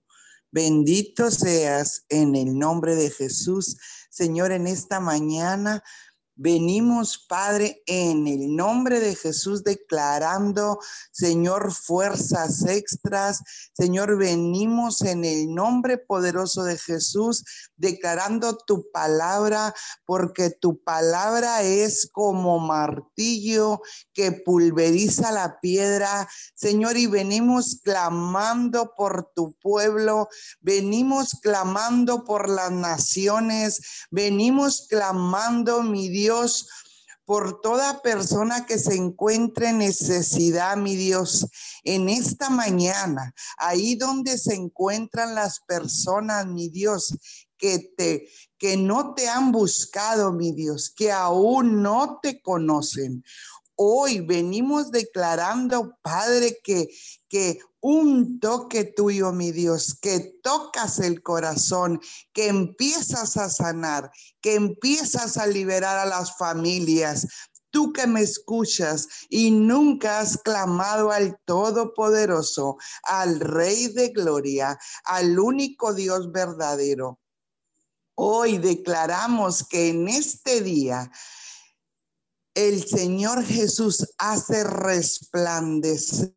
Bendito 0.52 1.32
seas 1.32 2.06
en 2.10 2.36
el 2.36 2.60
nombre 2.60 2.96
de 2.96 3.10
Jesús. 3.10 3.78
Señor, 4.10 4.52
en 4.52 4.68
esta 4.68 5.00
mañana 5.00 5.82
Venimos, 6.44 7.24
Padre, 7.30 7.84
en 7.86 8.28
el 8.28 8.56
nombre 8.56 9.00
de 9.00 9.16
Jesús, 9.16 9.64
declarando, 9.64 10.80
Señor, 11.12 11.72
fuerzas 11.72 12.66
extras. 12.66 13.44
Señor, 13.74 14.18
venimos 14.18 15.04
en 15.04 15.24
el 15.24 15.54
nombre 15.54 16.00
poderoso 16.00 16.64
de 16.64 16.80
Jesús, 16.80 17.44
declarando 17.82 18.56
tu 18.56 18.90
palabra, 18.92 19.74
porque 20.06 20.52
tu 20.52 20.82
palabra 20.84 21.64
es 21.64 22.10
como 22.12 22.60
martillo 22.60 23.82
que 24.14 24.32
pulveriza 24.32 25.32
la 25.32 25.60
piedra. 25.60 26.30
Señor, 26.56 26.96
y 26.96 27.08
venimos 27.08 27.82
clamando 27.84 28.94
por 28.96 29.32
tu 29.36 29.54
pueblo, 29.60 30.30
venimos 30.62 31.38
clamando 31.42 32.24
por 32.24 32.50
las 32.50 32.72
naciones, 32.72 33.82
venimos 34.12 34.86
clamando, 34.88 35.82
mi 35.82 36.08
Dios 36.08 36.68
por 37.32 37.62
toda 37.62 38.02
persona 38.02 38.66
que 38.66 38.78
se 38.78 38.96
encuentre 38.96 39.70
en 39.70 39.78
necesidad, 39.78 40.76
mi 40.76 40.98
Dios, 40.98 41.48
en 41.86 42.10
esta 42.10 42.50
mañana, 42.50 43.34
ahí 43.58 43.96
donde 43.96 44.38
se 44.38 44.54
encuentran 44.56 45.34
las 45.34 45.62
personas, 45.62 46.46
mi 46.48 46.68
Dios, 46.68 47.16
que 47.62 47.94
te 47.96 48.28
que 48.58 48.76
no 48.76 49.14
te 49.14 49.30
han 49.30 49.52
buscado, 49.52 50.34
mi 50.34 50.52
Dios, 50.52 50.90
que 50.90 51.12
aún 51.12 51.82
no 51.82 52.20
te 52.22 52.42
conocen. 52.42 53.24
Hoy 53.76 54.20
venimos 54.20 54.92
declarando, 54.92 55.98
Padre, 56.04 56.60
que 56.64 56.90
que 57.32 57.60
un 57.80 58.42
toque 58.42 58.84
tuyo, 58.84 59.32
mi 59.32 59.54
Dios, 59.54 59.98
que 60.00 60.20
tocas 60.44 61.00
el 61.00 61.24
corazón, 61.24 62.02
que 62.34 62.50
empiezas 62.50 63.38
a 63.38 63.50
sanar, 63.50 64.12
que 64.42 64.56
empiezas 64.56 65.38
a 65.38 65.48
liberar 65.48 65.98
a 65.98 66.06
las 66.06 66.38
familias. 66.38 67.26
Tú 67.70 67.94
que 67.94 68.06
me 68.06 68.22
escuchas 68.22 69.08
y 69.30 69.50
nunca 69.52 70.20
has 70.20 70.38
clamado 70.38 71.12
al 71.12 71.40
Todopoderoso, 71.46 72.76
al 73.04 73.40
Rey 73.40 73.88
de 73.88 74.10
Gloria, 74.10 74.78
al 75.06 75.40
único 75.40 75.94
Dios 75.94 76.34
verdadero. 76.34 77.21
Hoy 78.24 78.60
declaramos 78.60 79.68
que 79.68 79.90
en 79.90 80.08
este 80.08 80.62
día 80.62 81.12
el 82.54 82.88
Señor 82.88 83.44
Jesús 83.44 84.14
hace 84.20 84.64
resplandecer 84.64 86.36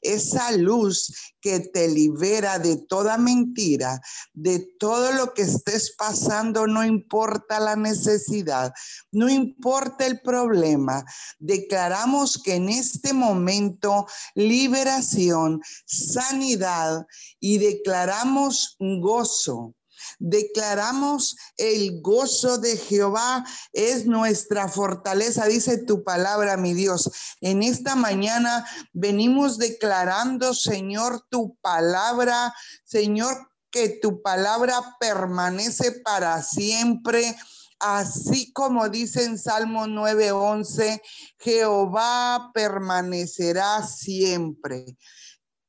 esa 0.00 0.52
luz 0.52 1.12
que 1.40 1.58
te 1.58 1.88
libera 1.88 2.60
de 2.60 2.76
toda 2.76 3.18
mentira, 3.18 4.00
de 4.32 4.60
todo 4.78 5.10
lo 5.10 5.34
que 5.34 5.42
estés 5.42 5.92
pasando, 5.98 6.68
no 6.68 6.84
importa 6.84 7.58
la 7.58 7.74
necesidad, 7.74 8.72
no 9.10 9.28
importa 9.28 10.06
el 10.06 10.20
problema. 10.20 11.04
Declaramos 11.40 12.40
que 12.40 12.54
en 12.54 12.68
este 12.68 13.12
momento 13.12 14.06
liberación, 14.36 15.60
sanidad 15.84 17.04
y 17.40 17.58
declaramos 17.58 18.76
gozo 18.78 19.74
Declaramos 20.18 21.36
el 21.56 22.00
gozo 22.00 22.58
de 22.58 22.76
Jehová 22.76 23.44
es 23.72 24.06
nuestra 24.06 24.68
fortaleza, 24.68 25.46
dice 25.46 25.78
tu 25.78 26.04
palabra, 26.04 26.56
mi 26.56 26.74
Dios. 26.74 27.10
En 27.40 27.62
esta 27.62 27.96
mañana 27.96 28.66
venimos 28.92 29.58
declarando, 29.58 30.54
Señor, 30.54 31.24
tu 31.28 31.56
palabra, 31.60 32.54
Señor, 32.84 33.50
que 33.70 33.88
tu 33.88 34.20
palabra 34.22 34.96
permanece 35.00 35.92
para 36.04 36.42
siempre 36.42 37.34
así 37.82 38.52
como 38.52 38.88
dice 38.88 39.24
en 39.24 39.38
Salmo 39.38 39.86
9:11, 39.86 41.02
Jehová 41.38 42.52
permanecerá 42.54 43.84
siempre. 43.86 44.96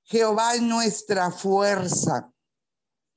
Jehová 0.03 0.53
es 0.53 0.61
nuestra 0.61 1.31
fuerza. 1.31 2.31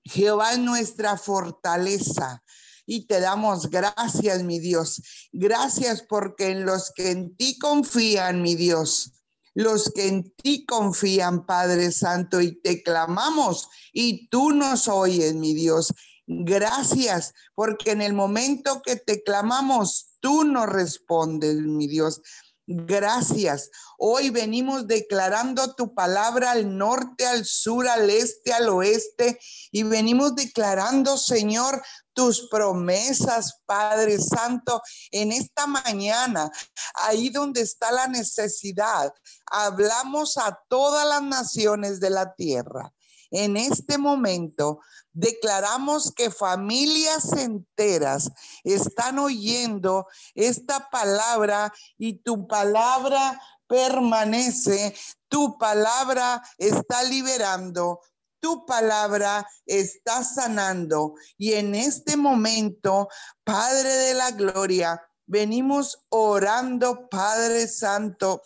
Jehová 0.06 0.52
es 0.52 0.58
nuestra 0.58 1.16
fortaleza 1.16 2.42
y 2.86 3.06
te 3.06 3.20
damos 3.20 3.68
gracias, 3.68 4.44
mi 4.44 4.60
Dios. 4.60 5.02
Gracias 5.32 6.02
porque 6.02 6.50
en 6.50 6.64
los 6.64 6.92
que 6.94 7.10
en 7.10 7.36
ti 7.36 7.58
confían, 7.58 8.42
mi 8.42 8.54
Dios, 8.54 9.12
los 9.54 9.90
que 9.92 10.06
en 10.06 10.30
ti 10.36 10.64
confían, 10.64 11.44
Padre 11.46 11.90
Santo, 11.90 12.40
y 12.40 12.60
te 12.60 12.82
clamamos 12.82 13.68
y 13.92 14.28
tú 14.28 14.52
nos 14.52 14.86
oyes, 14.86 15.34
mi 15.34 15.54
Dios. 15.54 15.92
Gracias, 16.28 17.34
porque 17.54 17.92
en 17.92 18.02
el 18.02 18.12
momento 18.12 18.82
que 18.84 18.96
te 18.96 19.22
clamamos, 19.22 20.16
tú 20.20 20.44
nos 20.44 20.66
respondes, 20.66 21.56
mi 21.56 21.86
Dios. 21.86 22.20
Gracias. 22.68 23.70
Hoy 23.96 24.30
venimos 24.30 24.88
declarando 24.88 25.74
tu 25.76 25.94
palabra 25.94 26.50
al 26.50 26.76
norte, 26.76 27.24
al 27.24 27.44
sur, 27.44 27.86
al 27.86 28.10
este, 28.10 28.52
al 28.52 28.68
oeste 28.68 29.38
y 29.70 29.84
venimos 29.84 30.34
declarando, 30.34 31.16
Señor, 31.16 31.80
tus 32.12 32.48
promesas, 32.48 33.60
Padre 33.66 34.18
Santo, 34.18 34.82
en 35.12 35.30
esta 35.30 35.68
mañana, 35.68 36.50
ahí 36.94 37.28
donde 37.28 37.60
está 37.60 37.92
la 37.92 38.08
necesidad. 38.08 39.14
Hablamos 39.48 40.36
a 40.36 40.58
todas 40.68 41.06
las 41.06 41.22
naciones 41.22 42.00
de 42.00 42.10
la 42.10 42.34
tierra. 42.34 42.92
En 43.30 43.56
este 43.56 43.98
momento 43.98 44.80
declaramos 45.12 46.12
que 46.12 46.30
familias 46.30 47.32
enteras 47.32 48.30
están 48.64 49.18
oyendo 49.18 50.06
esta 50.34 50.90
palabra 50.90 51.72
y 51.98 52.14
tu 52.18 52.46
palabra 52.46 53.40
permanece, 53.66 54.94
tu 55.28 55.58
palabra 55.58 56.42
está 56.58 57.02
liberando, 57.02 58.00
tu 58.40 58.64
palabra 58.64 59.46
está 59.64 60.22
sanando. 60.22 61.14
Y 61.36 61.54
en 61.54 61.74
este 61.74 62.16
momento, 62.16 63.08
Padre 63.44 63.88
de 63.88 64.14
la 64.14 64.30
Gloria, 64.30 65.02
venimos 65.26 66.04
orando, 66.10 67.08
Padre 67.08 67.66
Santo, 67.66 68.42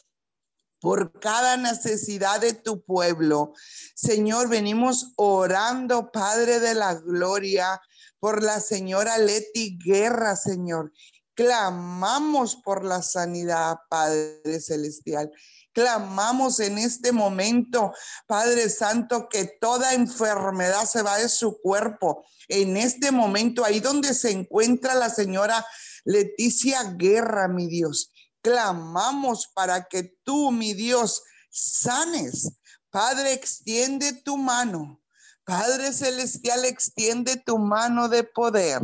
por 0.81 1.19
cada 1.21 1.57
necesidad 1.57 2.41
de 2.41 2.55
tu 2.55 2.83
pueblo. 2.83 3.53
Señor, 3.95 4.49
venimos 4.49 5.13
orando, 5.17 6.11
Padre 6.11 6.59
de 6.59 6.75
la 6.75 6.95
Gloria, 6.95 7.81
por 8.19 8.43
la 8.43 8.61
señora 8.61 9.19
Leti 9.19 9.79
Guerra, 9.79 10.37
Señor. 10.37 10.93
Clamamos 11.35 12.57
por 12.57 12.85
la 12.85 13.03
sanidad, 13.03 13.79
Padre 13.89 14.61
Celestial. 14.61 15.31
Clamamos 15.73 16.59
en 16.61 16.79
este 16.79 17.13
momento, 17.13 17.93
Padre 18.27 18.69
Santo, 18.69 19.29
que 19.29 19.45
toda 19.61 19.95
enfermedad 19.95 20.85
se 20.85 21.03
va 21.03 21.19
de 21.19 21.29
su 21.29 21.61
cuerpo. 21.63 22.25
En 22.49 22.77
este 22.77 23.13
momento, 23.13 23.65
ahí 23.65 23.81
donde 23.81 24.13
se 24.15 24.33
encuentra 24.33 24.95
la 24.95 25.09
señora 25.09 25.65
Leticia 26.05 26.83
Guerra, 26.97 27.47
mi 27.47 27.69
Dios 27.69 28.11
clamamos 28.43 29.49
para 29.55 29.87
que 29.89 30.17
tú, 30.25 30.51
mi 30.51 30.75
Dios, 30.75 31.23
sanes. 31.51 32.53
Padre, 32.91 33.33
extiende 33.33 34.13
tu 34.13 34.37
mano. 34.37 35.01
Padre 35.45 35.93
Celestial, 35.93 36.65
extiende 36.65 37.37
tu 37.37 37.59
mano 37.59 38.09
de 38.09 38.25
poder. 38.25 38.83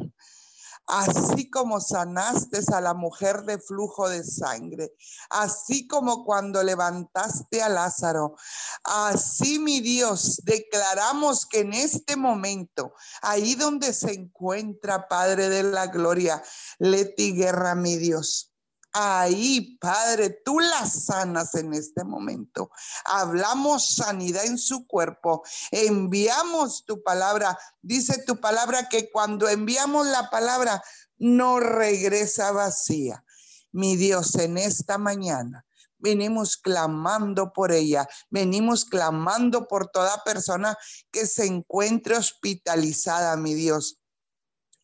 Así 0.88 1.50
como 1.50 1.80
sanaste 1.80 2.60
a 2.72 2.80
la 2.80 2.94
mujer 2.94 3.42
de 3.42 3.58
flujo 3.58 4.08
de 4.08 4.22
sangre, 4.22 4.92
así 5.30 5.88
como 5.88 6.24
cuando 6.24 6.62
levantaste 6.62 7.60
a 7.60 7.68
Lázaro, 7.68 8.36
así 8.84 9.58
mi 9.58 9.80
Dios, 9.80 10.40
declaramos 10.44 11.44
que 11.44 11.60
en 11.60 11.72
este 11.72 12.14
momento, 12.14 12.94
ahí 13.20 13.56
donde 13.56 13.92
se 13.92 14.12
encuentra 14.12 15.08
Padre 15.08 15.48
de 15.48 15.64
la 15.64 15.88
Gloria, 15.88 16.40
Leti 16.78 17.32
Guerra, 17.32 17.74
mi 17.74 17.96
Dios, 17.96 18.55
Ahí, 18.98 19.76
Padre, 19.78 20.40
tú 20.42 20.58
la 20.58 20.86
sanas 20.86 21.54
en 21.54 21.74
este 21.74 22.02
momento. 22.02 22.70
Hablamos 23.04 23.94
sanidad 23.94 24.46
en 24.46 24.56
su 24.56 24.86
cuerpo. 24.86 25.42
Enviamos 25.70 26.86
tu 26.86 27.02
palabra. 27.02 27.58
Dice 27.82 28.22
tu 28.26 28.40
palabra 28.40 28.88
que 28.88 29.10
cuando 29.10 29.50
enviamos 29.50 30.06
la 30.06 30.30
palabra 30.30 30.82
no 31.18 31.60
regresa 31.60 32.52
vacía. 32.52 33.22
Mi 33.70 33.96
Dios, 33.96 34.34
en 34.36 34.56
esta 34.56 34.96
mañana 34.96 35.66
venimos 35.98 36.56
clamando 36.56 37.52
por 37.52 37.72
ella, 37.72 38.08
venimos 38.30 38.86
clamando 38.86 39.68
por 39.68 39.88
toda 39.88 40.24
persona 40.24 40.74
que 41.10 41.26
se 41.26 41.44
encuentre 41.44 42.16
hospitalizada, 42.16 43.36
mi 43.36 43.52
Dios. 43.52 43.98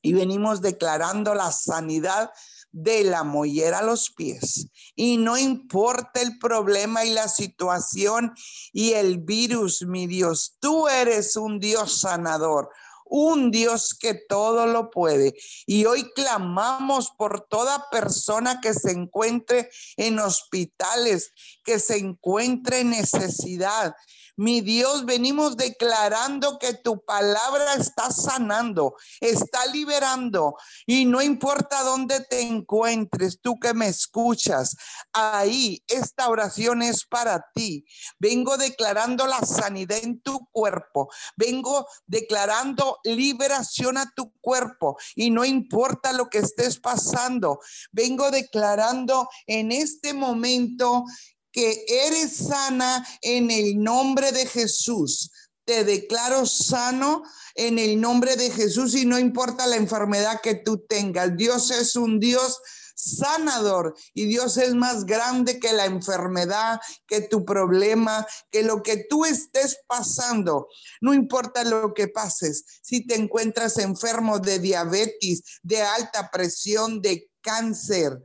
Y 0.03 0.13
venimos 0.13 0.61
declarando 0.61 1.35
la 1.35 1.51
sanidad 1.51 2.31
de 2.73 3.05
la 3.05 3.23
mollera 3.23 3.79
a 3.79 3.85
los 3.85 4.11
pies. 4.11 4.69
Y 4.97 5.19
no 5.19 5.39
importa 5.39 6.21
el 6.21 6.39
problema 6.39 7.05
y 7.05 7.11
la 7.11 7.29
situación 7.29 8.33
y 8.73 8.93
el 8.93 9.19
virus, 9.19 9.83
mi 9.83 10.07
Dios, 10.07 10.57
tú 10.61 10.89
eres 10.89 11.37
un 11.37 11.61
Dios 11.61 12.01
sanador 12.01 12.71
un 13.15 13.51
Dios 13.51 13.95
que 13.95 14.15
todo 14.15 14.65
lo 14.65 14.91
puede. 14.91 15.35
Y 15.67 15.85
hoy 15.85 16.11
clamamos 16.15 17.11
por 17.11 17.47
toda 17.47 17.91
persona 17.91 18.59
que 18.63 18.73
se 18.73 18.91
encuentre 18.91 19.69
en 19.99 20.19
hospitales, 20.19 21.31
que 21.63 21.79
se 21.79 21.99
encuentre 21.99 22.81
en 22.81 22.91
necesidad, 22.91 23.95
mi 24.37 24.61
Dios, 24.61 25.05
venimos 25.05 25.57
declarando 25.57 26.59
que 26.59 26.75
tu 26.75 27.05
palabra 27.05 27.75
está 27.75 28.11
sanando, 28.11 28.97
está 29.21 29.67
liberando. 29.67 30.57
Y 30.87 31.05
no 31.05 31.21
importa 31.21 31.83
dónde 31.83 32.21
te 32.21 32.41
encuentres, 32.41 33.41
tú 33.41 33.59
que 33.59 33.75
me 33.75 33.89
escuchas, 33.89 34.77
ahí 35.13 35.83
esta 35.87 36.29
oración 36.29 36.83
es 36.83 37.05
para 37.05 37.45
ti. 37.55 37.85
Vengo 38.19 38.57
declarando 38.57 39.27
la 39.27 39.41
sanidad 39.41 39.99
en 40.03 40.21
tu 40.21 40.49
cuerpo. 40.51 41.11
Vengo 41.37 41.87
declarando 42.07 42.99
liberación 43.05 43.99
a 43.99 44.11
tu 44.15 44.33
cuerpo. 44.41 44.97
Y 45.15 45.31
no 45.31 45.45
importa 45.45 46.13
lo 46.13 46.29
que 46.31 46.39
estés 46.39 46.81
pasando, 46.81 47.61
vengo 47.91 48.31
declarando 48.31 49.29
en 49.47 49.73
este 49.73 50.15
momento 50.15 51.05
que 51.53 51.85
eres 51.87 52.37
sana 52.37 53.07
en 53.21 53.51
el 53.51 53.83
nombre 53.83 54.33
de 54.33 54.47
Jesús. 54.47 55.31
Te 55.65 55.85
declaro 55.85 56.45
sano 56.47 57.23
en 57.55 57.79
el 57.79 58.01
nombre 58.01 58.37
de 58.37 58.51
Jesús 58.51 58.95
y 58.95 59.05
no 59.05 59.19
importa 59.19 59.67
la 59.67 59.77
enfermedad 59.77 60.41
que 60.43 60.57
tú 60.57 60.79
tengas. 60.79 61.37
Dios 61.37 61.71
es 61.71 61.95
un 61.95 62.19
Dios 62.19 62.61
sanador 62.95 63.95
y 64.15 64.27
Dios 64.27 64.57
es 64.57 64.75
más 64.75 65.05
grande 65.05 65.59
que 65.59 65.73
la 65.73 65.87
enfermedad, 65.87 66.81
que 67.07 67.21
tu 67.21 67.45
problema, 67.45 68.27
que 68.51 68.63
lo 68.63 68.83
que 68.83 69.07
tú 69.09 69.25
estés 69.25 69.79
pasando. 69.87 70.69
No 71.01 71.15
importa 71.15 71.65
lo 71.65 71.95
que 71.95 72.09
pases, 72.09 72.65
si 72.83 73.07
te 73.07 73.15
encuentras 73.15 73.79
enfermo 73.79 74.39
de 74.39 74.59
diabetes, 74.59 75.43
de 75.63 75.83
alta 75.83 76.31
presión, 76.31 77.03
de 77.03 77.31
cáncer. 77.41 78.19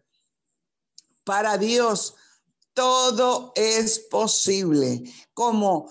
Para 1.23 1.57
Dios 1.57 2.15
todo 2.77 3.53
es 3.55 3.97
posible. 3.97 5.01
Como 5.33 5.89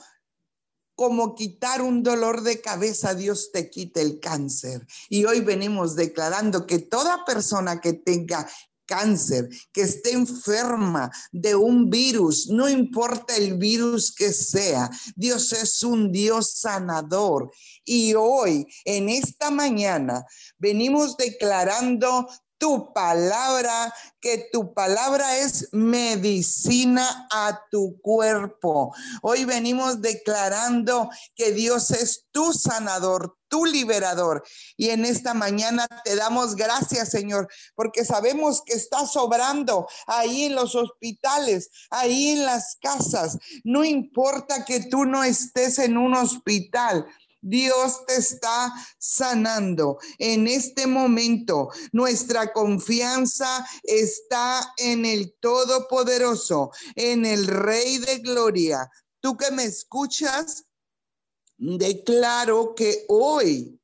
como 0.95 1.35
quitar 1.35 1.83
un 1.83 2.03
dolor 2.03 2.41
de 2.41 2.63
cabeza, 2.63 3.15
Dios 3.15 3.51
te 3.53 3.69
quite 3.69 4.01
el 4.01 4.19
cáncer. 4.19 4.87
Y 5.11 5.27
hoy 5.27 5.41
venimos 5.41 5.95
declarando 5.95 6.67
que 6.67 6.79
toda 6.79 7.23
persona 7.27 7.83
que 7.83 7.93
tenga 7.93 8.49
cáncer, 8.87 9.51
que 9.73 9.83
esté 9.83 10.13
enferma 10.13 11.11
de 11.33 11.55
un 11.55 11.91
virus, 11.91 12.49
no 12.49 12.67
importa 12.67 13.37
el 13.37 13.59
virus 13.59 14.15
que 14.15 14.33
sea, 14.33 14.89
Dios 15.17 15.53
es 15.53 15.83
un 15.83 16.13
Dios 16.13 16.53
sanador. 16.53 17.51
Y 17.85 18.15
hoy, 18.15 18.67
en 18.87 19.11
esta 19.11 19.51
mañana, 19.51 20.25
venimos 20.57 21.17
declarando 21.19 22.27
tu 22.59 22.93
palabra, 22.93 23.93
que 24.21 24.49
tu 24.53 24.73
palabra 24.73 25.39
es 25.39 25.69
medicina 25.73 27.29
a 27.31 27.61
tu 27.71 28.01
cuerpo. 28.01 28.95
Hoy 29.23 29.45
venimos 29.45 30.01
declarando 30.01 31.11
que 31.35 31.53
Dios 31.53 31.91
es 31.91 32.27
tu 32.31 32.53
sanador, 32.53 33.37
tu 33.49 33.65
liberador. 33.65 34.43
Y 34.77 34.91
en 34.91 35.05
esta 35.05 35.35
mañana 35.35 35.87
te 36.05 36.17
damos 36.17 36.57
gracias, 36.57 37.11
Señor, 37.11 37.49
porque 37.75 38.05
sabemos 38.05 38.63
que 38.65 38.75
estás 38.75 39.13
sobrando 39.13 39.87
ahí 40.07 40.45
en 40.45 40.55
los 40.55 40.75
hospitales, 40.75 41.71
ahí 41.91 42.31
en 42.31 42.45
las 42.45 42.77
casas. 42.81 43.39
No 43.65 43.85
importa 43.85 44.65
que 44.65 44.81
tú 44.81 45.05
no 45.05 45.25
estés 45.25 45.79
en 45.79 45.97
un 45.97 46.15
hospital. 46.15 47.07
Dios 47.49 48.05
te 48.07 48.17
está 48.17 48.73
sanando. 48.99 49.99
En 50.19 50.49
este 50.49 50.87
momento, 50.87 51.71
nuestra 51.93 52.53
confianza 52.53 53.65
está 53.85 54.75
en 54.79 55.05
el 55.05 55.37
Todopoderoso, 55.39 56.73
en 56.97 57.25
el 57.25 57.47
Rey 57.47 57.99
de 57.99 58.19
Gloria. 58.19 58.91
Tú 59.21 59.37
que 59.37 59.53
me 59.53 59.65
escuchas, 59.65 60.65
declaro 61.57 62.75
que 62.75 63.05
hoy, 63.09 63.81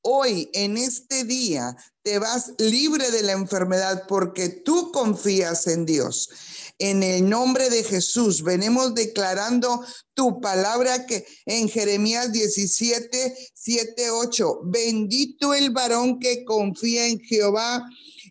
hoy, 0.00 0.50
en 0.54 0.78
este 0.78 1.24
día, 1.24 1.76
te 2.02 2.18
vas 2.18 2.54
libre 2.58 3.10
de 3.10 3.22
la 3.22 3.32
enfermedad 3.32 4.06
porque 4.08 4.48
tú 4.48 4.90
confías 4.90 5.66
en 5.66 5.84
Dios. 5.84 6.30
En 6.78 7.02
el 7.02 7.28
nombre 7.28 7.70
de 7.70 7.84
Jesús, 7.84 8.42
venimos 8.42 8.94
declarando 8.94 9.84
tu 10.14 10.40
palabra 10.40 11.06
que 11.06 11.24
en 11.46 11.68
Jeremías 11.68 12.32
17, 12.32 13.50
7, 13.54 14.10
8, 14.10 14.60
bendito 14.64 15.54
el 15.54 15.70
varón 15.70 16.18
que 16.18 16.44
confía 16.44 17.06
en 17.06 17.20
Jehová 17.20 17.88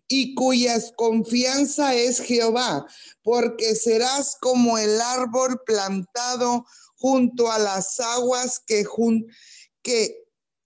y 0.08 0.36
cuyas 0.36 0.92
confianza 0.98 1.96
es 1.96 2.20
Jehová, 2.20 2.86
porque 3.24 3.76
serás 3.76 4.36
como 4.42 4.78
el 4.78 5.00
árbol 5.00 5.62
plantado 5.66 6.66
junto 6.96 7.52
a 7.52 7.58
las 7.58 8.00
aguas 8.00 8.62
que 8.68 8.86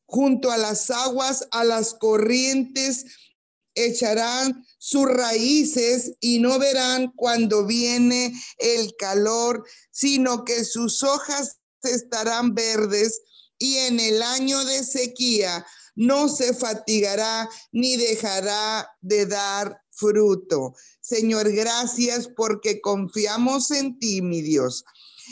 junto 0.08 0.52
a 0.52 0.58
las 0.58 0.90
aguas, 0.92 1.48
a 1.52 1.64
las 1.64 1.94
corrientes, 1.94 3.06
echarán 3.76 4.66
sus 4.78 5.06
raíces 5.06 6.14
y 6.20 6.40
no 6.40 6.58
verán 6.60 7.12
cuando 7.16 7.66
viene 7.66 8.34
el 8.58 8.96
calor, 8.98 9.64
sino 9.92 10.44
que 10.46 10.64
sus 10.64 11.04
hojas 11.04 11.58
estarán 11.84 12.56
verdes 12.56 13.22
y 13.60 13.78
en 13.78 14.00
el 14.00 14.22
año 14.22 14.64
de 14.66 14.84
sequía 14.84 15.66
no 15.96 16.28
se 16.28 16.54
fatigará 16.54 17.50
ni 17.72 17.96
dejará 17.96 18.90
de 19.02 19.26
dar 19.26 19.82
fruto. 19.92 20.76
Señor, 21.00 21.52
gracias 21.52 22.28
porque 22.36 22.82
confiamos 22.82 23.72
en 23.72 23.98
ti, 23.98 24.22
mi 24.22 24.42
Dios. 24.42 24.84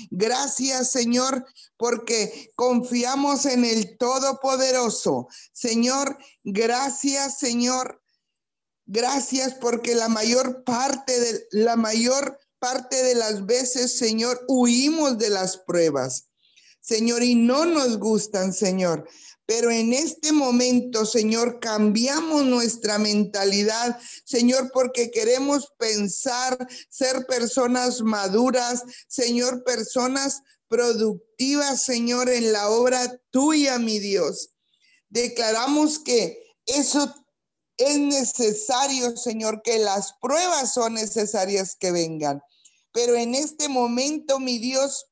Gracias, 0.10 0.92
Señor, 0.92 1.46
porque 1.78 2.52
confiamos 2.56 3.46
en 3.46 3.66
el 3.66 3.98
Todopoderoso. 3.98 5.28
Señor, 5.52 6.18
gracias, 6.44 7.40
Señor. 7.40 8.03
Gracias 8.86 9.56
porque 9.56 9.96
la 9.96 10.10
mayor 10.10 10.64
parte 10.64 11.20
de 11.20 11.48
la 11.52 11.76
mayor 11.76 12.40
parte 12.60 13.04
de 13.04 13.16
las 13.16 13.46
veces, 13.46 13.98
Señor, 13.98 14.46
huimos 14.48 15.18
de 15.18 15.30
las 15.30 15.58
pruebas. 15.58 16.30
Señor, 16.80 17.24
y 17.24 17.36
no 17.36 17.66
nos 17.66 17.98
gustan, 17.98 18.54
Señor. 18.54 19.08
Pero 19.46 19.72
en 19.72 19.92
este 19.94 20.32
momento, 20.32 21.06
Señor, 21.06 21.60
cambiamos 21.60 22.46
nuestra 22.46 22.98
mentalidad, 22.98 24.00
Señor, 24.24 24.72
porque 24.74 25.12
queremos 25.12 25.74
pensar, 25.78 26.58
ser 26.90 27.26
personas 27.26 28.02
maduras, 28.02 28.84
Señor, 29.08 29.64
personas 29.66 30.42
productivas, 30.70 31.84
Señor, 31.84 32.30
en 32.30 32.54
la 32.54 32.70
obra 32.70 33.20
tuya, 33.32 33.78
mi 33.80 34.00
Dios. 34.00 34.52
Declaramos 35.10 36.00
que 36.00 36.42
eso 36.66 37.14
es 37.86 38.00
necesario, 38.00 39.16
Señor, 39.18 39.62
que 39.62 39.78
las 39.80 40.14
pruebas 40.22 40.74
son 40.74 40.96
necesarias 40.96 41.76
que 41.76 41.92
vengan. 41.92 42.42
Pero 42.92 43.16
en 43.16 43.36
este 43.36 43.70
momento, 43.70 44.40
mi 44.40 44.60
Dios, 44.60 45.08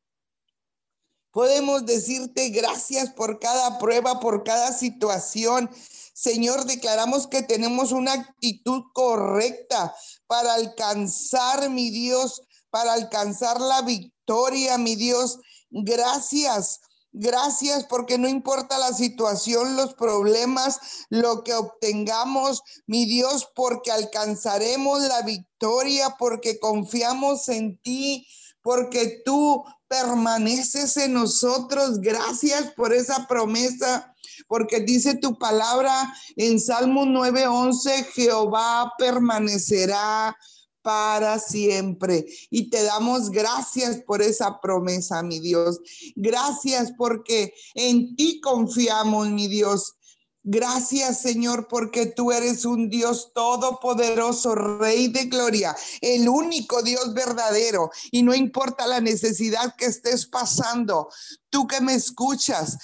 Podemos 1.32 1.86
decirte 1.86 2.50
gracias 2.50 3.12
por 3.12 3.40
cada 3.40 3.80
prueba, 3.80 4.20
por 4.20 4.44
cada 4.44 4.74
situación. 4.74 5.70
Señor, 6.14 6.66
declaramos 6.66 7.26
que 7.26 7.42
tenemos 7.42 7.94
una 7.94 8.14
actitud 8.14 8.84
correcta 8.94 9.96
para 10.28 10.54
alcanzar, 10.54 11.70
mi 11.70 11.90
Dios, 11.90 12.42
para 12.70 12.94
alcanzar 12.94 13.62
la 13.62 13.82
victoria, 13.82 14.78
mi 14.78 14.96
Dios. 14.98 15.40
Gracias. 15.70 16.82
Gracias 17.14 17.86
porque 17.86 18.18
no 18.18 18.30
importa 18.30 18.78
la 18.78 18.94
situación, 18.94 19.76
los 19.76 19.94
problemas, 19.96 20.80
lo 21.10 21.44
que 21.44 21.54
obtengamos, 21.54 22.62
mi 22.88 23.06
Dios, 23.06 23.50
porque 23.54 23.92
alcanzaremos 23.92 25.02
la 25.02 25.22
victoria, 25.24 26.16
porque 26.18 26.58
confiamos 26.58 27.50
en 27.50 27.78
ti, 27.80 28.26
porque 28.62 29.22
tú 29.26 29.66
permaneces 29.90 30.96
en 30.96 31.14
nosotros. 31.14 32.00
Gracias 32.00 32.72
por 32.78 32.94
esa 32.94 33.28
promesa, 33.28 34.16
porque 34.48 34.80
dice 34.80 35.16
tu 35.16 35.38
palabra 35.38 36.14
en 36.38 36.62
Salmo 36.62 37.06
9:11, 37.06 38.06
Jehová 38.14 38.94
permanecerá 38.98 40.34
para 40.82 41.40
siempre. 41.40 42.26
Y 42.50 42.70
te 42.70 42.84
damos 42.84 43.30
gracias 43.30 43.98
por 43.98 44.22
esa 44.22 44.60
promesa, 44.60 45.24
mi 45.24 45.40
Dios. 45.40 45.80
Gracias 46.16 46.94
porque 46.98 47.54
en 47.76 48.16
ti 48.16 48.40
confiamos, 48.42 49.30
mi 49.30 49.48
Dios. 49.48 49.96
Gracias, 50.44 51.22
Señor, 51.22 51.68
porque 51.68 52.08
tú 52.08 52.32
eres 52.32 52.66
un 52.66 52.90
Dios 52.90 53.32
todopoderoso, 53.32 54.56
Rey 54.56 55.08
de 55.08 55.26
Gloria, 55.26 55.76
el 56.02 56.28
único 56.28 56.82
Dios 56.82 57.14
verdadero. 57.14 57.92
Y 58.10 58.24
no 58.24 58.34
importa 58.34 58.88
la 58.88 59.02
necesidad 59.02 59.76
que 59.76 59.86
estés 59.86 60.26
pasando, 60.26 61.10
tú 61.52 61.68
que 61.68 61.80
me 61.80 61.94
escuchas, 61.94 62.80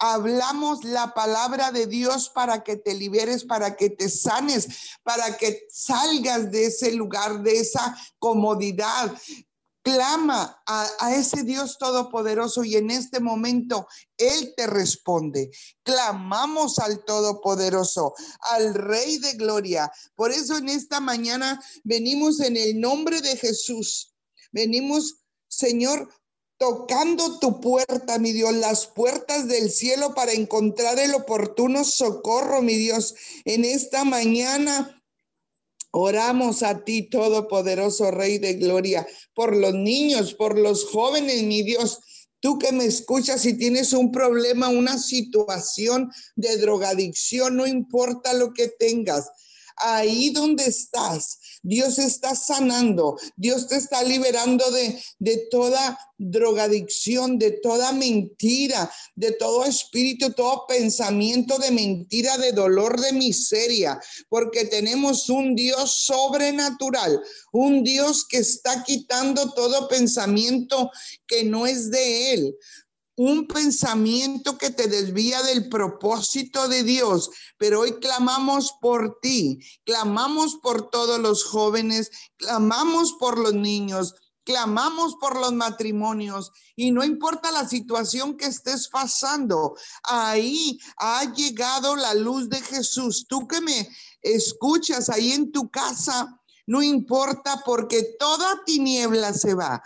hablamos 0.00 0.82
la 0.82 1.12
palabra 1.12 1.70
de 1.70 1.86
Dios 1.86 2.30
para 2.30 2.64
que 2.64 2.76
te 2.76 2.94
liberes, 2.94 3.44
para 3.44 3.76
que 3.76 3.90
te 3.90 4.08
sanes, 4.08 4.96
para 5.02 5.36
que 5.36 5.66
salgas 5.70 6.50
de 6.50 6.66
ese 6.66 6.92
lugar, 6.92 7.42
de 7.42 7.60
esa 7.60 7.96
comodidad. 8.18 9.14
Clama 9.82 10.62
a, 10.66 11.14
ese 11.14 11.42
Dios 11.42 11.78
todopoderoso 11.78 12.64
y 12.64 12.76
en 12.76 12.90
este 12.90 13.20
momento 13.20 13.86
Él 14.16 14.52
te 14.56 14.66
responde. 14.66 15.50
Clamamos 15.82 16.78
al 16.78 17.04
todopoderoso, 17.04 18.14
al 18.52 18.74
Rey 18.74 19.18
de 19.18 19.34
Gloria. 19.34 19.90
Por 20.14 20.32
eso 20.32 20.56
en 20.58 20.68
esta 20.68 21.00
mañana 21.00 21.62
venimos 21.84 22.40
en 22.40 22.56
el 22.56 22.78
nombre 22.78 23.20
de 23.22 23.36
Jesús. 23.36 24.14
Venimos, 24.52 25.24
Señor, 25.48 26.08
tocando 26.60 27.38
tu 27.38 27.58
puerta, 27.58 28.18
mi 28.18 28.32
Dios, 28.32 28.52
las 28.52 28.86
puertas 28.86 29.48
del 29.48 29.70
cielo 29.70 30.14
para 30.14 30.32
encontrar 30.32 30.98
el 30.98 31.14
oportuno 31.14 31.84
socorro, 31.84 32.60
mi 32.60 32.74
Dios, 32.74 33.14
en 33.46 33.64
esta 33.64 34.04
mañana 34.04 35.00
Oramos 35.92 36.62
a 36.62 36.84
ti, 36.84 37.02
Todopoderoso 37.02 38.12
Rey 38.12 38.38
de 38.38 38.54
Gloria, 38.54 39.04
por 39.34 39.56
los 39.56 39.74
niños, 39.74 40.34
por 40.34 40.56
los 40.56 40.84
jóvenes, 40.84 41.42
mi 41.42 41.64
Dios. 41.64 41.98
Tú 42.38 42.60
que 42.60 42.70
me 42.70 42.84
escuchas, 42.84 43.40
si 43.40 43.54
tienes 43.58 43.92
un 43.92 44.12
problema, 44.12 44.68
una 44.68 44.98
situación 44.98 46.12
de 46.36 46.58
drogadicción, 46.58 47.56
no 47.56 47.66
importa 47.66 48.32
lo 48.34 48.52
que 48.52 48.68
tengas, 48.68 49.28
ahí 49.76 50.30
donde 50.30 50.66
estás, 50.66 51.39
Dios 51.62 51.98
está 51.98 52.34
sanando, 52.34 53.18
Dios 53.36 53.68
te 53.68 53.76
está 53.76 54.02
liberando 54.02 54.70
de, 54.70 55.02
de 55.18 55.48
toda 55.50 55.98
drogadicción, 56.16 57.38
de 57.38 57.50
toda 57.50 57.92
mentira, 57.92 58.90
de 59.14 59.32
todo 59.32 59.64
espíritu, 59.64 60.32
todo 60.32 60.66
pensamiento 60.66 61.58
de 61.58 61.70
mentira, 61.70 62.36
de 62.38 62.52
dolor, 62.52 63.00
de 63.00 63.12
miseria, 63.12 63.98
porque 64.28 64.66
tenemos 64.66 65.28
un 65.28 65.54
Dios 65.54 66.04
sobrenatural, 66.04 67.22
un 67.52 67.82
Dios 67.82 68.26
que 68.26 68.38
está 68.38 68.82
quitando 68.84 69.52
todo 69.52 69.88
pensamiento 69.88 70.90
que 71.26 71.44
no 71.44 71.66
es 71.66 71.90
de 71.90 72.34
Él 72.34 72.56
un 73.22 73.46
pensamiento 73.46 74.56
que 74.56 74.70
te 74.70 74.88
desvía 74.88 75.42
del 75.42 75.68
propósito 75.68 76.68
de 76.68 76.84
Dios, 76.84 77.28
pero 77.58 77.80
hoy 77.80 78.00
clamamos 78.00 78.72
por 78.80 79.18
ti, 79.20 79.58
clamamos 79.84 80.56
por 80.62 80.88
todos 80.88 81.20
los 81.20 81.44
jóvenes, 81.44 82.10
clamamos 82.38 83.12
por 83.20 83.38
los 83.38 83.52
niños, 83.52 84.14
clamamos 84.42 85.16
por 85.20 85.38
los 85.38 85.52
matrimonios 85.52 86.50
y 86.76 86.92
no 86.92 87.04
importa 87.04 87.52
la 87.52 87.68
situación 87.68 88.38
que 88.38 88.46
estés 88.46 88.88
pasando, 88.88 89.76
ahí 90.04 90.78
ha 90.96 91.30
llegado 91.34 91.96
la 91.96 92.14
luz 92.14 92.48
de 92.48 92.62
Jesús. 92.62 93.26
Tú 93.28 93.46
que 93.46 93.60
me 93.60 93.86
escuchas 94.22 95.10
ahí 95.10 95.32
en 95.32 95.52
tu 95.52 95.68
casa, 95.70 96.40
no 96.66 96.80
importa 96.80 97.62
porque 97.66 98.16
toda 98.18 98.64
tiniebla 98.64 99.34
se 99.34 99.52
va 99.52 99.82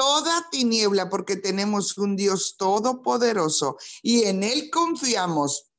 toda 0.00 0.48
tiniebla 0.50 1.10
porque 1.10 1.36
tenemos 1.36 1.98
un 1.98 2.16
Dios 2.16 2.56
todopoderoso 2.56 3.76
y 4.00 4.24
en 4.24 4.42
Él 4.42 4.70
confiamos 4.70 5.70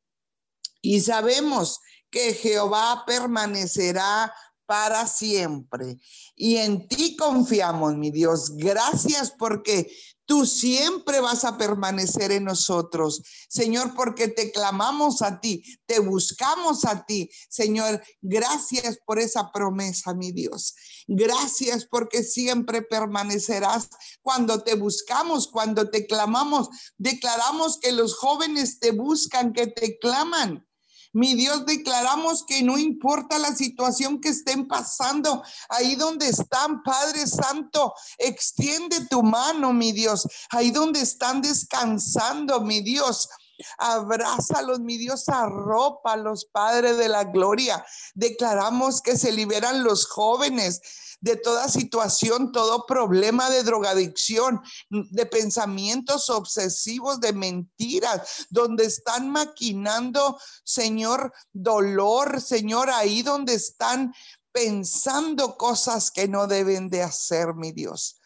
y 0.80 1.02
sabemos 1.02 1.80
que 2.12 2.36
Jehová 2.36 3.04
permanecerá 3.08 4.32
para 4.68 5.08
siempre. 5.08 5.98
Y 6.36 6.58
en 6.58 6.88
ti 6.88 7.16
confiamos, 7.18 7.96
mi 7.96 8.12
Dios. 8.12 8.56
Gracias 8.58 9.32
porque 9.32 9.92
Tú 10.32 10.46
siempre 10.46 11.20
vas 11.20 11.44
a 11.44 11.58
permanecer 11.58 12.32
en 12.32 12.46
nosotros, 12.46 13.22
Señor, 13.50 13.94
porque 13.94 14.30
te 14.30 14.50
clamamos 14.54 15.22
a 15.22 15.42
ti, 15.42 15.62
te 15.86 16.00
buscamos 16.00 16.86
a 16.86 17.06
ti, 17.06 17.30
Señor. 17.50 18.02
Gracias 18.22 18.98
por 19.06 19.20
esa 19.20 19.52
promesa, 19.52 20.14
mi 20.14 20.32
Dios. 20.32 20.74
Gracias 21.06 21.86
porque 21.86 22.24
siempre 22.24 22.82
permanecerás 22.82 23.90
cuando 24.22 24.64
te 24.64 24.76
buscamos, 24.76 25.50
cuando 25.50 25.90
te 25.90 26.08
clamamos. 26.08 26.70
Declaramos 26.98 27.78
que 27.78 27.92
los 27.92 28.16
jóvenes 28.16 28.80
te 28.80 28.92
buscan, 28.92 29.52
que 29.52 29.68
te 29.68 30.00
claman 30.00 30.66
Mi 31.14 31.36
Dios, 31.36 31.66
declaramos 31.66 32.46
que 32.46 32.64
no 32.64 32.78
importa 32.78 33.38
la 33.38 33.54
situación 33.54 34.22
que 34.22 34.30
estén 34.30 34.68
pasando, 34.68 35.44
ahí 35.68 35.96
donde 35.96 36.30
están, 36.30 36.84
Padre 36.84 37.28
Santo, 37.28 37.94
extiende 38.18 39.08
tu 39.10 39.22
mano, 39.22 39.74
mi 39.74 39.92
Dios, 39.92 40.28
ahí 40.52 40.72
donde 40.72 41.02
están 41.02 41.42
descansando, 41.42 42.62
mi 42.62 42.82
Dios. 42.82 43.30
Abrázalos, 43.78 44.80
mi 44.80 44.98
Dios, 44.98 45.30
arropa 45.30 46.14
a 46.14 46.18
los 46.18 46.46
padres 46.46 46.98
de 46.98 47.10
la 47.10 47.26
gloria. 47.26 47.86
Declaramos 48.16 49.02
que 49.02 49.18
se 49.18 49.32
liberan 49.32 49.84
los 49.84 50.08
jóvenes 50.08 50.82
de 51.22 51.36
toda 51.36 51.70
situación, 51.70 52.52
todo 52.52 52.86
problema 52.86 53.50
de 53.50 53.64
drogadicción, 53.64 54.62
de 54.90 55.26
pensamientos 55.26 56.30
obsesivos, 56.30 57.20
de 57.22 57.32
mentiras, 57.32 58.48
donde 58.50 58.86
están 58.86 59.30
maquinando, 59.30 60.40
Señor, 60.64 61.32
dolor, 61.54 62.42
Señor, 62.42 62.90
ahí 62.90 63.22
donde 63.22 63.54
están 63.54 64.14
pensando 64.52 65.58
cosas 65.58 66.12
que 66.12 66.28
no 66.28 66.48
deben 66.48 66.90
de 66.90 67.04
hacer, 67.04 67.54
mi 67.54 67.72
Dios. 67.72 68.18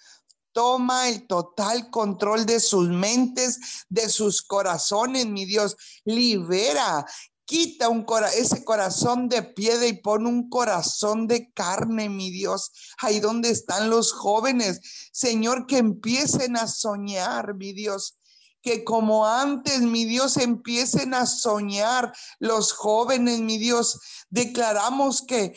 Toma 0.53 1.09
el 1.09 1.27
total 1.27 1.89
control 1.89 2.45
de 2.45 2.61
sus 2.61 2.87
mentes, 2.87 3.85
de 3.89 4.07
sus 4.07 4.41
corazones, 4.41 5.25
mi 5.25 5.43
Dios. 5.43 5.75
Libera, 6.05 7.05
quita 7.45 7.89
un 7.89 8.05
ese 8.35 8.63
corazón 8.63 9.29
de 9.29 9.43
piedra 9.43 9.87
y 9.87 9.93
pon 9.93 10.25
un 10.25 10.49
corazón 10.49 11.27
de 11.27 11.51
carne, 11.51 12.09
mi 12.09 12.31
Dios. 12.31 12.71
Ahí 12.99 13.19
donde 13.19 13.49
están 13.49 13.89
los 13.89 14.11
jóvenes, 14.11 14.81
Señor, 15.13 15.67
que 15.67 15.77
empiecen 15.77 16.57
a 16.57 16.67
soñar, 16.67 17.55
mi 17.55 17.73
Dios 17.73 18.17
que 18.65 18.83
como 18.83 19.27
antes, 19.27 19.81
mi 19.81 20.05
Dios, 20.05 20.37
empiecen 20.37 21.13
a 21.13 21.27
soñar 21.27 22.11
los 22.39 22.71
jóvenes, 22.71 23.39
mi 23.39 23.59
Dios. 23.59 23.99
Declaramos 24.31 25.21
que 25.21 25.55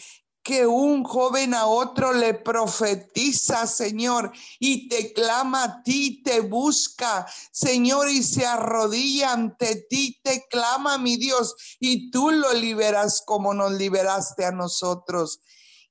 que 0.49 0.66
un 0.66 1.05
joven 1.05 1.53
a 1.53 1.66
otro 1.66 2.14
le 2.14 2.32
profetiza, 2.32 3.66
Señor, 3.66 4.32
y 4.59 4.88
te 4.88 5.12
clama 5.12 5.64
a 5.64 5.82
ti, 5.82 6.22
te 6.22 6.40
busca, 6.40 7.26
Señor, 7.53 8.09
y 8.09 8.22
se 8.22 8.46
arrodilla 8.46 9.34
ante 9.34 9.86
ti, 9.90 10.18
te 10.22 10.46
clama, 10.49 10.96
mi 10.96 11.18
Dios, 11.18 11.55
y 11.78 12.11
tú 12.11 12.30
lo 12.30 12.55
liberas 12.55 13.22
como 13.26 13.53
nos 13.53 13.72
liberaste 13.72 14.46
a 14.46 14.51
nosotros. 14.51 15.40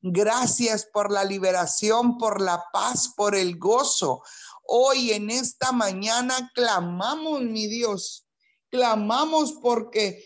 Gracias 0.01 0.87
por 0.91 1.11
la 1.11 1.23
liberación, 1.23 2.17
por 2.17 2.41
la 2.41 2.63
paz, 2.73 3.13
por 3.15 3.35
el 3.35 3.59
gozo. 3.59 4.23
Hoy 4.63 5.11
en 5.11 5.29
esta 5.29 5.71
mañana 5.71 6.51
clamamos, 6.55 7.43
mi 7.43 7.67
Dios, 7.67 8.25
clamamos 8.71 9.53
porque 9.61 10.25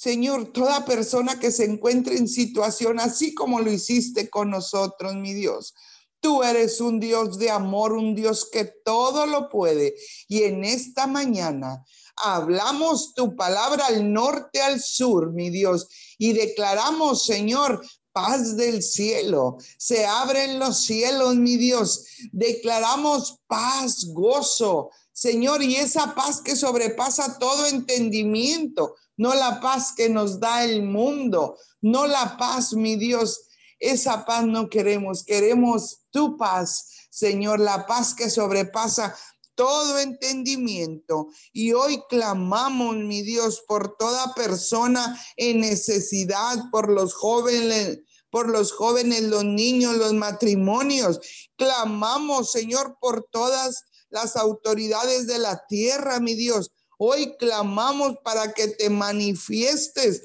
Señor, 0.00 0.50
toda 0.54 0.86
persona 0.86 1.38
que 1.38 1.50
se 1.52 1.66
encuentre 1.66 2.16
en 2.16 2.26
situación 2.26 2.98
así 3.00 3.34
como 3.34 3.60
lo 3.60 3.70
hiciste 3.70 4.30
con 4.30 4.48
nosotros, 4.48 5.14
mi 5.16 5.34
Dios. 5.34 5.74
Tú 6.20 6.42
eres 6.42 6.80
un 6.80 7.00
Dios 7.00 7.38
de 7.38 7.50
amor, 7.50 7.92
un 7.92 8.14
Dios 8.14 8.48
que 8.50 8.64
todo 8.64 9.26
lo 9.26 9.50
puede. 9.50 9.94
Y 10.26 10.44
en 10.44 10.64
esta 10.64 11.06
mañana 11.06 11.84
hablamos 12.16 13.12
tu 13.12 13.36
palabra 13.36 13.88
al 13.88 14.10
norte, 14.10 14.62
al 14.62 14.80
sur, 14.80 15.34
mi 15.34 15.50
Dios, 15.50 15.88
y 16.16 16.32
declaramos, 16.32 17.26
Señor, 17.26 17.86
paz 18.12 18.56
del 18.56 18.82
cielo. 18.82 19.58
Se 19.76 20.06
abren 20.06 20.58
los 20.58 20.78
cielos, 20.78 21.36
mi 21.36 21.58
Dios. 21.58 22.06
Declaramos 22.32 23.40
paz, 23.46 24.06
gozo, 24.14 24.92
Señor, 25.12 25.62
y 25.62 25.76
esa 25.76 26.14
paz 26.14 26.40
que 26.40 26.56
sobrepasa 26.56 27.38
todo 27.38 27.66
entendimiento 27.66 28.94
no 29.20 29.34
la 29.34 29.60
paz 29.60 29.92
que 29.94 30.08
nos 30.08 30.40
da 30.40 30.64
el 30.64 30.82
mundo, 30.82 31.58
no 31.82 32.06
la 32.06 32.38
paz, 32.38 32.72
mi 32.72 32.96
Dios. 32.96 33.48
Esa 33.78 34.24
paz 34.24 34.46
no 34.46 34.70
queremos, 34.70 35.24
queremos 35.24 36.06
tu 36.10 36.38
paz, 36.38 37.08
Señor, 37.10 37.60
la 37.60 37.86
paz 37.86 38.14
que 38.14 38.30
sobrepasa 38.30 39.14
todo 39.54 39.98
entendimiento. 39.98 41.28
Y 41.52 41.74
hoy 41.74 42.02
clamamos, 42.08 42.96
mi 42.96 43.20
Dios, 43.20 43.62
por 43.68 43.94
toda 43.98 44.32
persona 44.32 45.22
en 45.36 45.60
necesidad, 45.60 46.56
por 46.72 46.88
los 46.88 47.12
jóvenes, 47.12 47.98
por 48.30 48.48
los 48.48 48.72
jóvenes, 48.72 49.24
los 49.24 49.44
niños, 49.44 49.98
los 49.98 50.14
matrimonios. 50.14 51.20
Clamamos, 51.56 52.52
Señor, 52.52 52.96
por 52.98 53.28
todas 53.30 53.84
las 54.08 54.36
autoridades 54.36 55.26
de 55.26 55.38
la 55.38 55.66
tierra, 55.68 56.20
mi 56.20 56.34
Dios, 56.34 56.70
Hoy 57.02 57.34
clamamos 57.38 58.18
para 58.22 58.52
que 58.52 58.68
te 58.68 58.90
manifiestes. 58.90 60.22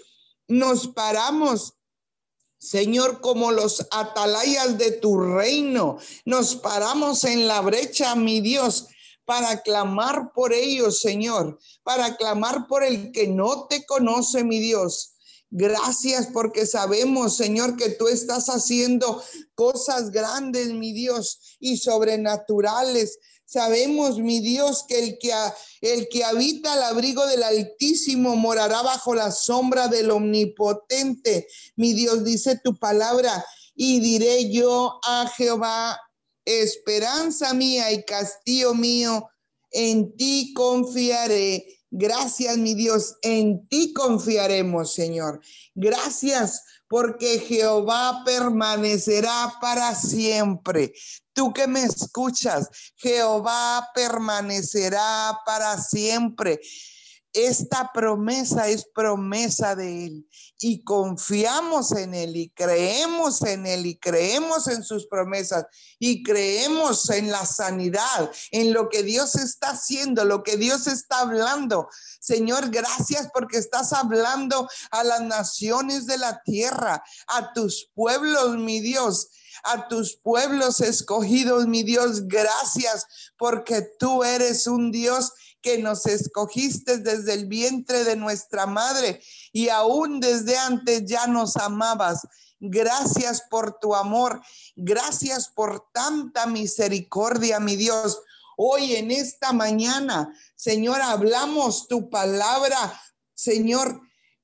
Nos 0.50 0.88
paramos 0.90 1.76
Señor, 2.58 3.22
como 3.22 3.52
los 3.52 3.86
atalayas 3.92 4.78
de 4.78 4.92
tu 4.92 5.20
reino, 5.20 6.00
nos 6.26 6.56
paramos 6.56 7.24
en 7.24 7.48
la 7.48 7.62
brecha, 7.62 8.16
mi 8.16 8.42
Dios, 8.42 8.88
para 9.24 9.62
clamar 9.62 10.34
por 10.34 10.52
ellos, 10.52 11.00
Señor, 11.00 11.60
para 11.84 12.18
clamar 12.18 12.68
por 12.68 12.84
el 12.84 13.12
que 13.12 13.28
no 13.28 13.68
te 13.68 13.86
conoce, 13.86 14.44
mi 14.44 14.60
Dios. 14.60 15.15
Gracias 15.52 16.28
porque 16.34 16.66
sabemos, 16.66 17.38
Señor, 17.38 17.78
que 17.78 17.90
tú 17.90 18.08
estás 18.08 18.48
haciendo 18.48 19.24
cosas 19.54 20.12
grandes, 20.12 20.74
mi 20.74 20.92
Dios, 20.92 21.58
y 21.60 21.78
sobrenaturales. 21.78 23.20
Sabemos, 23.46 24.18
mi 24.18 24.40
Dios, 24.40 24.86
que 24.88 25.00
el 25.00 25.18
que, 25.20 25.32
el 25.82 26.10
que 26.10 26.24
habita 26.24 26.74
al 26.74 26.84
abrigo 26.84 27.26
del 27.28 27.44
Altísimo 27.44 28.36
morará 28.36 28.82
bajo 28.82 29.14
la 29.14 29.32
sombra 29.32 29.88
del 29.88 30.10
Omnipotente. 30.10 31.48
Mi 31.76 31.94
Dios 31.94 32.24
dice 32.24 32.60
tu 32.64 32.76
palabra 32.78 33.46
y 33.76 34.00
diré 34.00 34.50
yo 34.50 35.00
a 35.04 35.32
Jehová, 35.38 36.00
esperanza 36.44 37.54
mía 37.54 37.92
y 37.92 38.04
castillo 38.04 38.74
mío, 38.74 39.30
en 39.72 40.16
ti 40.16 40.54
confiaré. 40.56 41.75
Gracias, 41.98 42.58
mi 42.58 42.74
Dios, 42.74 43.16
en 43.22 43.66
ti 43.70 43.94
confiaremos, 43.94 44.94
Señor. 44.94 45.40
Gracias 45.76 46.62
porque 46.90 47.40
Jehová 47.40 48.22
permanecerá 48.26 49.54
para 49.62 49.96
siempre. 49.96 50.92
Tú 51.32 51.54
que 51.54 51.68
me 51.68 51.84
escuchas, 51.84 52.68
Jehová 52.98 53.92
permanecerá 53.96 55.40
para 55.46 55.82
siempre. 55.82 56.60
Esta 57.36 57.92
promesa 57.94 58.70
es 58.70 58.86
promesa 58.86 59.76
de 59.76 60.06
Él 60.06 60.30
y 60.58 60.86
confiamos 60.86 61.92
en 61.92 62.14
Él 62.14 62.38
y 62.38 62.50
creemos 62.52 63.42
en 63.42 63.66
Él 63.66 63.86
y 63.86 63.98
creemos 63.98 64.70
en 64.70 64.86
sus 64.86 65.06
promesas 65.08 65.66
y 66.00 66.24
creemos 66.24 67.10
en 67.10 67.30
la 67.32 67.46
sanidad, 67.46 68.32
en 68.52 68.72
lo 68.72 68.88
que 68.88 69.04
Dios 69.04 69.36
está 69.36 69.72
haciendo, 69.72 70.24
lo 70.24 70.44
que 70.44 70.56
Dios 70.56 70.88
está 70.88 71.20
hablando. 71.20 71.90
Señor, 72.22 72.70
gracias 72.70 73.28
porque 73.34 73.58
estás 73.58 73.92
hablando 73.92 74.70
a 74.92 75.04
las 75.04 75.20
naciones 75.20 76.06
de 76.06 76.18
la 76.18 76.42
tierra, 76.42 77.04
a 77.28 77.52
tus 77.52 77.92
pueblos, 77.94 78.56
mi 78.56 78.80
Dios 78.80 79.30
a 79.64 79.88
tus 79.88 80.18
pueblos 80.18 80.82
escogidos, 80.82 81.66
mi 81.66 81.84
Dios. 81.84 82.28
Gracias 82.28 83.08
porque 83.38 83.82
tú 83.98 84.24
eres 84.24 84.68
un 84.68 84.92
Dios 84.92 85.32
que 85.66 85.80
nos 85.80 86.06
escogiste 86.06 87.00
desde 87.00 87.34
el 87.34 87.48
vientre 87.48 88.04
de 88.04 88.16
nuestra 88.16 88.68
madre 88.68 89.20
y 89.52 89.70
aún 89.70 90.20
desde 90.20 90.56
antes 90.56 91.06
ya 91.06 91.26
nos 91.26 91.58
amabas. 91.58 92.28
Gracias 92.60 93.42
por 93.50 93.80
tu 93.80 93.96
amor. 93.96 94.40
Gracias 94.76 95.50
por 95.50 95.88
tanta 95.92 96.46
misericordia, 96.46 97.60
mi 97.60 97.78
Dios. 97.78 98.20
Hoy 98.58 98.96
en 98.96 99.10
esta 99.10 99.54
mañana, 99.54 100.32
Señor, 100.56 101.02
hablamos 101.02 101.88
tu 101.88 102.12
palabra, 102.12 103.02
Señor, 103.34 104.02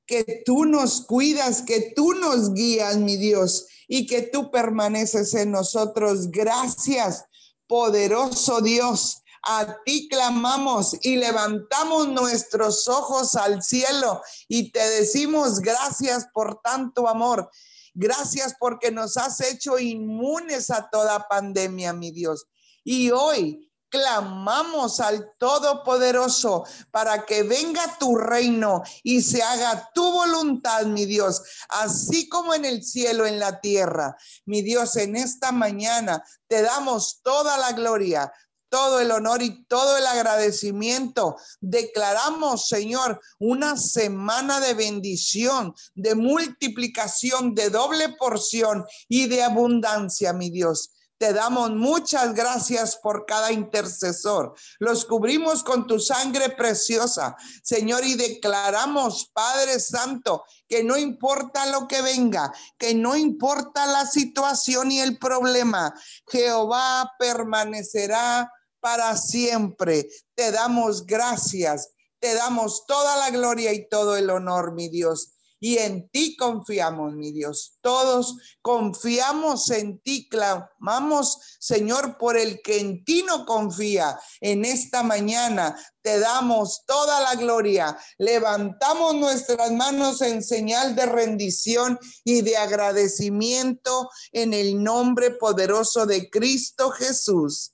que 0.08 0.42
tú 0.44 0.66
nos 0.66 1.02
cuidas, 1.02 1.62
que 1.62 1.94
tú 1.96 2.16
nos 2.16 2.56
guías, 2.56 2.98
mi 2.98 3.18
Dios, 3.18 3.68
y 3.88 4.08
que 4.08 4.24
tú 4.24 4.50
permaneces 4.50 5.36
en 5.36 5.52
nosotros. 5.52 6.32
Gracias, 6.32 7.26
poderoso 7.68 8.60
Dios. 8.62 9.21
A 9.44 9.78
ti 9.84 10.08
clamamos 10.08 10.96
y 11.02 11.16
levantamos 11.16 12.08
nuestros 12.08 12.88
ojos 12.88 13.36
al 13.36 13.64
cielo 13.64 14.22
y 14.48 14.72
te 14.72 14.88
decimos 14.88 15.60
gracias 15.60 16.28
por 16.34 16.62
tanto 16.62 17.08
amor. 17.08 17.50
Gracias 17.94 18.56
porque 18.60 18.92
nos 18.92 19.18
has 19.18 19.42
hecho 19.42 19.78
inmunes 19.78 20.70
a 20.70 20.90
toda 20.90 21.28
pandemia, 21.28 21.92
mi 21.92 22.12
Dios. 22.12 22.46
Y 22.84 23.12
hoy 23.12 23.72
clamamos 23.92 25.00
al 25.02 25.34
Todopoderoso 25.38 26.64
para 26.90 27.26
que 27.26 27.44
venga 27.44 27.98
tu 28.00 28.16
reino 28.16 28.82
y 29.04 29.22
se 29.22 29.44
haga 29.44 29.92
tu 29.94 30.10
voluntad, 30.12 30.86
mi 30.86 31.06
Dios, 31.06 31.44
así 31.70 32.30
como 32.30 32.54
en 32.54 32.66
el 32.66 32.84
cielo, 32.84 33.26
en 33.26 33.38
la 33.38 33.60
tierra. 33.60 34.16
Mi 34.46 34.62
Dios, 34.62 34.96
en 34.96 35.18
esta 35.18 35.52
mañana 35.52 36.24
te 36.48 36.62
damos 36.62 37.22
toda 37.22 37.58
la 37.58 37.74
gloria, 37.74 38.32
todo 38.72 39.02
el 39.02 39.12
honor 39.12 39.44
y 39.44 39.66
todo 39.66 39.98
el 39.98 40.08
agradecimiento. 40.08 41.36
Declaramos, 41.60 42.68
Señor, 42.70 43.20
una 43.38 43.76
semana 43.76 44.62
de 44.62 44.74
bendición, 44.74 45.76
de 45.94 46.16
multiplicación, 46.16 47.54
de 47.54 47.70
doble 47.70 48.16
porción 48.18 48.86
y 49.10 49.28
de 49.28 49.44
abundancia, 49.44 50.32
mi 50.32 50.50
Dios. 50.50 50.92
Te 51.18 51.34
damos 51.34 51.70
muchas 51.70 52.34
gracias 52.34 52.96
por 52.96 53.28
cada 53.28 53.52
intercesor. 53.52 54.56
Los 54.80 55.06
cubrimos 55.06 55.64
con 55.64 55.86
tu 55.86 56.00
sangre 56.00 56.50
preciosa, 56.50 57.36
Señor, 57.62 58.04
y 58.04 58.16
declaramos, 58.16 59.30
Padre 59.32 59.80
Santo, 59.80 60.44
que 60.68 60.84
no 60.84 60.98
importa 60.98 61.68
lo 61.68 61.88
que 61.88 62.02
venga, 62.02 62.52
que 62.80 62.96
no 62.96 63.16
importa 63.16 63.86
la 63.86 64.08
situación 64.08 64.92
y 64.92 65.00
el 65.00 65.20
problema, 65.20 65.94
Jehová 66.28 67.12
permanecerá 67.20 68.52
para 68.82 69.16
siempre. 69.16 70.10
Te 70.36 70.52
damos 70.52 71.06
gracias, 71.06 71.92
te 72.20 72.34
damos 72.34 72.86
toda 72.86 73.16
la 73.18 73.30
gloria 73.30 73.72
y 73.72 73.88
todo 73.88 74.18
el 74.18 74.30
honor, 74.30 74.74
mi 74.74 74.90
Dios 74.90 75.36
y 75.64 75.78
en 75.78 76.10
ti 76.10 76.36
confiamos, 76.36 77.14
mi 77.14 77.32
Dios. 77.32 77.78
Todos 77.82 78.36
confiamos 78.64 79.70
en 79.70 80.00
ti, 80.00 80.28
clamamos, 80.28 81.38
Señor, 81.60 82.18
por 82.18 82.36
el 82.36 82.64
que 82.64 82.80
en 82.80 83.06
ti 83.06 83.24
no 83.24 83.46
confía. 83.46 84.20
En 84.42 84.66
esta 84.66 85.04
mañana 85.04 85.78
te 86.02 86.20
damos 86.20 86.84
toda 86.88 87.22
la 87.22 87.36
gloria. 87.36 87.96
Levantamos 88.18 89.14
nuestras 89.16 89.72
manos 89.72 90.24
en 90.24 90.42
señal 90.42 90.96
de 90.96 91.06
rendición 91.06 92.00
y 92.24 92.42
de 92.42 92.58
agradecimiento 92.58 94.10
en 94.32 94.56
el 94.56 94.84
nombre 94.84 95.30
poderoso 95.30 96.08
de 96.08 96.28
Cristo 96.32 96.90
Jesús. 96.90 97.74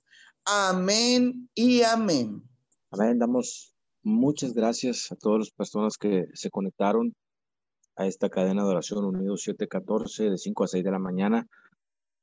Amén 0.49 1.49
y 1.55 1.81
amén. 1.83 2.41
Amén. 2.91 3.19
Damos 3.19 3.75
muchas 4.01 4.53
gracias 4.53 5.11
a 5.11 5.17
todas 5.17 5.39
las 5.39 5.51
personas 5.51 5.97
que 5.97 6.27
se 6.35 6.49
conectaron 6.49 7.13
a 7.97 8.07
esta 8.07 8.29
cadena 8.29 8.63
de 8.63 8.69
oración 8.69 9.03
Unidos 9.03 9.41
714 9.41 10.29
de 10.29 10.37
5 10.37 10.63
a 10.63 10.67
6 10.67 10.85
de 10.85 10.91
la 10.91 10.99
mañana. 10.99 11.47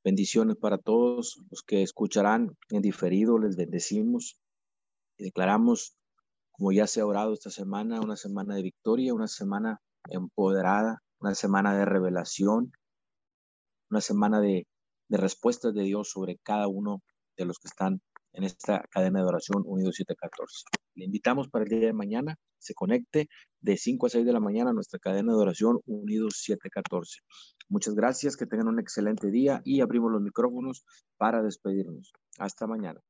Bendiciones 0.03 0.55
para 0.55 0.79
todos 0.79 1.39
los 1.51 1.61
que 1.61 1.83
escucharán 1.83 2.57
en 2.69 2.81
diferido, 2.81 3.37
les 3.37 3.57
bendecimos 3.57 4.39
y 5.19 5.25
declaramos, 5.25 5.95
como 6.49 6.71
ya 6.71 6.87
se 6.87 7.01
ha 7.01 7.05
orado 7.05 7.31
esta 7.31 7.51
semana, 7.51 8.01
una 8.01 8.15
semana 8.15 8.55
de 8.55 8.63
victoria, 8.63 9.13
una 9.13 9.27
semana 9.27 9.81
empoderada, 10.09 11.03
una 11.19 11.35
semana 11.35 11.77
de 11.77 11.85
revelación, 11.85 12.71
una 13.91 14.01
semana 14.01 14.41
de, 14.41 14.65
de 15.09 15.17
respuestas 15.17 15.75
de 15.75 15.83
Dios 15.83 16.09
sobre 16.09 16.39
cada 16.41 16.67
uno 16.67 17.03
de 17.37 17.45
los 17.45 17.59
que 17.59 17.67
están 17.67 18.01
en 18.35 18.43
esta 18.43 18.83
cadena 18.91 19.19
de 19.21 19.25
oración 19.25 19.63
Unidos 19.65 19.95
714. 19.95 20.65
Le 20.95 21.05
invitamos 21.05 21.49
para 21.49 21.63
el 21.63 21.69
día 21.69 21.87
de 21.87 21.93
mañana, 21.93 22.37
se 22.59 22.73
conecte 22.73 23.29
de 23.61 23.77
5 23.77 24.05
a 24.05 24.09
6 24.09 24.25
de 24.25 24.33
la 24.33 24.39
mañana 24.39 24.71
a 24.71 24.73
nuestra 24.73 24.99
cadena 24.99 25.33
de 25.33 25.39
oración 25.39 25.79
Unidos 25.85 26.41
714. 26.43 27.21
Muchas 27.69 27.95
gracias, 27.95 28.37
que 28.37 28.45
tengan 28.45 28.67
un 28.67 28.79
excelente 28.79 29.31
día 29.31 29.61
y 29.63 29.81
abrimos 29.81 30.11
los 30.11 30.21
micrófonos 30.21 30.85
para 31.17 31.41
despedirnos. 31.41 32.11
Hasta 32.37 32.67
mañana. 32.67 33.01